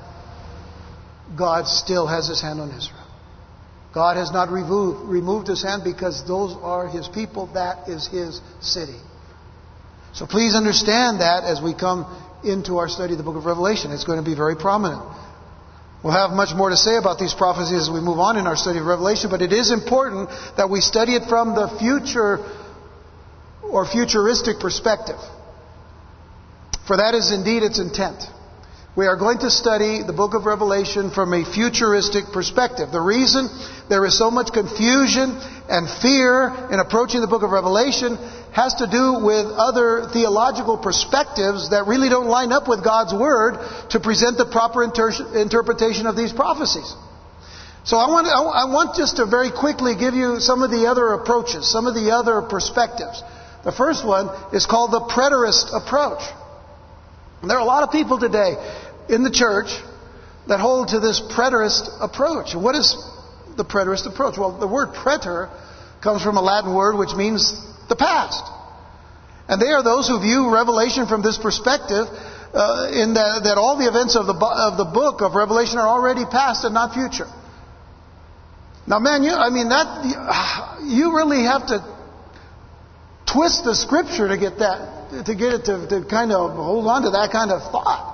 God 1.37 1.67
still 1.67 2.07
has 2.07 2.27
his 2.27 2.41
hand 2.41 2.59
on 2.59 2.69
Israel. 2.71 3.07
God 3.93 4.17
has 4.17 4.31
not 4.31 4.49
removed, 4.49 5.09
removed 5.09 5.47
his 5.47 5.61
hand 5.61 5.83
because 5.83 6.25
those 6.25 6.55
are 6.61 6.87
his 6.87 7.07
people, 7.07 7.47
that 7.53 7.89
is 7.89 8.07
his 8.07 8.41
city. 8.61 8.97
So 10.13 10.25
please 10.25 10.55
understand 10.55 11.21
that 11.21 11.43
as 11.43 11.61
we 11.61 11.73
come 11.73 12.05
into 12.43 12.77
our 12.77 12.89
study 12.89 13.13
of 13.13 13.17
the 13.17 13.23
book 13.23 13.35
of 13.35 13.45
Revelation. 13.45 13.91
It's 13.91 14.03
going 14.03 14.23
to 14.23 14.27
be 14.27 14.35
very 14.35 14.55
prominent. 14.55 15.01
We'll 16.03 16.13
have 16.13 16.31
much 16.31 16.55
more 16.55 16.69
to 16.69 16.77
say 16.77 16.97
about 16.97 17.19
these 17.19 17.33
prophecies 17.33 17.83
as 17.83 17.89
we 17.91 18.01
move 18.01 18.17
on 18.17 18.37
in 18.37 18.47
our 18.47 18.55
study 18.55 18.79
of 18.79 18.85
Revelation, 18.85 19.29
but 19.29 19.41
it 19.41 19.53
is 19.53 19.71
important 19.71 20.29
that 20.57 20.69
we 20.69 20.81
study 20.81 21.13
it 21.13 21.29
from 21.29 21.53
the 21.53 21.67
future 21.77 22.39
or 23.61 23.85
futuristic 23.85 24.59
perspective. 24.59 25.19
For 26.87 26.97
that 26.97 27.13
is 27.13 27.31
indeed 27.31 27.61
its 27.61 27.79
intent. 27.79 28.25
We 28.93 29.07
are 29.07 29.15
going 29.15 29.37
to 29.39 29.49
study 29.49 30.03
the 30.03 30.11
book 30.11 30.33
of 30.33 30.45
Revelation 30.45 31.11
from 31.11 31.31
a 31.31 31.45
futuristic 31.45 32.25
perspective. 32.33 32.91
The 32.91 32.99
reason 32.99 33.47
there 33.87 34.05
is 34.05 34.17
so 34.17 34.29
much 34.29 34.51
confusion 34.51 35.31
and 35.71 35.87
fear 35.87 36.51
in 36.69 36.77
approaching 36.77 37.21
the 37.21 37.27
book 37.27 37.41
of 37.41 37.51
Revelation 37.51 38.17
has 38.51 38.75
to 38.83 38.87
do 38.91 39.23
with 39.23 39.47
other 39.47 40.09
theological 40.11 40.77
perspectives 40.77 41.69
that 41.69 41.87
really 41.87 42.09
don't 42.09 42.27
line 42.27 42.51
up 42.51 42.67
with 42.67 42.83
God's 42.83 43.13
Word 43.13 43.63
to 43.91 44.01
present 44.01 44.37
the 44.37 44.45
proper 44.45 44.83
inter- 44.83 45.39
interpretation 45.39 46.05
of 46.05 46.17
these 46.17 46.33
prophecies. 46.33 46.93
So 47.85 47.95
I 47.95 48.11
want, 48.11 48.27
I 48.27 48.65
want 48.67 48.97
just 48.97 49.15
to 49.23 49.25
very 49.25 49.51
quickly 49.51 49.95
give 49.95 50.15
you 50.15 50.41
some 50.41 50.63
of 50.63 50.69
the 50.69 50.87
other 50.87 51.13
approaches, 51.13 51.63
some 51.63 51.87
of 51.87 51.95
the 51.95 52.11
other 52.11 52.41
perspectives. 52.41 53.23
The 53.63 53.71
first 53.71 54.05
one 54.05 54.27
is 54.51 54.65
called 54.65 54.91
the 54.91 54.99
preterist 54.99 55.71
approach. 55.71 56.19
There 57.43 57.57
are 57.57 57.61
a 57.61 57.65
lot 57.65 57.83
of 57.83 57.91
people 57.91 58.19
today 58.19 58.53
in 59.09 59.23
the 59.23 59.31
church 59.31 59.73
that 60.47 60.59
hold 60.59 60.89
to 60.89 60.99
this 60.99 61.19
preterist 61.19 61.89
approach. 61.99 62.53
What 62.55 62.75
is 62.75 62.95
the 63.57 63.65
preterist 63.65 64.05
approach? 64.05 64.37
Well, 64.37 64.59
the 64.59 64.67
word 64.67 64.93
preter 64.93 65.49
comes 66.01 66.21
from 66.23 66.37
a 66.37 66.41
Latin 66.41 66.73
word 66.73 66.97
which 66.97 67.15
means 67.15 67.59
the 67.89 67.95
past. 67.95 68.43
And 69.47 69.61
they 69.61 69.67
are 69.67 69.83
those 69.83 70.07
who 70.07 70.19
view 70.19 70.53
Revelation 70.53 71.07
from 71.07 71.21
this 71.21 71.37
perspective, 71.37 72.07
uh, 72.53 72.91
in 72.93 73.13
that, 73.15 73.43
that 73.43 73.57
all 73.57 73.77
the 73.77 73.87
events 73.87 74.15
of 74.15 74.27
the, 74.27 74.35
of 74.35 74.77
the 74.77 74.85
book 74.85 75.21
of 75.21 75.35
Revelation 75.35 75.77
are 75.77 75.87
already 75.87 76.25
past 76.25 76.63
and 76.63 76.73
not 76.73 76.93
future. 76.93 77.27
Now, 78.85 78.99
man, 78.99 79.23
you, 79.23 79.31
I 79.31 79.49
mean, 79.49 79.69
that, 79.69 80.83
you 80.83 81.15
really 81.17 81.43
have 81.43 81.67
to 81.67 81.79
twist 83.33 83.63
the 83.63 83.75
scripture 83.75 84.27
to 84.27 84.37
get 84.37 84.59
that, 84.59 85.25
to 85.25 85.35
get 85.35 85.53
it 85.53 85.65
to, 85.65 85.87
to 85.87 86.05
kind 86.05 86.31
of 86.31 86.51
hold 86.55 86.87
on 86.87 87.03
to 87.03 87.11
that 87.11 87.31
kind 87.31 87.51
of 87.51 87.61
thought. 87.71 88.11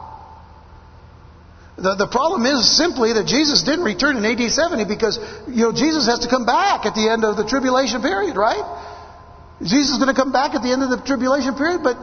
The, 1.77 1.93
the 1.93 2.09
problem 2.09 2.45
is 2.49 2.65
simply 2.73 3.13
that 3.13 3.29
Jesus 3.29 3.61
didn't 3.61 3.85
return 3.85 4.17
in 4.17 4.25
AD 4.25 4.41
70 4.41 4.89
because, 4.89 5.21
you 5.45 5.69
know, 5.69 5.73
Jesus 5.73 6.09
has 6.09 6.25
to 6.25 6.29
come 6.29 6.45
back 6.45 6.89
at 6.89 6.97
the 6.97 7.05
end 7.05 7.21
of 7.21 7.37
the 7.37 7.45
tribulation 7.45 8.01
period, 8.01 8.33
right? 8.33 8.65
Jesus 9.61 9.93
is 9.93 9.97
going 10.01 10.09
to 10.09 10.17
come 10.17 10.33
back 10.33 10.57
at 10.57 10.65
the 10.65 10.73
end 10.73 10.81
of 10.81 10.89
the 10.89 10.97
tribulation 11.05 11.53
period, 11.53 11.85
but 11.85 11.97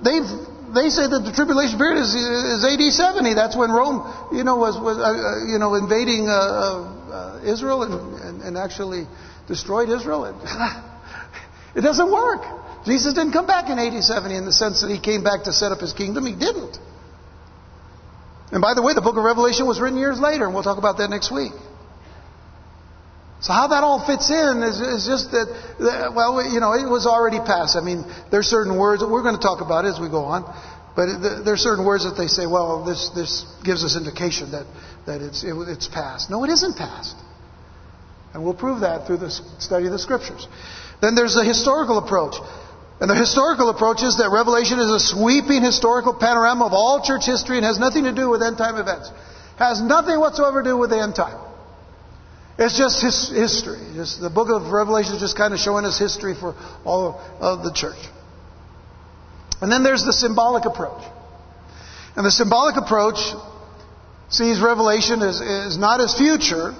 they've, 0.00 0.24
they 0.72 0.88
say 0.88 1.04
that 1.04 1.20
the 1.20 1.32
tribulation 1.36 1.76
period 1.76 2.00
is, 2.00 2.16
is 2.16 2.64
AD 2.64 2.80
70. 2.80 3.36
That's 3.36 3.56
when 3.56 3.68
Rome, 3.68 4.08
you 4.32 4.44
know, 4.44 4.56
was, 4.56 4.80
was 4.80 4.96
uh, 4.96 5.04
uh 5.04 5.52
you 5.52 5.60
know, 5.60 5.76
invading 5.76 6.24
uh, 6.24 6.32
uh, 6.32 7.40
Israel 7.44 7.84
and, 7.84 7.92
and, 8.24 8.36
and, 8.40 8.56
actually 8.56 9.04
destroyed 9.46 9.88
Israel. 9.88 10.32
It, 10.32 10.36
it 11.74 11.80
doesn't 11.80 12.10
work. 12.12 12.42
Jesus 12.84 13.14
didn't 13.14 13.32
come 13.32 13.46
back 13.46 13.70
in 13.70 13.78
AD 13.78 14.02
70 14.02 14.34
in 14.34 14.44
the 14.44 14.52
sense 14.52 14.82
that 14.82 14.90
he 14.90 15.00
came 15.00 15.24
back 15.24 15.44
to 15.44 15.52
set 15.52 15.72
up 15.72 15.80
his 15.80 15.92
kingdom. 15.92 16.26
He 16.26 16.34
didn't. 16.34 16.78
And 18.52 18.60
by 18.60 18.74
the 18.74 18.82
way, 18.82 18.94
the 18.94 19.00
book 19.00 19.16
of 19.16 19.24
Revelation 19.24 19.66
was 19.66 19.80
written 19.80 19.98
years 19.98 20.20
later, 20.20 20.44
and 20.44 20.54
we'll 20.54 20.62
talk 20.62 20.78
about 20.78 20.98
that 20.98 21.08
next 21.08 21.32
week. 21.32 21.52
So 23.40 23.52
how 23.52 23.68
that 23.68 23.84
all 23.84 24.04
fits 24.04 24.30
in 24.30 24.62
is, 24.62 24.80
is 24.80 25.06
just 25.06 25.32
that, 25.32 25.48
that, 25.80 26.14
well, 26.14 26.40
you 26.40 26.60
know, 26.60 26.72
it 26.72 26.88
was 26.88 27.06
already 27.06 27.38
past. 27.40 27.76
I 27.76 27.80
mean, 27.80 28.04
there's 28.30 28.46
certain 28.46 28.78
words 28.78 29.02
that 29.02 29.08
we're 29.08 29.22
going 29.22 29.36
to 29.36 29.42
talk 29.42 29.60
about 29.60 29.84
as 29.84 30.00
we 30.00 30.08
go 30.08 30.24
on, 30.24 30.48
but 30.96 31.44
there's 31.44 31.60
certain 31.60 31.84
words 31.84 32.04
that 32.04 32.16
they 32.16 32.28
say, 32.28 32.46
well, 32.46 32.84
this, 32.84 33.10
this 33.10 33.44
gives 33.64 33.84
us 33.84 33.96
indication 33.96 34.52
that, 34.52 34.64
that 35.06 35.20
it's, 35.20 35.44
it, 35.44 35.52
it's 35.68 35.88
past. 35.88 36.30
No, 36.30 36.44
it 36.44 36.50
isn't 36.50 36.76
past. 36.76 37.16
And 38.32 38.44
we'll 38.44 38.54
prove 38.54 38.80
that 38.80 39.06
through 39.06 39.18
the 39.18 39.30
study 39.30 39.86
of 39.86 39.92
the 39.92 39.98
scriptures. 39.98 40.46
Then 41.00 41.14
there's 41.14 41.34
the 41.34 41.44
historical 41.44 41.98
approach. 41.98 42.36
And 43.00 43.10
the 43.10 43.14
historical 43.14 43.68
approach 43.70 44.02
is 44.02 44.18
that 44.18 44.30
Revelation 44.30 44.78
is 44.78 44.90
a 44.90 45.00
sweeping 45.00 45.62
historical 45.62 46.14
panorama 46.14 46.66
of 46.66 46.72
all 46.72 47.02
church 47.02 47.26
history 47.26 47.56
and 47.56 47.66
has 47.66 47.78
nothing 47.78 48.04
to 48.04 48.12
do 48.12 48.30
with 48.30 48.42
end 48.42 48.56
time 48.56 48.76
events. 48.76 49.10
Has 49.56 49.82
nothing 49.82 50.18
whatsoever 50.18 50.62
to 50.62 50.70
do 50.70 50.76
with 50.76 50.90
the 50.90 51.00
end 51.00 51.14
time. 51.14 51.38
It's 52.56 52.78
just 52.78 53.02
his, 53.02 53.30
history. 53.30 53.78
The 54.20 54.30
book 54.32 54.48
of 54.48 54.70
Revelation 54.70 55.14
is 55.14 55.20
just 55.20 55.36
kind 55.36 55.52
of 55.52 55.58
showing 55.58 55.84
us 55.84 55.98
history 55.98 56.34
for 56.34 56.54
all 56.84 57.20
of 57.40 57.64
the 57.64 57.72
church. 57.72 57.98
And 59.60 59.70
then 59.70 59.82
there's 59.82 60.04
the 60.04 60.12
symbolic 60.12 60.64
approach. 60.64 61.02
And 62.16 62.24
the 62.24 62.30
symbolic 62.30 62.76
approach 62.76 63.18
sees 64.28 64.60
Revelation 64.60 65.22
as, 65.22 65.40
as 65.40 65.76
not 65.78 66.00
as 66.00 66.16
future, 66.16 66.74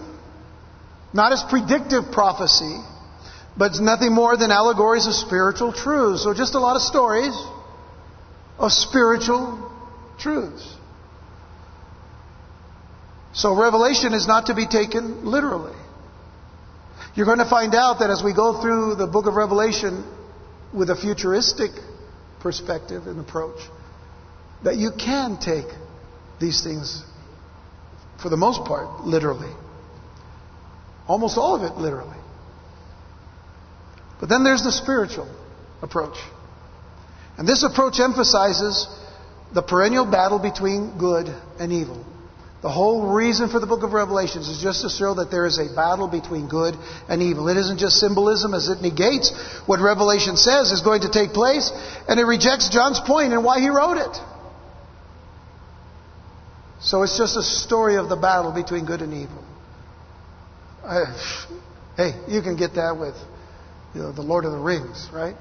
not 1.13 1.33
as 1.33 1.43
predictive 1.43 2.13
prophecy, 2.13 2.79
but 3.57 3.73
it's 3.73 3.81
nothing 3.81 4.13
more 4.13 4.37
than 4.37 4.51
allegories 4.51 5.07
of 5.07 5.15
spiritual 5.15 5.73
truths. 5.73 6.25
So 6.25 6.35
just 6.35 6.55
a 6.55 6.59
lot 6.59 6.77
of 6.77 6.83
stories 6.83 7.37
of 8.59 8.73
spiritual 8.73 9.71
truths. 10.19 10.75
So 13.33 13.57
Revelation 13.57 14.13
is 14.13 14.27
not 14.27 14.47
to 14.47 14.55
be 14.55 14.67
taken 14.67 15.25
literally. 15.25 15.75
You're 17.15 17.27
going 17.27 17.39
to 17.39 17.49
find 17.49 17.75
out 17.75 18.01
that 18.01 18.11
as 18.11 18.23
we 18.25 18.35
go 18.35 18.61
through 18.61 18.97
the 18.97 19.07
book 19.07 19.27
of 19.27 19.35
Revelation 19.35 20.05
with 20.73 20.91
a 20.91 20.97
futuristic 20.97 21.71
perspective 22.41 23.07
and 23.07 23.21
approach, 23.21 23.61
that 24.65 24.77
you 24.77 24.91
can 24.99 25.39
take 25.39 25.67
these 26.41 26.65
things, 26.65 27.03
for 28.21 28.29
the 28.29 28.37
most 28.37 28.65
part, 28.65 29.05
literally. 29.05 29.53
Almost 31.07 31.39
all 31.39 31.55
of 31.55 31.63
it 31.63 31.77
literally. 31.79 32.17
But 34.21 34.29
then 34.29 34.45
there's 34.45 34.63
the 34.63 34.73
spiritual 34.73 35.29
approach. 35.83 36.17
And 37.37 37.49
this 37.49 37.63
approach 37.63 38.01
emphasizes 38.01 38.87
the 39.53 39.63
perennial 39.63 40.07
battle 40.07 40.39
between 40.39 40.99
good 40.99 41.29
and 41.59 41.73
evil. 41.73 42.05
The 42.63 42.71
whole 42.71 43.13
reason 43.13 43.51
for 43.51 43.61
the 43.61 43.67
book 43.67 43.83
of 43.83 43.93
Revelations 43.93 44.49
is 44.49 44.63
just 44.63 44.81
to 44.83 44.89
show 44.89 45.15
that 45.15 45.31
there 45.31 45.45
is 45.45 45.59
a 45.59 45.75
battle 45.75 46.09
between 46.09 46.49
good 46.49 46.75
and 47.11 47.21
evil. 47.21 47.49
It 47.49 47.59
isn't 47.59 47.79
just 47.79 47.97
symbolism 48.01 48.55
as 48.55 48.69
it 48.69 48.81
negates 48.81 49.31
what 49.67 49.81
Revelation 49.81 50.37
says 50.39 50.73
is 50.73 50.81
going 50.81 51.03
to 51.03 51.11
take 51.11 51.35
place, 51.35 51.71
and 52.09 52.19
it 52.19 52.25
rejects 52.25 52.71
John's 52.71 53.01
point 53.01 53.35
and 53.35 53.45
why 53.45 53.61
he 53.61 53.69
wrote 53.69 53.99
it. 53.99 54.17
So 56.81 57.03
it's 57.03 57.19
just 57.19 57.37
a 57.37 57.43
story 57.43 57.97
of 57.97 58.09
the 58.09 58.17
battle 58.17 58.53
between 58.53 58.87
good 58.87 59.03
and 59.03 59.13
evil. 59.13 59.45
I, 60.83 61.05
hey, 61.97 62.15
you 62.29 62.41
can 62.41 62.57
get 62.57 62.75
that 62.75 62.97
with 62.99 63.15
you 63.95 64.03
know, 64.03 64.13
the 64.13 64.23
Lord 64.23 64.45
of 64.45 64.53
the 64.53 64.59
Rings, 64.59 65.09
right? 65.13 65.37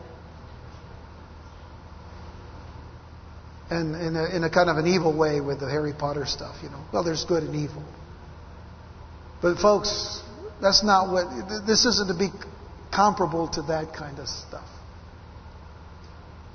and 3.73 3.95
in 3.95 4.15
a, 4.15 4.35
in 4.35 4.43
a 4.43 4.49
kind 4.49 4.69
of 4.69 4.77
an 4.77 4.87
evil 4.87 5.15
way 5.15 5.41
with 5.41 5.59
the 5.59 5.69
Harry 5.69 5.93
Potter 5.97 6.25
stuff, 6.25 6.55
you 6.61 6.69
know. 6.69 6.83
Well, 6.91 7.03
there's 7.03 7.25
good 7.25 7.43
and 7.43 7.55
evil. 7.55 7.83
But 9.41 9.57
folks, 9.57 10.21
that's 10.61 10.83
not 10.83 11.11
what, 11.11 11.65
this 11.65 11.85
isn't 11.85 12.07
to 12.07 12.17
be 12.17 12.29
comparable 12.93 13.47
to 13.49 13.63
that 13.63 13.93
kind 13.93 14.19
of 14.19 14.27
stuff. 14.27 14.67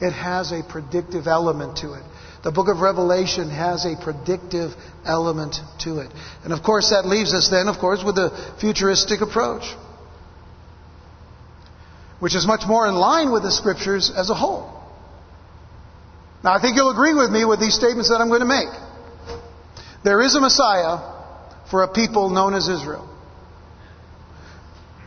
It 0.01 0.13
has 0.13 0.53
a 0.53 0.63
predictive 0.63 1.27
element 1.27 1.79
to 1.79 1.95
it. 1.95 2.05
The 2.45 2.53
book 2.53 2.69
of 2.69 2.79
Revelation 2.79 3.51
has 3.51 3.85
a 3.85 3.97
predictive 4.01 4.71
element 5.05 5.57
to 5.81 5.99
it. 5.99 6.13
And 6.45 6.53
of 6.53 6.63
course, 6.63 6.91
that 6.91 7.05
leaves 7.05 7.35
us 7.35 7.49
then, 7.51 7.67
of 7.67 7.79
course, 7.79 8.05
with 8.05 8.15
the 8.15 8.31
futuristic 8.61 9.21
approach, 9.23 9.65
which 12.21 12.35
is 12.35 12.47
much 12.47 12.63
more 12.67 12.87
in 12.87 12.95
line 12.95 13.31
with 13.31 13.43
the 13.43 13.51
scriptures 13.51 14.11
as 14.15 14.31
a 14.31 14.35
whole. 14.35 14.75
Now, 16.43 16.55
I 16.55 16.61
think 16.61 16.77
you'll 16.77 16.91
agree 16.91 17.15
with 17.15 17.31
me 17.31 17.45
with 17.45 17.61
these 17.61 17.75
statements 17.75 18.11
that 18.11 18.21
I'm 18.21 18.29
going 18.29 18.41
to 18.41 18.47
make. 18.47 18.69
There 20.05 20.23
is 20.23 20.35
a 20.35 20.41
Messiah 20.41 20.99
for 21.71 21.83
a 21.83 21.89
people 21.89 22.31
known 22.31 22.55
as 22.55 22.69
Israel. 22.69 23.09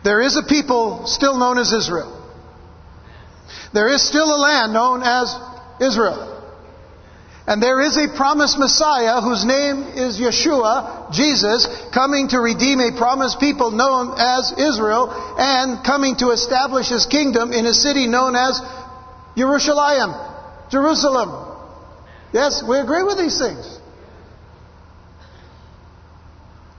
There 0.03 0.21
is 0.21 0.35
a 0.35 0.43
people 0.43 1.05
still 1.05 1.37
known 1.37 1.57
as 1.57 1.71
Israel. 1.71 2.17
There 3.73 3.87
is 3.87 4.05
still 4.05 4.35
a 4.35 4.39
land 4.39 4.73
known 4.73 5.01
as 5.03 5.35
Israel. 5.79 6.40
And 7.51 7.61
there 7.61 7.81
is 7.81 7.97
a 7.97 8.07
promised 8.07 8.57
Messiah 8.57 9.19
whose 9.19 9.43
name 9.43 9.83
is 9.83 10.17
Yeshua, 10.17 11.11
Jesus, 11.11 11.67
coming 11.93 12.29
to 12.29 12.39
redeem 12.39 12.79
a 12.79 12.93
promised 12.97 13.41
people 13.41 13.71
known 13.71 14.15
as 14.17 14.53
Israel 14.53 15.11
and 15.37 15.85
coming 15.85 16.15
to 16.19 16.29
establish 16.29 16.87
his 16.87 17.05
kingdom 17.07 17.51
in 17.51 17.65
a 17.65 17.73
city 17.73 18.07
known 18.07 18.37
as 18.37 18.57
Jerusalem. 19.35 20.13
Jerusalem. 20.69 21.57
Yes, 22.31 22.63
we 22.65 22.77
agree 22.77 23.03
with 23.03 23.17
these 23.17 23.37
things. 23.37 23.79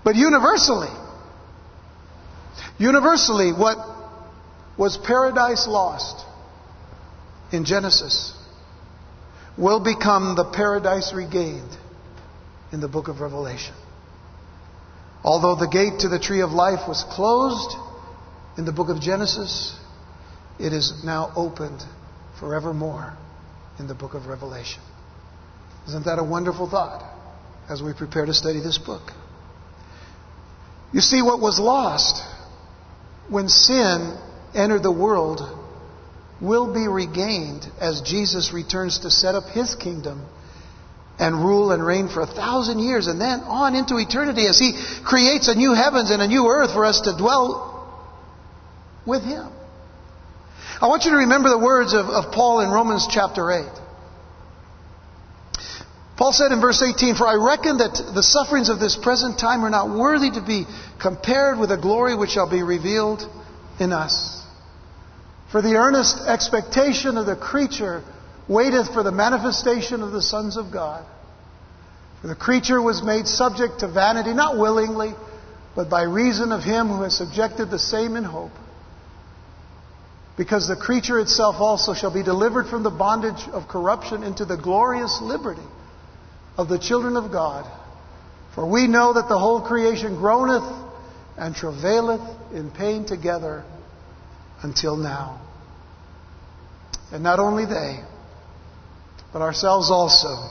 But 0.04 0.16
universally, 0.16 0.88
universally, 2.78 3.52
what 3.52 3.76
was 4.78 4.96
paradise 4.96 5.66
lost 5.68 6.24
in 7.52 7.66
Genesis 7.66 8.38
will 9.58 9.80
become 9.80 10.34
the 10.34 10.44
paradise 10.44 11.12
regained 11.14 11.76
in 12.72 12.80
the 12.80 12.88
book 12.88 13.08
of 13.08 13.20
Revelation. 13.20 13.74
Although 15.24 15.54
the 15.54 15.68
gate 15.68 16.00
to 16.00 16.08
the 16.08 16.18
tree 16.18 16.40
of 16.40 16.50
life 16.50 16.88
was 16.88 17.04
closed 17.04 17.76
in 18.58 18.64
the 18.64 18.72
book 18.72 18.88
of 18.88 19.00
Genesis, 19.00 19.78
it 20.58 20.72
is 20.72 21.04
now 21.04 21.32
opened 21.36 21.82
forevermore 22.40 23.16
in 23.78 23.86
the 23.86 23.94
book 23.94 24.14
of 24.14 24.26
Revelation. 24.26 24.82
Isn't 25.88 26.04
that 26.06 26.18
a 26.18 26.24
wonderful 26.24 26.68
thought 26.68 27.02
as 27.68 27.82
we 27.82 27.92
prepare 27.92 28.26
to 28.26 28.34
study 28.34 28.60
this 28.60 28.78
book? 28.78 29.12
You 30.92 31.00
see, 31.00 31.22
what 31.22 31.40
was 31.40 31.58
lost 31.58 32.22
when 33.28 33.48
sin 33.48 34.18
entered 34.54 34.82
the 34.82 34.92
world 34.92 35.40
will 36.42 36.74
be 36.74 36.88
regained 36.88 37.64
as 37.80 38.00
Jesus 38.02 38.52
returns 38.52 38.98
to 39.00 39.10
set 39.10 39.36
up 39.36 39.44
his 39.50 39.76
kingdom 39.76 40.26
and 41.18 41.36
rule 41.36 41.70
and 41.70 41.84
reign 41.86 42.08
for 42.08 42.20
a 42.20 42.26
thousand 42.26 42.80
years 42.80 43.06
and 43.06 43.20
then 43.20 43.40
on 43.40 43.76
into 43.76 43.96
eternity 43.96 44.46
as 44.46 44.58
he 44.58 44.72
creates 45.04 45.46
a 45.46 45.54
new 45.54 45.72
heavens 45.72 46.10
and 46.10 46.20
a 46.20 46.26
new 46.26 46.48
earth 46.48 46.72
for 46.72 46.84
us 46.84 47.02
to 47.02 47.16
dwell 47.16 47.70
with 49.06 49.22
him. 49.22 49.52
I 50.80 50.88
want 50.88 51.04
you 51.04 51.12
to 51.12 51.18
remember 51.18 51.48
the 51.48 51.58
words 51.58 51.94
of, 51.94 52.06
of 52.06 52.32
Paul 52.32 52.60
in 52.60 52.70
Romans 52.70 53.06
chapter 53.08 53.48
8. 53.52 53.64
Paul 56.16 56.32
said 56.32 56.50
in 56.50 56.60
verse 56.60 56.82
18, 56.82 57.14
For 57.14 57.26
I 57.26 57.34
reckon 57.34 57.78
that 57.78 57.94
the 58.14 58.22
sufferings 58.22 58.68
of 58.68 58.80
this 58.80 58.96
present 58.96 59.38
time 59.38 59.64
are 59.64 59.70
not 59.70 59.90
worthy 59.90 60.30
to 60.30 60.40
be 60.40 60.66
compared 61.00 61.58
with 61.58 61.68
the 61.68 61.76
glory 61.76 62.16
which 62.16 62.30
shall 62.30 62.50
be 62.50 62.64
revealed 62.64 63.22
in 63.78 63.92
us. 63.92 64.41
For 65.52 65.62
the 65.62 65.76
earnest 65.76 66.26
expectation 66.26 67.16
of 67.16 67.26
the 67.26 67.36
creature 67.36 68.02
waiteth 68.48 68.92
for 68.92 69.02
the 69.02 69.12
manifestation 69.12 70.02
of 70.02 70.12
the 70.12 70.22
sons 70.22 70.56
of 70.56 70.72
God. 70.72 71.04
For 72.20 72.28
the 72.28 72.34
creature 72.34 72.80
was 72.80 73.02
made 73.02 73.26
subject 73.28 73.80
to 73.80 73.88
vanity, 73.88 74.32
not 74.32 74.58
willingly, 74.58 75.14
but 75.76 75.90
by 75.90 76.02
reason 76.02 76.52
of 76.52 76.62
him 76.62 76.88
who 76.88 77.02
has 77.02 77.16
subjected 77.16 77.70
the 77.70 77.78
same 77.78 78.16
in 78.16 78.24
hope 78.24 78.52
because 80.36 80.66
the 80.66 80.76
creature 80.76 81.20
itself 81.20 81.56
also 81.58 81.94
shall 81.94 82.12
be 82.12 82.22
delivered 82.22 82.66
from 82.66 82.82
the 82.82 82.90
bondage 82.90 83.48
of 83.52 83.68
corruption 83.68 84.22
into 84.22 84.44
the 84.44 84.56
glorious 84.56 85.20
liberty 85.20 85.62
of 86.56 86.68
the 86.68 86.78
children 86.78 87.16
of 87.16 87.30
God. 87.30 87.70
For 88.54 88.66
we 88.66 88.86
know 88.86 89.12
that 89.14 89.28
the 89.28 89.38
whole 89.38 89.60
creation 89.60 90.16
groaneth 90.16 90.64
and 91.36 91.54
travaileth 91.54 92.22
in 92.52 92.70
pain 92.70 93.04
together 93.04 93.64
until 94.62 94.96
now. 94.96 95.40
And 97.12 97.22
not 97.22 97.38
only 97.38 97.66
they, 97.66 98.00
but 99.32 99.42
ourselves 99.42 99.90
also, 99.90 100.48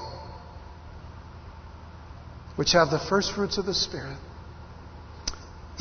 which 2.55 2.74
have 2.74 2.89
the 2.89 2.99
first 2.99 3.34
fruits 3.34 3.57
of 3.57 3.66
the 3.66 3.74
Spirit 3.74 4.18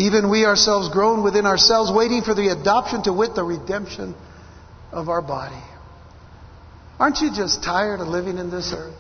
even 0.01 0.31
we 0.31 0.47
ourselves 0.47 0.89
groan 0.89 1.23
within 1.23 1.45
ourselves, 1.45 1.93
waiting 1.93 2.23
for 2.23 2.35
the 2.35 2.49
adoption 2.49 3.03
to 3.03 3.13
wit 3.13 3.35
the 3.35 3.45
redemption 3.45 4.15
of 4.93 5.11
our 5.11 5.21
body. 5.21 5.63
Aren't 6.99 7.21
you 7.21 7.31
just 7.31 7.63
tired 7.63 8.01
of 8.01 8.09
living 8.09 8.39
in 8.39 8.51
this 8.51 8.73
earth, 8.75 8.95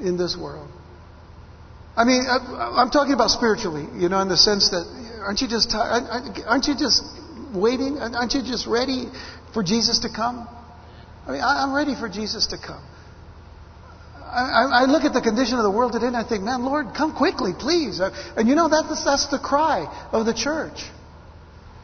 in 0.00 0.16
this 0.16 0.36
world? 0.36 0.68
I 1.96 2.04
mean, 2.04 2.22
I'm 2.28 2.90
talking 2.90 3.14
about 3.14 3.30
spiritually, 3.30 3.86
you 4.00 4.08
know, 4.08 4.20
in 4.20 4.28
the 4.28 4.36
sense 4.36 4.70
that 4.70 4.86
aren't 5.20 5.40
you 5.40 5.48
just 5.48 5.70
tired? 5.70 6.04
Aren't 6.46 6.66
you 6.66 6.76
just 6.76 7.02
waiting? 7.52 7.98
Aren't 7.98 8.34
you 8.34 8.42
just 8.42 8.66
ready 8.66 9.06
for 9.52 9.62
Jesus 9.64 10.00
to 10.00 10.08
come? 10.08 10.48
I 11.32 11.34
mean, 11.34 11.42
I'm 11.44 11.72
ready 11.72 11.94
for 11.94 12.08
Jesus 12.08 12.48
to 12.48 12.58
come. 12.58 12.84
I, 14.20 14.82
I, 14.82 14.84
look 14.84 15.04
at 15.04 15.12
the 15.12 15.20
condition 15.20 15.56
of 15.56 15.64
the 15.64 15.70
world 15.70 15.92
today 15.92 16.06
and 16.06 16.16
I 16.16 16.26
think, 16.26 16.42
man, 16.42 16.62
Lord, 16.62 16.94
come 16.96 17.14
quickly, 17.14 17.52
please. 17.58 18.00
Uh, 18.00 18.10
and 18.36 18.48
you 18.48 18.54
know, 18.54 18.68
that's, 18.68 19.04
that's 19.04 19.28
the 19.28 19.38
cry 19.38 20.08
of 20.10 20.24
the 20.24 20.32
church. 20.32 20.80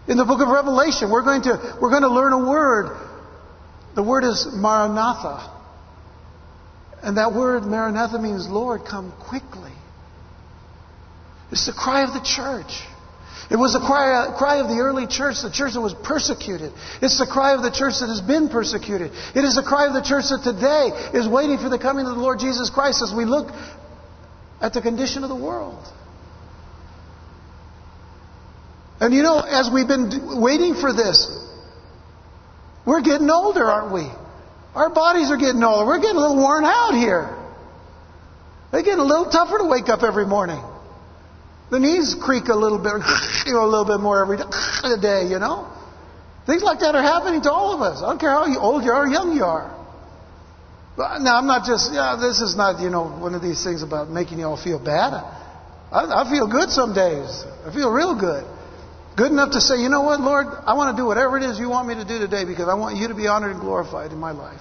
In 0.06 0.16
the 0.16 0.24
book 0.24 0.40
of 0.40 0.48
Revelation, 0.48 1.10
we're 1.10 1.24
going 1.24 1.42
to, 1.42 1.78
we're 1.80 1.90
going 1.90 2.02
to 2.02 2.12
learn 2.12 2.32
a 2.32 2.48
word. 2.48 2.96
The 3.94 4.02
word 4.02 4.24
is 4.24 4.48
Maranatha. 4.52 5.54
And 7.02 7.16
that 7.16 7.32
word, 7.34 7.64
Maranatha, 7.64 8.18
means, 8.18 8.48
Lord, 8.48 8.82
come 8.84 9.12
quickly. 9.28 9.72
It's 11.52 11.66
the 11.66 11.72
cry 11.72 12.04
of 12.04 12.12
the 12.12 12.20
church. 12.20 12.82
It 13.50 13.56
was 13.56 13.72
the 13.72 13.80
cry, 13.80 14.34
cry 14.36 14.56
of 14.60 14.68
the 14.68 14.80
early 14.80 15.06
church, 15.06 15.40
the 15.40 15.50
church 15.50 15.72
that 15.72 15.80
was 15.80 15.94
persecuted. 15.94 16.70
It's 17.00 17.18
the 17.18 17.26
cry 17.26 17.54
of 17.54 17.62
the 17.62 17.70
church 17.70 18.00
that 18.00 18.08
has 18.08 18.20
been 18.20 18.50
persecuted. 18.50 19.10
It 19.34 19.44
is 19.44 19.56
the 19.56 19.62
cry 19.62 19.86
of 19.86 19.94
the 19.94 20.02
church 20.02 20.28
that 20.28 20.44
today 20.44 20.92
is 21.16 21.26
waiting 21.26 21.56
for 21.56 21.70
the 21.70 21.78
coming 21.78 22.04
of 22.06 22.14
the 22.14 22.20
Lord 22.20 22.40
Jesus 22.40 22.68
Christ 22.68 23.00
as 23.02 23.14
we 23.14 23.24
look 23.24 23.48
at 24.60 24.74
the 24.74 24.82
condition 24.82 25.22
of 25.22 25.30
the 25.30 25.36
world. 25.36 25.82
And 29.00 29.14
you 29.14 29.22
know, 29.22 29.40
as 29.40 29.70
we've 29.72 29.88
been 29.88 30.40
waiting 30.42 30.74
for 30.74 30.92
this, 30.92 31.30
we're 32.84 33.00
getting 33.00 33.30
older, 33.30 33.64
aren't 33.64 33.94
we? 33.94 34.10
Our 34.74 34.90
bodies 34.90 35.30
are 35.30 35.38
getting 35.38 35.62
older. 35.62 35.86
We're 35.86 36.00
getting 36.00 36.16
a 36.16 36.20
little 36.20 36.36
worn 36.36 36.64
out 36.64 36.92
here. 36.92 37.34
They're 38.72 38.82
getting 38.82 39.00
a 39.00 39.04
little 39.04 39.30
tougher 39.30 39.56
to 39.58 39.64
wake 39.64 39.88
up 39.88 40.02
every 40.02 40.26
morning. 40.26 40.62
The 41.70 41.78
knees 41.78 42.14
creak 42.14 42.48
a 42.48 42.54
little 42.54 42.78
bit, 42.78 42.92
you 43.46 43.52
know, 43.52 43.64
a 43.64 43.70
little 43.70 43.84
bit 43.84 44.00
more 44.00 44.22
every 44.22 44.36
day, 45.00 45.28
you 45.28 45.38
know. 45.38 45.68
Things 46.46 46.62
like 46.62 46.80
that 46.80 46.94
are 46.94 47.02
happening 47.02 47.42
to 47.42 47.52
all 47.52 47.74
of 47.74 47.82
us. 47.82 48.02
I 48.02 48.08
don't 48.08 48.18
care 48.18 48.30
how 48.30 48.48
old 48.58 48.84
you 48.84 48.90
are 48.90 49.04
or 49.04 49.08
young 49.08 49.36
you 49.36 49.44
are. 49.44 49.76
Now, 50.96 51.38
I'm 51.38 51.46
not 51.46 51.64
just, 51.64 51.92
yeah, 51.92 52.16
this 52.18 52.40
is 52.40 52.56
not, 52.56 52.80
you 52.80 52.90
know, 52.90 53.06
one 53.06 53.34
of 53.34 53.42
these 53.42 53.62
things 53.62 53.82
about 53.82 54.10
making 54.10 54.40
you 54.40 54.46
all 54.46 54.56
feel 54.56 54.82
bad. 54.82 55.12
I, 55.92 56.24
I 56.24 56.30
feel 56.30 56.48
good 56.48 56.70
some 56.70 56.92
days. 56.92 57.44
I 57.64 57.72
feel 57.72 57.92
real 57.92 58.18
good. 58.18 58.44
Good 59.16 59.30
enough 59.30 59.52
to 59.52 59.60
say, 59.60 59.76
you 59.76 59.88
know 59.88 60.02
what, 60.02 60.20
Lord, 60.20 60.46
I 60.46 60.74
want 60.74 60.96
to 60.96 61.00
do 61.00 61.06
whatever 61.06 61.36
it 61.36 61.44
is 61.44 61.58
you 61.58 61.68
want 61.68 61.86
me 61.86 61.94
to 61.94 62.04
do 62.04 62.18
today 62.18 62.44
because 62.44 62.68
I 62.68 62.74
want 62.74 62.96
you 62.96 63.08
to 63.08 63.14
be 63.14 63.26
honored 63.26 63.52
and 63.52 63.60
glorified 63.60 64.10
in 64.10 64.18
my 64.18 64.32
life. 64.32 64.60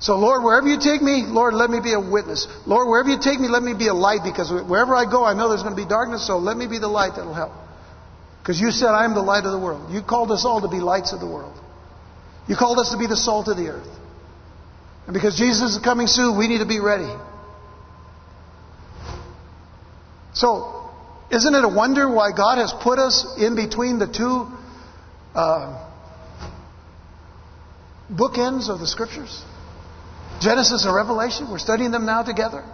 So, 0.00 0.16
Lord, 0.16 0.42
wherever 0.42 0.66
you 0.66 0.80
take 0.80 1.02
me, 1.02 1.24
Lord, 1.26 1.52
let 1.52 1.68
me 1.68 1.78
be 1.78 1.92
a 1.92 2.00
witness. 2.00 2.48
Lord, 2.66 2.88
wherever 2.88 3.10
you 3.10 3.18
take 3.20 3.38
me, 3.38 3.48
let 3.48 3.62
me 3.62 3.74
be 3.74 3.88
a 3.88 3.94
light 3.94 4.20
because 4.24 4.50
wherever 4.50 4.94
I 4.94 5.04
go, 5.04 5.24
I 5.24 5.34
know 5.34 5.50
there's 5.50 5.62
going 5.62 5.76
to 5.76 5.82
be 5.82 5.88
darkness, 5.88 6.26
so 6.26 6.38
let 6.38 6.56
me 6.56 6.66
be 6.66 6.78
the 6.78 6.88
light 6.88 7.16
that'll 7.16 7.34
help. 7.34 7.52
Because 8.42 8.58
you 8.58 8.70
said, 8.70 8.88
I 8.88 9.04
am 9.04 9.12
the 9.12 9.20
light 9.20 9.44
of 9.44 9.52
the 9.52 9.58
world. 9.58 9.92
You 9.92 10.00
called 10.00 10.32
us 10.32 10.46
all 10.46 10.62
to 10.62 10.68
be 10.68 10.80
lights 10.80 11.12
of 11.12 11.20
the 11.20 11.26
world. 11.26 11.54
You 12.48 12.56
called 12.56 12.78
us 12.78 12.92
to 12.92 12.98
be 12.98 13.06
the 13.06 13.16
salt 13.16 13.48
of 13.48 13.58
the 13.58 13.68
earth. 13.68 13.88
And 15.04 15.12
because 15.12 15.36
Jesus 15.36 15.76
is 15.76 15.78
coming 15.78 16.06
soon, 16.06 16.38
we 16.38 16.48
need 16.48 16.58
to 16.58 16.66
be 16.66 16.80
ready. 16.80 17.14
So, 20.32 20.90
isn't 21.30 21.54
it 21.54 21.62
a 21.62 21.68
wonder 21.68 22.08
why 22.08 22.32
God 22.32 22.56
has 22.56 22.72
put 22.72 22.98
us 22.98 23.36
in 23.38 23.54
between 23.54 23.98
the 23.98 24.06
two 24.06 24.48
uh, 25.34 25.86
bookends 28.10 28.70
of 28.70 28.80
the 28.80 28.86
scriptures? 28.86 29.44
Genesis 30.40 30.84
and 30.84 30.94
Revelation. 30.94 31.50
We're 31.50 31.58
studying 31.58 31.90
them 31.90 32.06
now 32.06 32.22
together. 32.22 32.64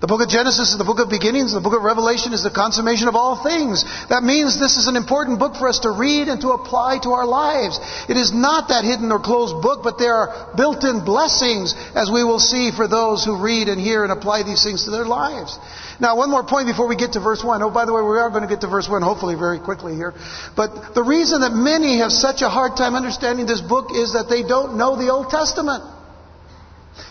The 0.00 0.06
book 0.06 0.22
of 0.22 0.28
Genesis 0.28 0.70
is 0.70 0.78
the 0.78 0.86
book 0.86 1.02
of 1.02 1.10
beginnings. 1.10 1.50
The 1.50 1.60
book 1.60 1.74
of 1.74 1.82
Revelation 1.82 2.30
is 2.32 2.46
the 2.46 2.54
consummation 2.54 3.08
of 3.10 3.18
all 3.18 3.42
things. 3.42 3.82
That 4.06 4.22
means 4.22 4.54
this 4.54 4.78
is 4.78 4.86
an 4.86 4.94
important 4.94 5.40
book 5.40 5.58
for 5.58 5.66
us 5.66 5.80
to 5.80 5.90
read 5.90 6.28
and 6.28 6.40
to 6.42 6.54
apply 6.54 7.02
to 7.02 7.18
our 7.18 7.26
lives. 7.26 7.82
It 8.06 8.16
is 8.16 8.30
not 8.30 8.70
that 8.70 8.86
hidden 8.86 9.10
or 9.10 9.18
closed 9.18 9.58
book, 9.58 9.82
but 9.82 9.98
there 9.98 10.14
are 10.14 10.54
built-in 10.54 11.04
blessings, 11.04 11.74
as 11.98 12.14
we 12.14 12.22
will 12.22 12.38
see, 12.38 12.70
for 12.70 12.86
those 12.86 13.24
who 13.24 13.42
read 13.42 13.66
and 13.66 13.80
hear 13.80 14.06
and 14.06 14.12
apply 14.12 14.44
these 14.44 14.62
things 14.62 14.84
to 14.84 14.94
their 14.94 15.04
lives. 15.04 15.58
Now, 15.98 16.14
one 16.14 16.30
more 16.30 16.46
point 16.46 16.70
before 16.70 16.86
we 16.86 16.94
get 16.94 17.18
to 17.18 17.20
verse 17.20 17.42
1. 17.42 17.60
Oh, 17.60 17.70
by 17.74 17.84
the 17.84 17.92
way, 17.92 18.02
we 18.02 18.22
are 18.22 18.30
going 18.30 18.46
to 18.46 18.48
get 18.48 18.60
to 18.60 18.70
verse 18.70 18.88
1 18.88 19.02
hopefully 19.02 19.34
very 19.34 19.58
quickly 19.58 19.98
here. 19.98 20.14
But 20.54 20.94
the 20.94 21.02
reason 21.02 21.40
that 21.42 21.50
many 21.50 21.98
have 21.98 22.12
such 22.12 22.42
a 22.42 22.48
hard 22.48 22.78
time 22.78 22.94
understanding 22.94 23.46
this 23.46 23.60
book 23.60 23.90
is 23.90 24.12
that 24.12 24.30
they 24.30 24.46
don't 24.46 24.78
know 24.78 24.94
the 24.94 25.10
Old 25.10 25.28
Testament. 25.28 25.97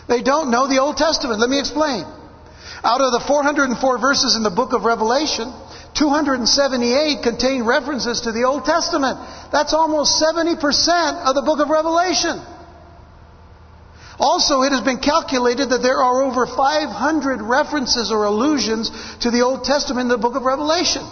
They 0.08 0.22
don't 0.22 0.50
know 0.50 0.66
the 0.66 0.80
Old 0.80 0.96
Testament. 0.96 1.40
Let 1.40 1.50
me 1.50 1.58
explain. 1.58 2.04
Out 2.84 3.00
of 3.00 3.12
the 3.12 3.24
404 3.26 3.98
verses 3.98 4.36
in 4.36 4.42
the 4.42 4.50
book 4.50 4.72
of 4.72 4.84
Revelation, 4.84 5.52
278 5.94 7.22
contain 7.22 7.64
references 7.64 8.22
to 8.22 8.32
the 8.32 8.44
Old 8.44 8.64
Testament. 8.64 9.18
That's 9.50 9.74
almost 9.74 10.22
70% 10.22 10.56
of 11.26 11.34
the 11.34 11.42
book 11.42 11.58
of 11.58 11.70
Revelation. 11.70 12.38
Also, 14.18 14.62
it 14.62 14.72
has 14.72 14.82
been 14.82 14.98
calculated 14.98 15.70
that 15.70 15.82
there 15.82 16.02
are 16.02 16.22
over 16.22 16.46
500 16.46 17.42
references 17.42 18.10
or 18.10 18.24
allusions 18.24 18.90
to 19.20 19.30
the 19.30 19.42
Old 19.42 19.64
Testament 19.64 20.06
in 20.06 20.08
the 20.08 20.18
book 20.18 20.34
of 20.34 20.42
Revelation. 20.42 21.06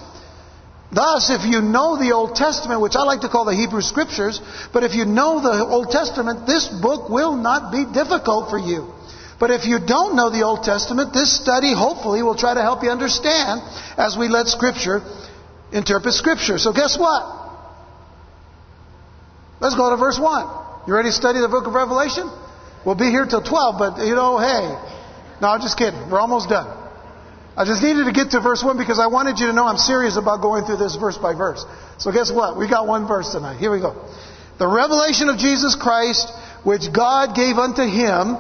Thus, 0.93 1.31
if 1.31 1.45
you 1.45 1.61
know 1.61 1.99
the 1.99 2.13
Old 2.13 2.37
Testament, 2.37 2.81
which 2.81 2.95
I 2.95 3.03
like 3.03 3.23
to 3.23 3.29
call 3.29 3.45
the 3.45 3.55
Hebrew 3.55 3.83
Scriptures, 3.83 4.41
but 4.73 4.85
if 4.85 4.95
you 4.95 5.05
know 5.05 5.41
the 5.41 5.67
Old 5.67 5.91
Testament, 5.91 6.47
this 6.47 6.69
book 6.69 7.11
will 7.11 7.35
not 7.35 7.73
be 7.73 7.85
difficult 7.85 8.51
for 8.51 8.59
you. 8.59 8.93
But 9.39 9.51
if 9.51 9.67
you 9.67 9.79
don't 9.79 10.17
know 10.17 10.31
the 10.31 10.43
Old 10.43 10.63
Testament, 10.63 11.13
this 11.13 11.35
study 11.37 11.75
hopefully 11.75 12.23
will 12.23 12.37
try 12.37 12.55
to 12.55 12.63
help 12.63 12.83
you 12.83 12.91
understand 12.91 13.61
as 13.99 14.17
we 14.17 14.29
let 14.29 14.47
Scripture 14.47 15.03
interpret 15.73 16.15
Scripture. 16.15 16.57
So 16.57 16.73
guess 16.73 16.97
what? 16.97 17.35
Let's 19.61 19.75
go 19.75 19.91
to 19.91 19.97
verse 19.97 20.19
1. 20.19 20.87
You 20.87 20.95
ready 20.95 21.09
to 21.09 21.13
study 21.13 21.41
the 21.41 21.49
book 21.49 21.67
of 21.67 21.75
Revelation? 21.75 22.31
We'll 22.85 22.95
be 22.95 23.11
here 23.11 23.27
till 23.27 23.43
12, 23.43 23.79
but 23.79 24.07
you 24.07 24.15
know, 24.15 24.39
hey. 24.39 24.71
No, 25.43 25.49
I'm 25.49 25.61
just 25.61 25.77
kidding. 25.77 26.09
We're 26.09 26.21
almost 26.21 26.49
done. 26.49 26.86
I 27.57 27.65
just 27.65 27.83
needed 27.83 28.05
to 28.05 28.13
get 28.13 28.33
to 28.33 28.41
verse 28.41 28.63
1 28.63 28.77
because 28.77 28.99
I 28.99 29.07
wanted 29.07 29.41
you 29.41 29.47
to 29.47 29.53
know 29.55 29.67
I'm 29.67 29.79
serious 29.79 30.17
about 30.17 30.43
going 30.43 30.65
through 30.65 30.77
this 30.77 30.95
verse 30.97 31.17
by 31.17 31.35
verse. 31.35 31.65
So 31.99 32.13
guess 32.13 32.31
what? 32.31 32.59
We 32.59 32.69
got 32.69 32.87
one 32.87 33.09
verse 33.09 33.33
tonight. 33.33 33.57
Here 33.57 33.71
we 33.71 33.81
go. 33.81 33.97
The 34.59 34.69
revelation 34.69 35.31
of 35.31 35.39
Jesus 35.39 35.75
Christ, 35.75 36.31
which 36.65 36.93
God 36.93 37.35
gave 37.35 37.57
unto 37.57 37.83
him 37.83 38.37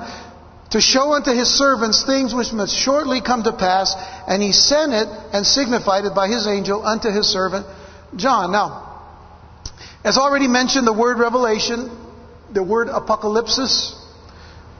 to 0.70 0.80
show 0.80 1.12
unto 1.12 1.32
his 1.32 1.48
servants 1.48 2.04
things 2.04 2.34
which 2.34 2.52
must 2.52 2.76
shortly 2.76 3.22
come 3.22 3.42
to 3.44 3.52
pass, 3.52 3.94
and 4.28 4.42
he 4.42 4.52
sent 4.52 4.92
it 4.92 5.08
and 5.32 5.46
signified 5.46 6.04
it 6.04 6.14
by 6.14 6.28
his 6.28 6.46
angel 6.46 6.84
unto 6.84 7.10
his 7.10 7.26
servant 7.26 7.66
John. 8.16 8.52
Now, 8.52 9.00
as 10.04 10.18
already 10.18 10.48
mentioned, 10.48 10.86
the 10.86 10.92
word 10.92 11.18
revelation, 11.18 11.90
the 12.52 12.62
word 12.62 12.88
apocalypsis, 12.88 13.94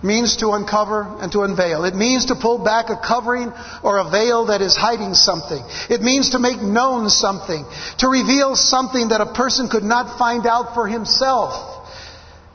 means 0.03 0.37
to 0.37 0.51
uncover 0.51 1.17
and 1.21 1.33
to 1.33 1.43
unveil. 1.43 1.85
It 1.85 1.95
means 1.95 2.27
to 2.27 2.35
pull 2.35 2.59
back 2.63 2.91
a 2.91 2.97
covering 2.97 3.53
or 3.83 3.99
a 3.99 4.11
veil 4.11 4.47
that 4.47 4.61
is 4.61 4.77
hiding 4.77 5.15
something. 5.15 5.63
It 5.89 6.03
means 6.03 6.31
to 6.31 6.39
make 6.39 6.61
known 6.61 7.09
something, 7.11 7.65
to 7.99 8.09
reveal 8.09 8.57
something 8.57 9.09
that 9.09 9.21
a 9.21 9.33
person 9.33 9.69
could 9.69 9.85
not 9.85 10.19
find 10.19 10.47
out 10.47 10.75
for 10.75 10.87
himself. 10.87 11.77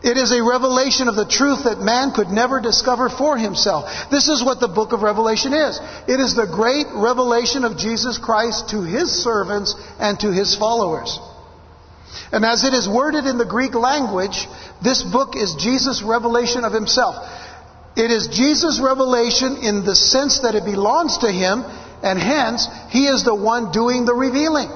It 0.03 0.17
is 0.17 0.31
a 0.31 0.43
revelation 0.43 1.07
of 1.07 1.15
the 1.15 1.27
truth 1.27 1.65
that 1.65 1.79
man 1.79 2.11
could 2.11 2.29
never 2.29 2.59
discover 2.59 3.07
for 3.07 3.37
himself. 3.37 4.09
This 4.09 4.29
is 4.29 4.43
what 4.43 4.59
the 4.59 4.67
book 4.67 4.93
of 4.93 5.03
Revelation 5.03 5.53
is. 5.53 5.79
It 6.07 6.19
is 6.19 6.33
the 6.35 6.47
great 6.47 6.87
revelation 6.95 7.63
of 7.63 7.77
Jesus 7.77 8.17
Christ 8.17 8.69
to 8.69 8.81
his 8.81 9.11
servants 9.11 9.75
and 9.99 10.19
to 10.21 10.31
his 10.33 10.55
followers. 10.55 11.19
And 12.31 12.45
as 12.45 12.63
it 12.63 12.73
is 12.73 12.87
worded 12.87 13.25
in 13.25 13.37
the 13.37 13.45
Greek 13.45 13.73
language, 13.73 14.47
this 14.81 15.03
book 15.03 15.35
is 15.35 15.55
Jesus' 15.55 16.01
revelation 16.01 16.63
of 16.63 16.73
himself. 16.73 17.15
It 17.95 18.09
is 18.09 18.27
Jesus' 18.27 18.79
revelation 18.79 19.57
in 19.57 19.83
the 19.83 19.95
sense 19.95 20.39
that 20.39 20.55
it 20.55 20.63
belongs 20.63 21.17
to 21.19 21.31
him, 21.31 21.63
and 22.03 22.17
hence, 22.17 22.67
he 22.89 23.07
is 23.07 23.23
the 23.23 23.35
one 23.35 23.71
doing 23.71 24.05
the 24.05 24.13
revealing. 24.13 24.69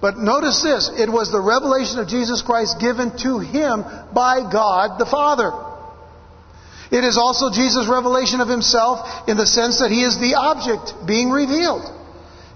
But 0.00 0.18
notice 0.18 0.62
this 0.62 0.90
it 0.98 1.08
was 1.08 1.32
the 1.32 1.40
revelation 1.40 1.98
of 1.98 2.08
Jesus 2.08 2.42
Christ 2.42 2.78
given 2.78 3.16
to 3.18 3.38
him 3.38 3.82
by 4.12 4.44
God 4.52 4.98
the 4.98 5.06
Father. 5.06 5.50
It 6.90 7.02
is 7.02 7.16
also 7.16 7.50
Jesus' 7.50 7.88
revelation 7.88 8.40
of 8.40 8.48
himself 8.48 9.26
in 9.28 9.38
the 9.38 9.46
sense 9.46 9.80
that 9.80 9.90
he 9.90 10.04
is 10.04 10.18
the 10.20 10.34
object 10.34 11.06
being 11.06 11.30
revealed. 11.30 11.90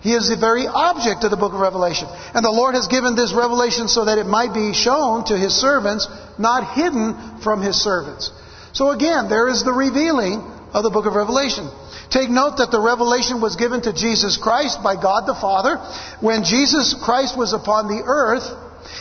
He 0.01 0.14
is 0.14 0.28
the 0.28 0.36
very 0.36 0.66
object 0.66 1.24
of 1.24 1.30
the 1.30 1.36
book 1.36 1.53
of 1.53 1.61
Revelation. 1.61 2.09
And 2.34 2.44
the 2.44 2.51
Lord 2.51 2.74
has 2.74 2.86
given 2.86 3.16
this 3.16 3.32
revelation 3.32 3.88
so 3.88 4.05
that 4.05 4.18
it 4.18 4.26
might 4.26 4.55
be 4.55 4.72
shown 4.72 5.24
to 5.24 5.36
His 5.36 5.55
servants, 5.55 6.07
not 6.38 6.74
hidden 6.74 7.40
from 7.42 7.62
His 7.62 7.76
servants. 7.76 8.30
So 8.72 8.90
again, 8.90 9.28
there 9.28 9.49
is 9.49 9.64
the 9.64 9.72
revealing 9.72 10.38
of 10.72 10.84
the 10.84 10.90
book 10.90 11.07
of 11.07 11.14
Revelation. 11.14 11.68
Take 12.11 12.30
note 12.30 12.59
that 12.59 12.70
the 12.70 12.80
revelation 12.80 13.40
was 13.40 13.57
given 13.57 13.82
to 13.82 13.92
Jesus 13.92 14.36
Christ 14.36 14.82
by 14.82 14.94
God 14.94 15.26
the 15.26 15.34
Father. 15.34 15.76
When 16.20 16.44
Jesus 16.44 16.94
Christ 16.94 17.36
was 17.36 17.53
upon 17.53 17.88
the 17.88 18.03
earth, 18.05 18.46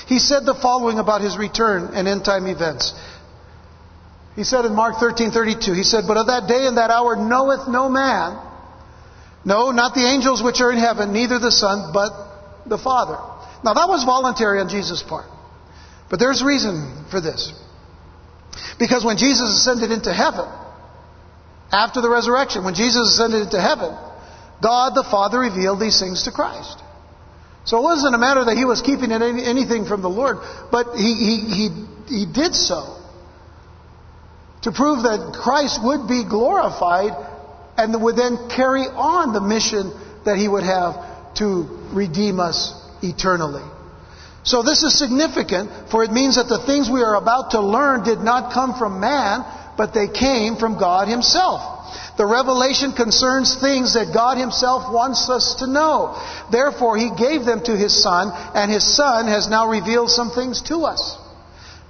He 0.08 0.18
said 0.20 0.46
the 0.46 0.56
following 0.56 0.98
about 0.98 1.22
His 1.22 1.38
return 1.38 1.92
and 1.94 2.08
end 2.08 2.26
time 2.26 2.48
events. 2.48 2.94
He 4.36 4.44
said 4.44 4.66
in 4.66 4.74
Mark 4.74 4.96
13:32, 4.98 5.74
he 5.74 5.84
said, 5.84 6.06
"But 6.08 6.18
of 6.18 6.28
that 6.28 6.48
day 6.48 6.68
and 6.68 6.78
that 6.78 6.92
hour 6.92 7.16
knoweth 7.16 7.68
no 7.68 7.90
man, 7.90 8.38
no, 9.48 9.72
not 9.72 9.96
the 9.96 10.06
angels 10.06 10.44
which 10.44 10.60
are 10.60 10.72
in 10.72 10.78
heaven, 10.78 11.14
neither 11.14 11.40
the 11.40 11.52
Son, 11.52 11.92
but 11.94 12.12
the 12.68 12.78
Father." 12.78 13.18
Now 13.64 13.74
that 13.74 13.88
was 13.88 14.04
voluntary 14.04 14.60
on 14.60 14.68
Jesus' 14.68 15.02
part. 15.02 15.26
But 16.10 16.20
there's 16.20 16.44
reason 16.44 17.06
for 17.10 17.20
this. 17.20 17.52
Because 18.80 19.04
when 19.04 19.18
Jesus 19.18 19.50
ascended 19.58 19.92
into 19.92 20.14
heaven, 20.14 20.48
after 21.72 22.02
the 22.02 22.10
resurrection, 22.10 22.64
when 22.64 22.76
Jesus 22.76 23.10
ascended 23.10 23.42
into 23.42 23.60
heaven, 23.60 23.96
God 24.62 24.96
the 24.96 25.04
Father 25.04 25.40
revealed 25.40 25.80
these 25.80 26.00
things 26.00 26.24
to 26.24 26.32
Christ. 26.32 26.82
So 27.66 27.80
it 27.80 27.84
wasn't 27.84 28.16
a 28.16 28.18
matter 28.18 28.46
that 28.46 28.56
he 28.56 28.64
was 28.64 28.82
keeping 28.82 29.12
anything 29.12 29.86
from 29.86 30.02
the 30.02 30.10
Lord, 30.10 30.38
but 30.72 30.96
he, 30.96 31.14
he, 31.14 31.36
he, 31.40 31.70
he 32.08 32.26
did 32.26 32.56
so 32.56 32.96
to 34.62 34.72
prove 34.72 35.04
that 35.04 35.40
Christ 35.44 35.84
would 35.84 36.08
be 36.08 36.24
glorified 36.24 37.12
and 37.78 38.02
would 38.02 38.16
then 38.16 38.50
carry 38.50 38.84
on 38.84 39.34
the 39.34 39.42
mission 39.42 39.94
that 40.26 40.38
he 40.38 40.48
would 40.48 40.64
have 40.64 41.36
to 41.36 41.68
redeem 41.94 42.40
us 42.40 42.74
eternally. 43.02 43.64
So 44.44 44.64
this 44.64 44.84
is 44.84 44.98
significant, 44.98 45.92
for 45.92 46.04
it 46.04 46.12
means 46.12 46.36
that 46.38 46.48
the 46.48 46.66
things 46.66 46.90
we 46.90 47.04
are 47.04 47.16
about 47.16 47.52
to 47.52 47.60
learn 47.60 48.04
did 48.04 48.20
not 48.20 48.54
come 48.54 48.76
from 48.76 49.00
man, 49.00 49.44
but 49.78 49.94
they 49.94 50.08
came 50.08 50.56
from 50.56 50.80
God 50.80 51.08
Himself. 51.08 52.16
The 52.18 52.26
revelation 52.26 52.94
concerns 52.94 53.56
things 53.60 53.94
that 53.94 54.14
God 54.14 54.38
Himself 54.38 54.92
wants 54.92 55.30
us 55.30 55.56
to 55.56 55.68
know. 55.68 56.18
Therefore, 56.50 56.98
He 56.98 57.12
gave 57.14 57.46
them 57.46 57.64
to 57.66 57.76
His 57.76 58.02
Son, 58.02 58.32
and 58.56 58.72
His 58.72 58.84
Son 58.96 59.28
has 59.28 59.48
now 59.48 59.70
revealed 59.70 60.10
some 60.10 60.32
things 60.32 60.62
to 60.64 60.80
us. 60.80 61.18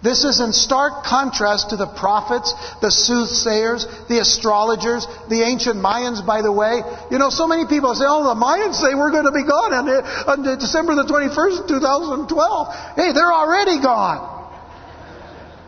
This 0.08 0.24
is 0.24 0.39
in 0.39 0.53
stark 0.53 1.03
contrast 1.03 1.72
to 1.72 1.76
the 1.76 1.86
prophets, 1.86 2.55
the 2.80 2.88
soothsayers, 2.88 3.84
the 4.08 4.24
astrologers, 4.24 5.05
the 5.28 5.43
ancient 5.43 5.84
Mayans, 5.84 6.26
by 6.26 6.41
the 6.41 6.51
way. 6.51 6.80
You 7.12 7.20
know, 7.20 7.30
so 7.30 7.45
many 7.45 7.68
people 7.68 7.91
say, 7.93 8.08
oh, 8.08 8.24
the 8.24 8.39
Mayans 8.39 8.80
say 8.80 8.95
we're 8.95 9.12
going 9.12 9.28
to 9.28 9.36
be 9.36 9.43
gone 9.43 9.76
on, 9.76 9.84
on 10.32 10.38
December 10.64 10.95
the 10.95 11.03
21st, 11.03 11.68
2012. 11.68 12.95
Hey, 12.95 13.12
they're 13.12 13.36
already 13.36 13.84
gone. 13.84 14.47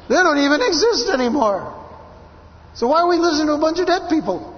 They 0.07 0.15
don't 0.15 0.39
even 0.39 0.63
exist 0.63 1.11
anymore. 1.11 1.75
So 2.75 2.87
why 2.87 3.03
are 3.03 3.09
we 3.09 3.17
listening 3.17 3.47
to 3.47 3.59
a 3.59 3.59
bunch 3.59 3.79
of 3.79 3.87
dead 3.87 4.07
people? 4.07 4.55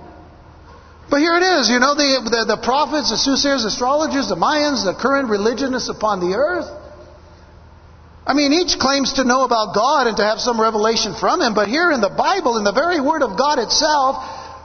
But 1.10 1.26
here 1.26 1.34
it 1.42 1.58
is, 1.58 1.74
you 1.74 1.80
know, 1.82 1.98
the, 1.98 2.22
the, 2.30 2.54
the 2.54 2.62
prophets, 2.62 3.10
the 3.10 3.18
soothsayers, 3.18 3.66
astrologers, 3.66 4.30
the 4.30 4.38
Mayans, 4.38 4.86
the 4.86 4.94
current 4.94 5.28
religionists 5.28 5.90
upon 5.90 6.22
the 6.22 6.38
earth. 6.38 6.70
I 8.26 8.34
mean, 8.34 8.54
each 8.54 8.78
claims 8.78 9.14
to 9.14 9.24
know 9.24 9.44
about 9.44 9.74
God 9.74 10.08
and 10.08 10.18
to 10.18 10.24
have 10.24 10.40
some 10.40 10.62
revelation 10.62 11.16
from 11.16 11.42
Him, 11.42 11.54
but 11.54 11.68
here 11.68 11.92
in 11.92 12.02
the 12.02 12.10
Bible, 12.10 12.58
in 12.58 12.64
the 12.64 12.72
very 12.72 13.02
Word 13.02 13.24
of 13.24 13.38
God 13.38 13.58
itself, 13.58 14.24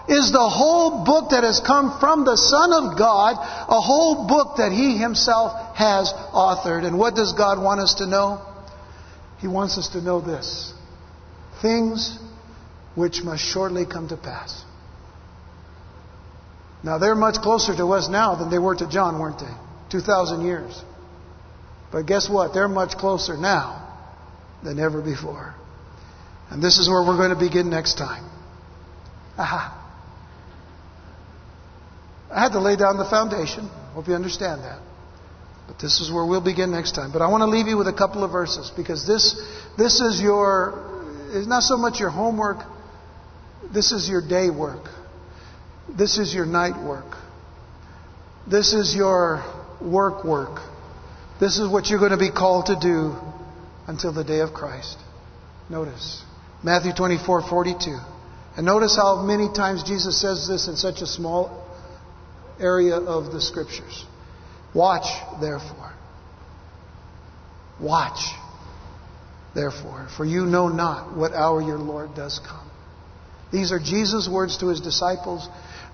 is 0.08 0.30
the 0.30 0.48
whole 0.48 1.04
book 1.04 1.30
that 1.30 1.42
has 1.42 1.58
come 1.60 1.98
from 1.98 2.24
the 2.24 2.36
Son 2.36 2.72
of 2.72 2.98
God, 2.98 3.36
a 3.40 3.80
whole 3.80 4.26
book 4.28 4.58
that 4.58 4.72
He 4.72 4.98
Himself 4.98 5.74
has 5.74 6.12
authored. 6.32 6.84
And 6.84 6.98
what 6.98 7.14
does 7.14 7.32
God 7.32 7.60
want 7.60 7.80
us 7.80 7.94
to 7.94 8.06
know? 8.06 8.40
He 9.38 9.48
wants 9.48 9.78
us 9.78 9.88
to 9.90 10.00
know 10.00 10.20
this 10.20 10.72
things 11.62 12.18
which 12.94 13.22
must 13.22 13.42
shortly 13.42 13.86
come 13.86 14.08
to 14.08 14.16
pass. 14.16 14.62
Now, 16.82 16.98
they're 16.98 17.14
much 17.14 17.36
closer 17.36 17.74
to 17.74 17.92
us 17.92 18.08
now 18.08 18.36
than 18.36 18.50
they 18.50 18.58
were 18.58 18.76
to 18.76 18.88
John, 18.88 19.18
weren't 19.18 19.40
they? 19.40 19.52
2,000 19.90 20.44
years. 20.44 20.82
But 21.96 22.04
guess 22.04 22.28
what? 22.28 22.52
They're 22.52 22.68
much 22.68 22.98
closer 22.98 23.38
now 23.38 23.88
than 24.62 24.78
ever 24.78 25.00
before. 25.00 25.54
And 26.50 26.62
this 26.62 26.76
is 26.76 26.90
where 26.90 27.00
we're 27.00 27.16
going 27.16 27.30
to 27.30 27.42
begin 27.42 27.70
next 27.70 27.94
time. 27.94 28.22
Aha. 29.38 29.72
I 32.30 32.42
had 32.42 32.52
to 32.52 32.60
lay 32.60 32.76
down 32.76 32.98
the 32.98 33.06
foundation. 33.06 33.68
Hope 33.94 34.08
you 34.08 34.14
understand 34.14 34.60
that. 34.60 34.82
But 35.68 35.78
this 35.78 36.02
is 36.02 36.12
where 36.12 36.26
we'll 36.26 36.44
begin 36.44 36.70
next 36.70 36.92
time. 36.92 37.12
But 37.12 37.22
I 37.22 37.30
want 37.30 37.40
to 37.40 37.46
leave 37.46 37.66
you 37.66 37.78
with 37.78 37.88
a 37.88 37.94
couple 37.94 38.24
of 38.24 38.30
verses 38.30 38.70
because 38.76 39.06
this, 39.06 39.34
this 39.78 39.98
is 39.98 40.20
your, 40.20 41.08
it's 41.32 41.48
not 41.48 41.62
so 41.62 41.78
much 41.78 41.98
your 41.98 42.10
homework, 42.10 42.58
this 43.72 43.92
is 43.92 44.06
your 44.06 44.20
day 44.20 44.50
work. 44.50 44.84
This 45.88 46.18
is 46.18 46.34
your 46.34 46.44
night 46.44 46.78
work. 46.78 47.16
This 48.46 48.74
is 48.74 48.94
your 48.94 49.42
work 49.80 50.26
work. 50.26 50.75
This 51.38 51.58
is 51.58 51.68
what 51.68 51.88
you're 51.88 51.98
going 51.98 52.12
to 52.12 52.16
be 52.16 52.30
called 52.30 52.66
to 52.66 52.76
do 52.80 53.14
until 53.86 54.12
the 54.12 54.24
day 54.24 54.40
of 54.40 54.54
Christ. 54.54 54.96
Notice 55.68 56.22
Matthew 56.62 56.92
24 56.92 57.48
42. 57.48 57.98
And 58.56 58.64
notice 58.64 58.96
how 58.96 59.22
many 59.22 59.52
times 59.52 59.82
Jesus 59.82 60.18
says 60.20 60.48
this 60.48 60.66
in 60.66 60.76
such 60.76 61.02
a 61.02 61.06
small 61.06 61.66
area 62.58 62.96
of 62.96 63.32
the 63.32 63.40
scriptures. 63.40 64.04
Watch, 64.74 65.06
therefore. 65.40 65.92
Watch, 67.78 68.30
therefore, 69.54 70.08
for 70.16 70.24
you 70.24 70.46
know 70.46 70.68
not 70.68 71.14
what 71.14 71.32
hour 71.32 71.60
your 71.60 71.78
Lord 71.78 72.14
does 72.14 72.38
come. 72.38 72.70
These 73.52 73.72
are 73.72 73.78
Jesus' 73.78 74.28
words 74.28 74.56
to 74.58 74.68
his 74.68 74.80
disciples. 74.80 75.46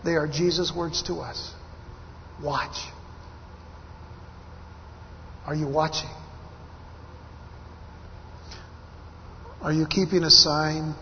They 0.04 0.14
are 0.14 0.28
Jesus' 0.28 0.72
words 0.74 1.02
to 1.04 1.14
us. 1.14 1.52
Watch. 2.42 2.76
Are 5.46 5.54
you 5.54 5.66
watching? 5.66 6.10
Are 9.60 9.72
you 9.72 9.86
keeping 9.86 10.24
a 10.24 10.30
sign 10.30 10.94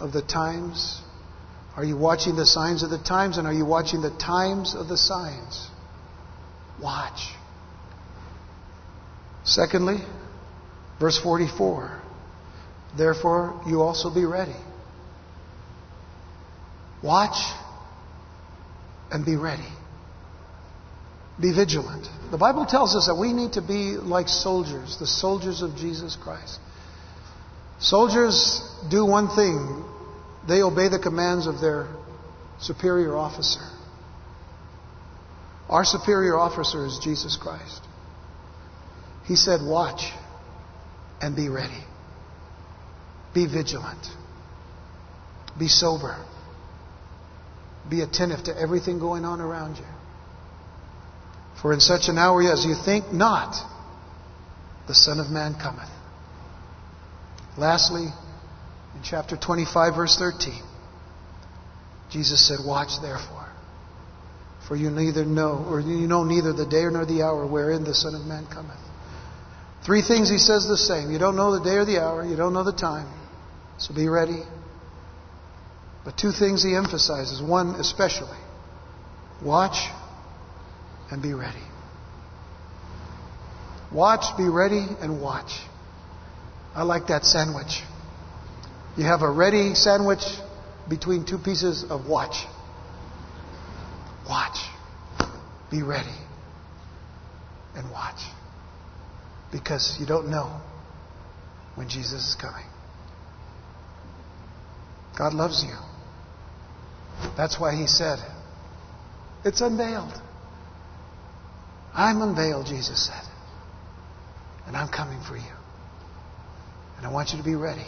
of 0.00 0.12
the 0.12 0.22
times? 0.22 1.00
Are 1.76 1.84
you 1.84 1.96
watching 1.96 2.36
the 2.36 2.46
signs 2.46 2.82
of 2.82 2.90
the 2.90 2.98
times? 2.98 3.38
And 3.38 3.46
are 3.46 3.52
you 3.52 3.64
watching 3.64 4.02
the 4.02 4.16
times 4.16 4.74
of 4.74 4.88
the 4.88 4.96
signs? 4.96 5.68
Watch. 6.80 7.34
Secondly, 9.44 9.98
verse 11.00 11.18
44 11.18 12.00
Therefore, 12.96 13.60
you 13.66 13.80
also 13.80 14.12
be 14.12 14.24
ready. 14.24 14.54
Watch 17.02 17.52
and 19.10 19.24
be 19.24 19.36
ready. 19.36 19.68
Be 21.40 21.52
vigilant. 21.52 22.08
The 22.30 22.38
Bible 22.38 22.66
tells 22.66 22.94
us 22.94 23.06
that 23.06 23.16
we 23.16 23.32
need 23.32 23.54
to 23.54 23.62
be 23.62 23.96
like 23.96 24.28
soldiers, 24.28 24.96
the 24.98 25.06
soldiers 25.06 25.62
of 25.62 25.76
Jesus 25.76 26.16
Christ. 26.16 26.58
Soldiers 27.78 28.62
do 28.90 29.04
one 29.04 29.28
thing 29.28 29.84
they 30.46 30.62
obey 30.62 30.88
the 30.88 30.98
commands 30.98 31.46
of 31.46 31.60
their 31.60 31.88
superior 32.60 33.16
officer. 33.16 33.60
Our 35.68 35.84
superior 35.84 36.36
officer 36.38 36.84
is 36.86 36.98
Jesus 37.02 37.36
Christ. 37.36 37.80
He 39.24 39.36
said, 39.36 39.60
Watch 39.62 40.12
and 41.20 41.34
be 41.34 41.48
ready. 41.48 41.82
Be 43.34 43.46
vigilant. 43.46 44.06
Be 45.58 45.68
sober. 45.68 46.24
Be 47.88 48.02
attentive 48.02 48.44
to 48.44 48.58
everything 48.58 48.98
going 48.98 49.24
on 49.24 49.40
around 49.40 49.76
you. 49.76 49.84
For 51.60 51.72
in 51.72 51.80
such 51.80 52.08
an 52.08 52.18
hour 52.18 52.42
as 52.42 52.64
you 52.64 52.74
think 52.74 53.12
not, 53.12 53.54
the 54.88 54.94
Son 54.94 55.20
of 55.20 55.30
Man 55.30 55.54
cometh. 55.54 55.88
Lastly, 57.56 58.06
in 58.94 59.02
chapter 59.02 59.36
25, 59.36 59.94
verse 59.94 60.16
13, 60.18 60.62
Jesus 62.10 62.46
said, 62.46 62.58
Watch 62.64 63.00
therefore, 63.00 63.48
for 64.66 64.76
you 64.76 64.90
neither 64.90 65.24
know, 65.24 65.64
or 65.68 65.80
you 65.80 66.06
know 66.06 66.24
neither 66.24 66.52
the 66.52 66.66
day 66.66 66.84
nor 66.90 67.04
the 67.06 67.22
hour 67.22 67.46
wherein 67.46 67.84
the 67.84 67.94
Son 67.94 68.14
of 68.14 68.26
Man 68.26 68.46
cometh. 68.46 68.78
Three 69.84 70.02
things 70.02 70.30
he 70.30 70.38
says 70.38 70.66
the 70.66 70.76
same. 70.76 71.10
You 71.10 71.18
don't 71.18 71.36
know 71.36 71.58
the 71.58 71.64
day 71.64 71.76
or 71.76 71.84
the 71.84 72.00
hour, 72.00 72.24
you 72.24 72.36
don't 72.36 72.52
know 72.52 72.64
the 72.64 72.72
time, 72.72 73.12
so 73.78 73.94
be 73.94 74.08
ready. 74.08 74.42
But 76.04 76.16
two 76.16 76.32
things 76.32 76.62
he 76.62 76.74
emphasizes. 76.74 77.40
One 77.40 77.76
especially 77.76 78.38
watch 79.44 79.88
and 81.12 81.22
be 81.22 81.34
ready. 81.34 81.62
Watch, 83.92 84.34
be 84.38 84.48
ready, 84.48 84.86
and 85.02 85.20
watch. 85.20 85.50
I 86.74 86.84
like 86.84 87.08
that 87.08 87.26
sandwich. 87.26 87.82
You 88.96 89.04
have 89.04 89.20
a 89.20 89.30
ready 89.30 89.74
sandwich 89.74 90.24
between 90.88 91.26
two 91.26 91.36
pieces 91.36 91.84
of 91.90 92.06
watch. 92.06 92.46
Watch. 94.26 94.56
Be 95.70 95.82
ready. 95.82 96.16
And 97.74 97.90
watch. 97.90 98.22
Because 99.52 99.98
you 100.00 100.06
don't 100.06 100.30
know 100.30 100.62
when 101.74 101.90
Jesus 101.90 102.30
is 102.30 102.34
coming. 102.40 102.64
God 105.18 105.34
loves 105.34 105.62
you. 105.62 105.76
That's 107.36 107.60
why 107.60 107.76
He 107.76 107.86
said, 107.86 108.18
It's 109.44 109.60
unveiled. 109.60 110.18
I'm 111.94 112.22
unveiled, 112.22 112.66
Jesus 112.66 113.06
said. 113.06 113.22
And 114.66 114.76
I'm 114.76 114.88
coming 114.88 115.20
for 115.22 115.36
you. 115.36 115.52
And 116.96 117.06
I 117.06 117.10
want 117.12 117.30
you 117.32 117.38
to 117.38 117.44
be 117.44 117.54
ready. 117.54 117.86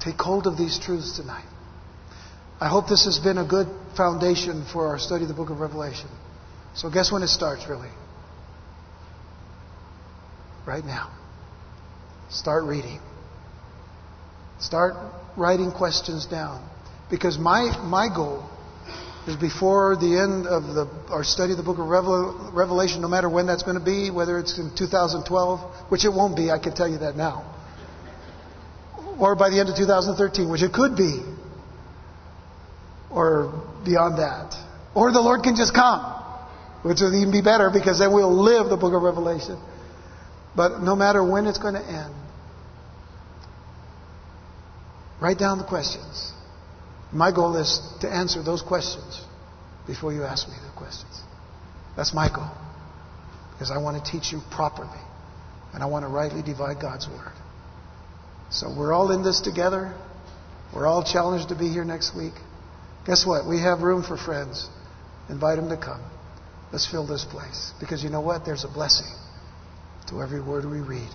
Take 0.00 0.20
hold 0.20 0.46
of 0.46 0.56
these 0.56 0.78
truths 0.78 1.16
tonight. 1.16 1.46
I 2.60 2.68
hope 2.68 2.88
this 2.88 3.06
has 3.06 3.18
been 3.18 3.38
a 3.38 3.46
good 3.46 3.66
foundation 3.96 4.64
for 4.72 4.88
our 4.88 4.98
study 4.98 5.22
of 5.24 5.28
the 5.28 5.34
book 5.34 5.50
of 5.50 5.58
Revelation. 5.58 6.08
So, 6.74 6.90
guess 6.90 7.10
when 7.10 7.22
it 7.22 7.28
starts, 7.28 7.66
really? 7.68 7.90
Right 10.66 10.84
now. 10.84 11.12
Start 12.30 12.64
reading. 12.64 13.00
Start 14.58 14.94
writing 15.36 15.72
questions 15.72 16.26
down. 16.26 16.68
Because 17.10 17.38
my, 17.38 17.76
my 17.82 18.08
goal 18.14 18.48
is 19.26 19.36
before 19.36 19.96
the 19.96 20.18
end 20.20 20.46
of 20.46 20.74
the, 20.74 20.86
our 21.10 21.24
study 21.24 21.52
of 21.52 21.56
the 21.56 21.64
book 21.64 21.78
of 21.78 21.88
Revelation, 21.88 23.00
no 23.00 23.08
matter 23.08 23.28
when 23.28 23.46
that's 23.46 23.62
going 23.62 23.78
to 23.78 23.84
be, 23.84 24.10
whether 24.10 24.38
it's 24.38 24.58
in 24.58 24.70
2012, 24.76 25.90
which 25.90 26.04
it 26.04 26.10
won't 26.10 26.36
be, 26.36 26.50
I 26.50 26.58
can 26.58 26.74
tell 26.74 26.88
you 26.88 26.98
that 26.98 27.16
now, 27.16 27.54
or 29.18 29.34
by 29.34 29.48
the 29.48 29.58
end 29.58 29.70
of 29.70 29.76
2013, 29.76 30.50
which 30.50 30.62
it 30.62 30.72
could 30.72 30.96
be, 30.96 31.22
or 33.10 33.64
beyond 33.84 34.18
that. 34.18 34.54
Or 34.94 35.10
the 35.10 35.22
Lord 35.22 35.42
can 35.42 35.56
just 35.56 35.72
come, 35.72 36.02
which 36.82 37.00
would 37.00 37.14
even 37.14 37.32
be 37.32 37.40
better 37.40 37.70
because 37.72 37.98
then 37.98 38.12
we'll 38.12 38.42
live 38.42 38.68
the 38.68 38.76
book 38.76 38.92
of 38.92 39.02
Revelation. 39.02 39.58
But 40.54 40.82
no 40.82 40.94
matter 40.94 41.24
when 41.24 41.46
it's 41.46 41.58
going 41.58 41.74
to 41.74 41.82
end, 41.82 42.14
write 45.20 45.38
down 45.38 45.58
the 45.58 45.64
questions. 45.64 46.33
My 47.14 47.30
goal 47.30 47.56
is 47.56 47.80
to 48.00 48.08
answer 48.08 48.42
those 48.42 48.60
questions 48.60 49.22
before 49.86 50.12
you 50.12 50.24
ask 50.24 50.48
me 50.48 50.54
the 50.66 50.76
questions. 50.76 51.20
That's 51.96 52.12
my 52.12 52.28
goal. 52.28 52.50
Because 53.52 53.70
I 53.70 53.78
want 53.78 54.04
to 54.04 54.10
teach 54.10 54.32
you 54.32 54.40
properly. 54.50 55.00
And 55.72 55.82
I 55.82 55.86
want 55.86 56.04
to 56.04 56.08
rightly 56.08 56.42
divide 56.42 56.80
God's 56.80 57.08
Word. 57.08 57.32
So 58.50 58.74
we're 58.76 58.92
all 58.92 59.12
in 59.12 59.22
this 59.22 59.40
together. 59.40 59.94
We're 60.74 60.86
all 60.86 61.04
challenged 61.04 61.50
to 61.50 61.54
be 61.54 61.68
here 61.68 61.84
next 61.84 62.16
week. 62.16 62.34
Guess 63.06 63.24
what? 63.26 63.46
We 63.46 63.60
have 63.60 63.80
room 63.80 64.02
for 64.02 64.16
friends. 64.16 64.68
Invite 65.28 65.56
them 65.56 65.68
to 65.68 65.76
come. 65.76 66.02
Let's 66.72 66.90
fill 66.90 67.06
this 67.06 67.24
place. 67.24 67.72
Because 67.78 68.02
you 68.02 68.10
know 68.10 68.22
what? 68.22 68.44
There's 68.44 68.64
a 68.64 68.68
blessing 68.68 69.12
to 70.08 70.20
every 70.20 70.40
word 70.40 70.64
we 70.64 70.80
read 70.80 71.10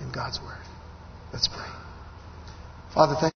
in 0.00 0.12
God's 0.12 0.40
Word. 0.40 0.64
Let's 1.32 1.48
pray. 1.48 1.68
Father, 2.94 3.16
thank 3.20 3.34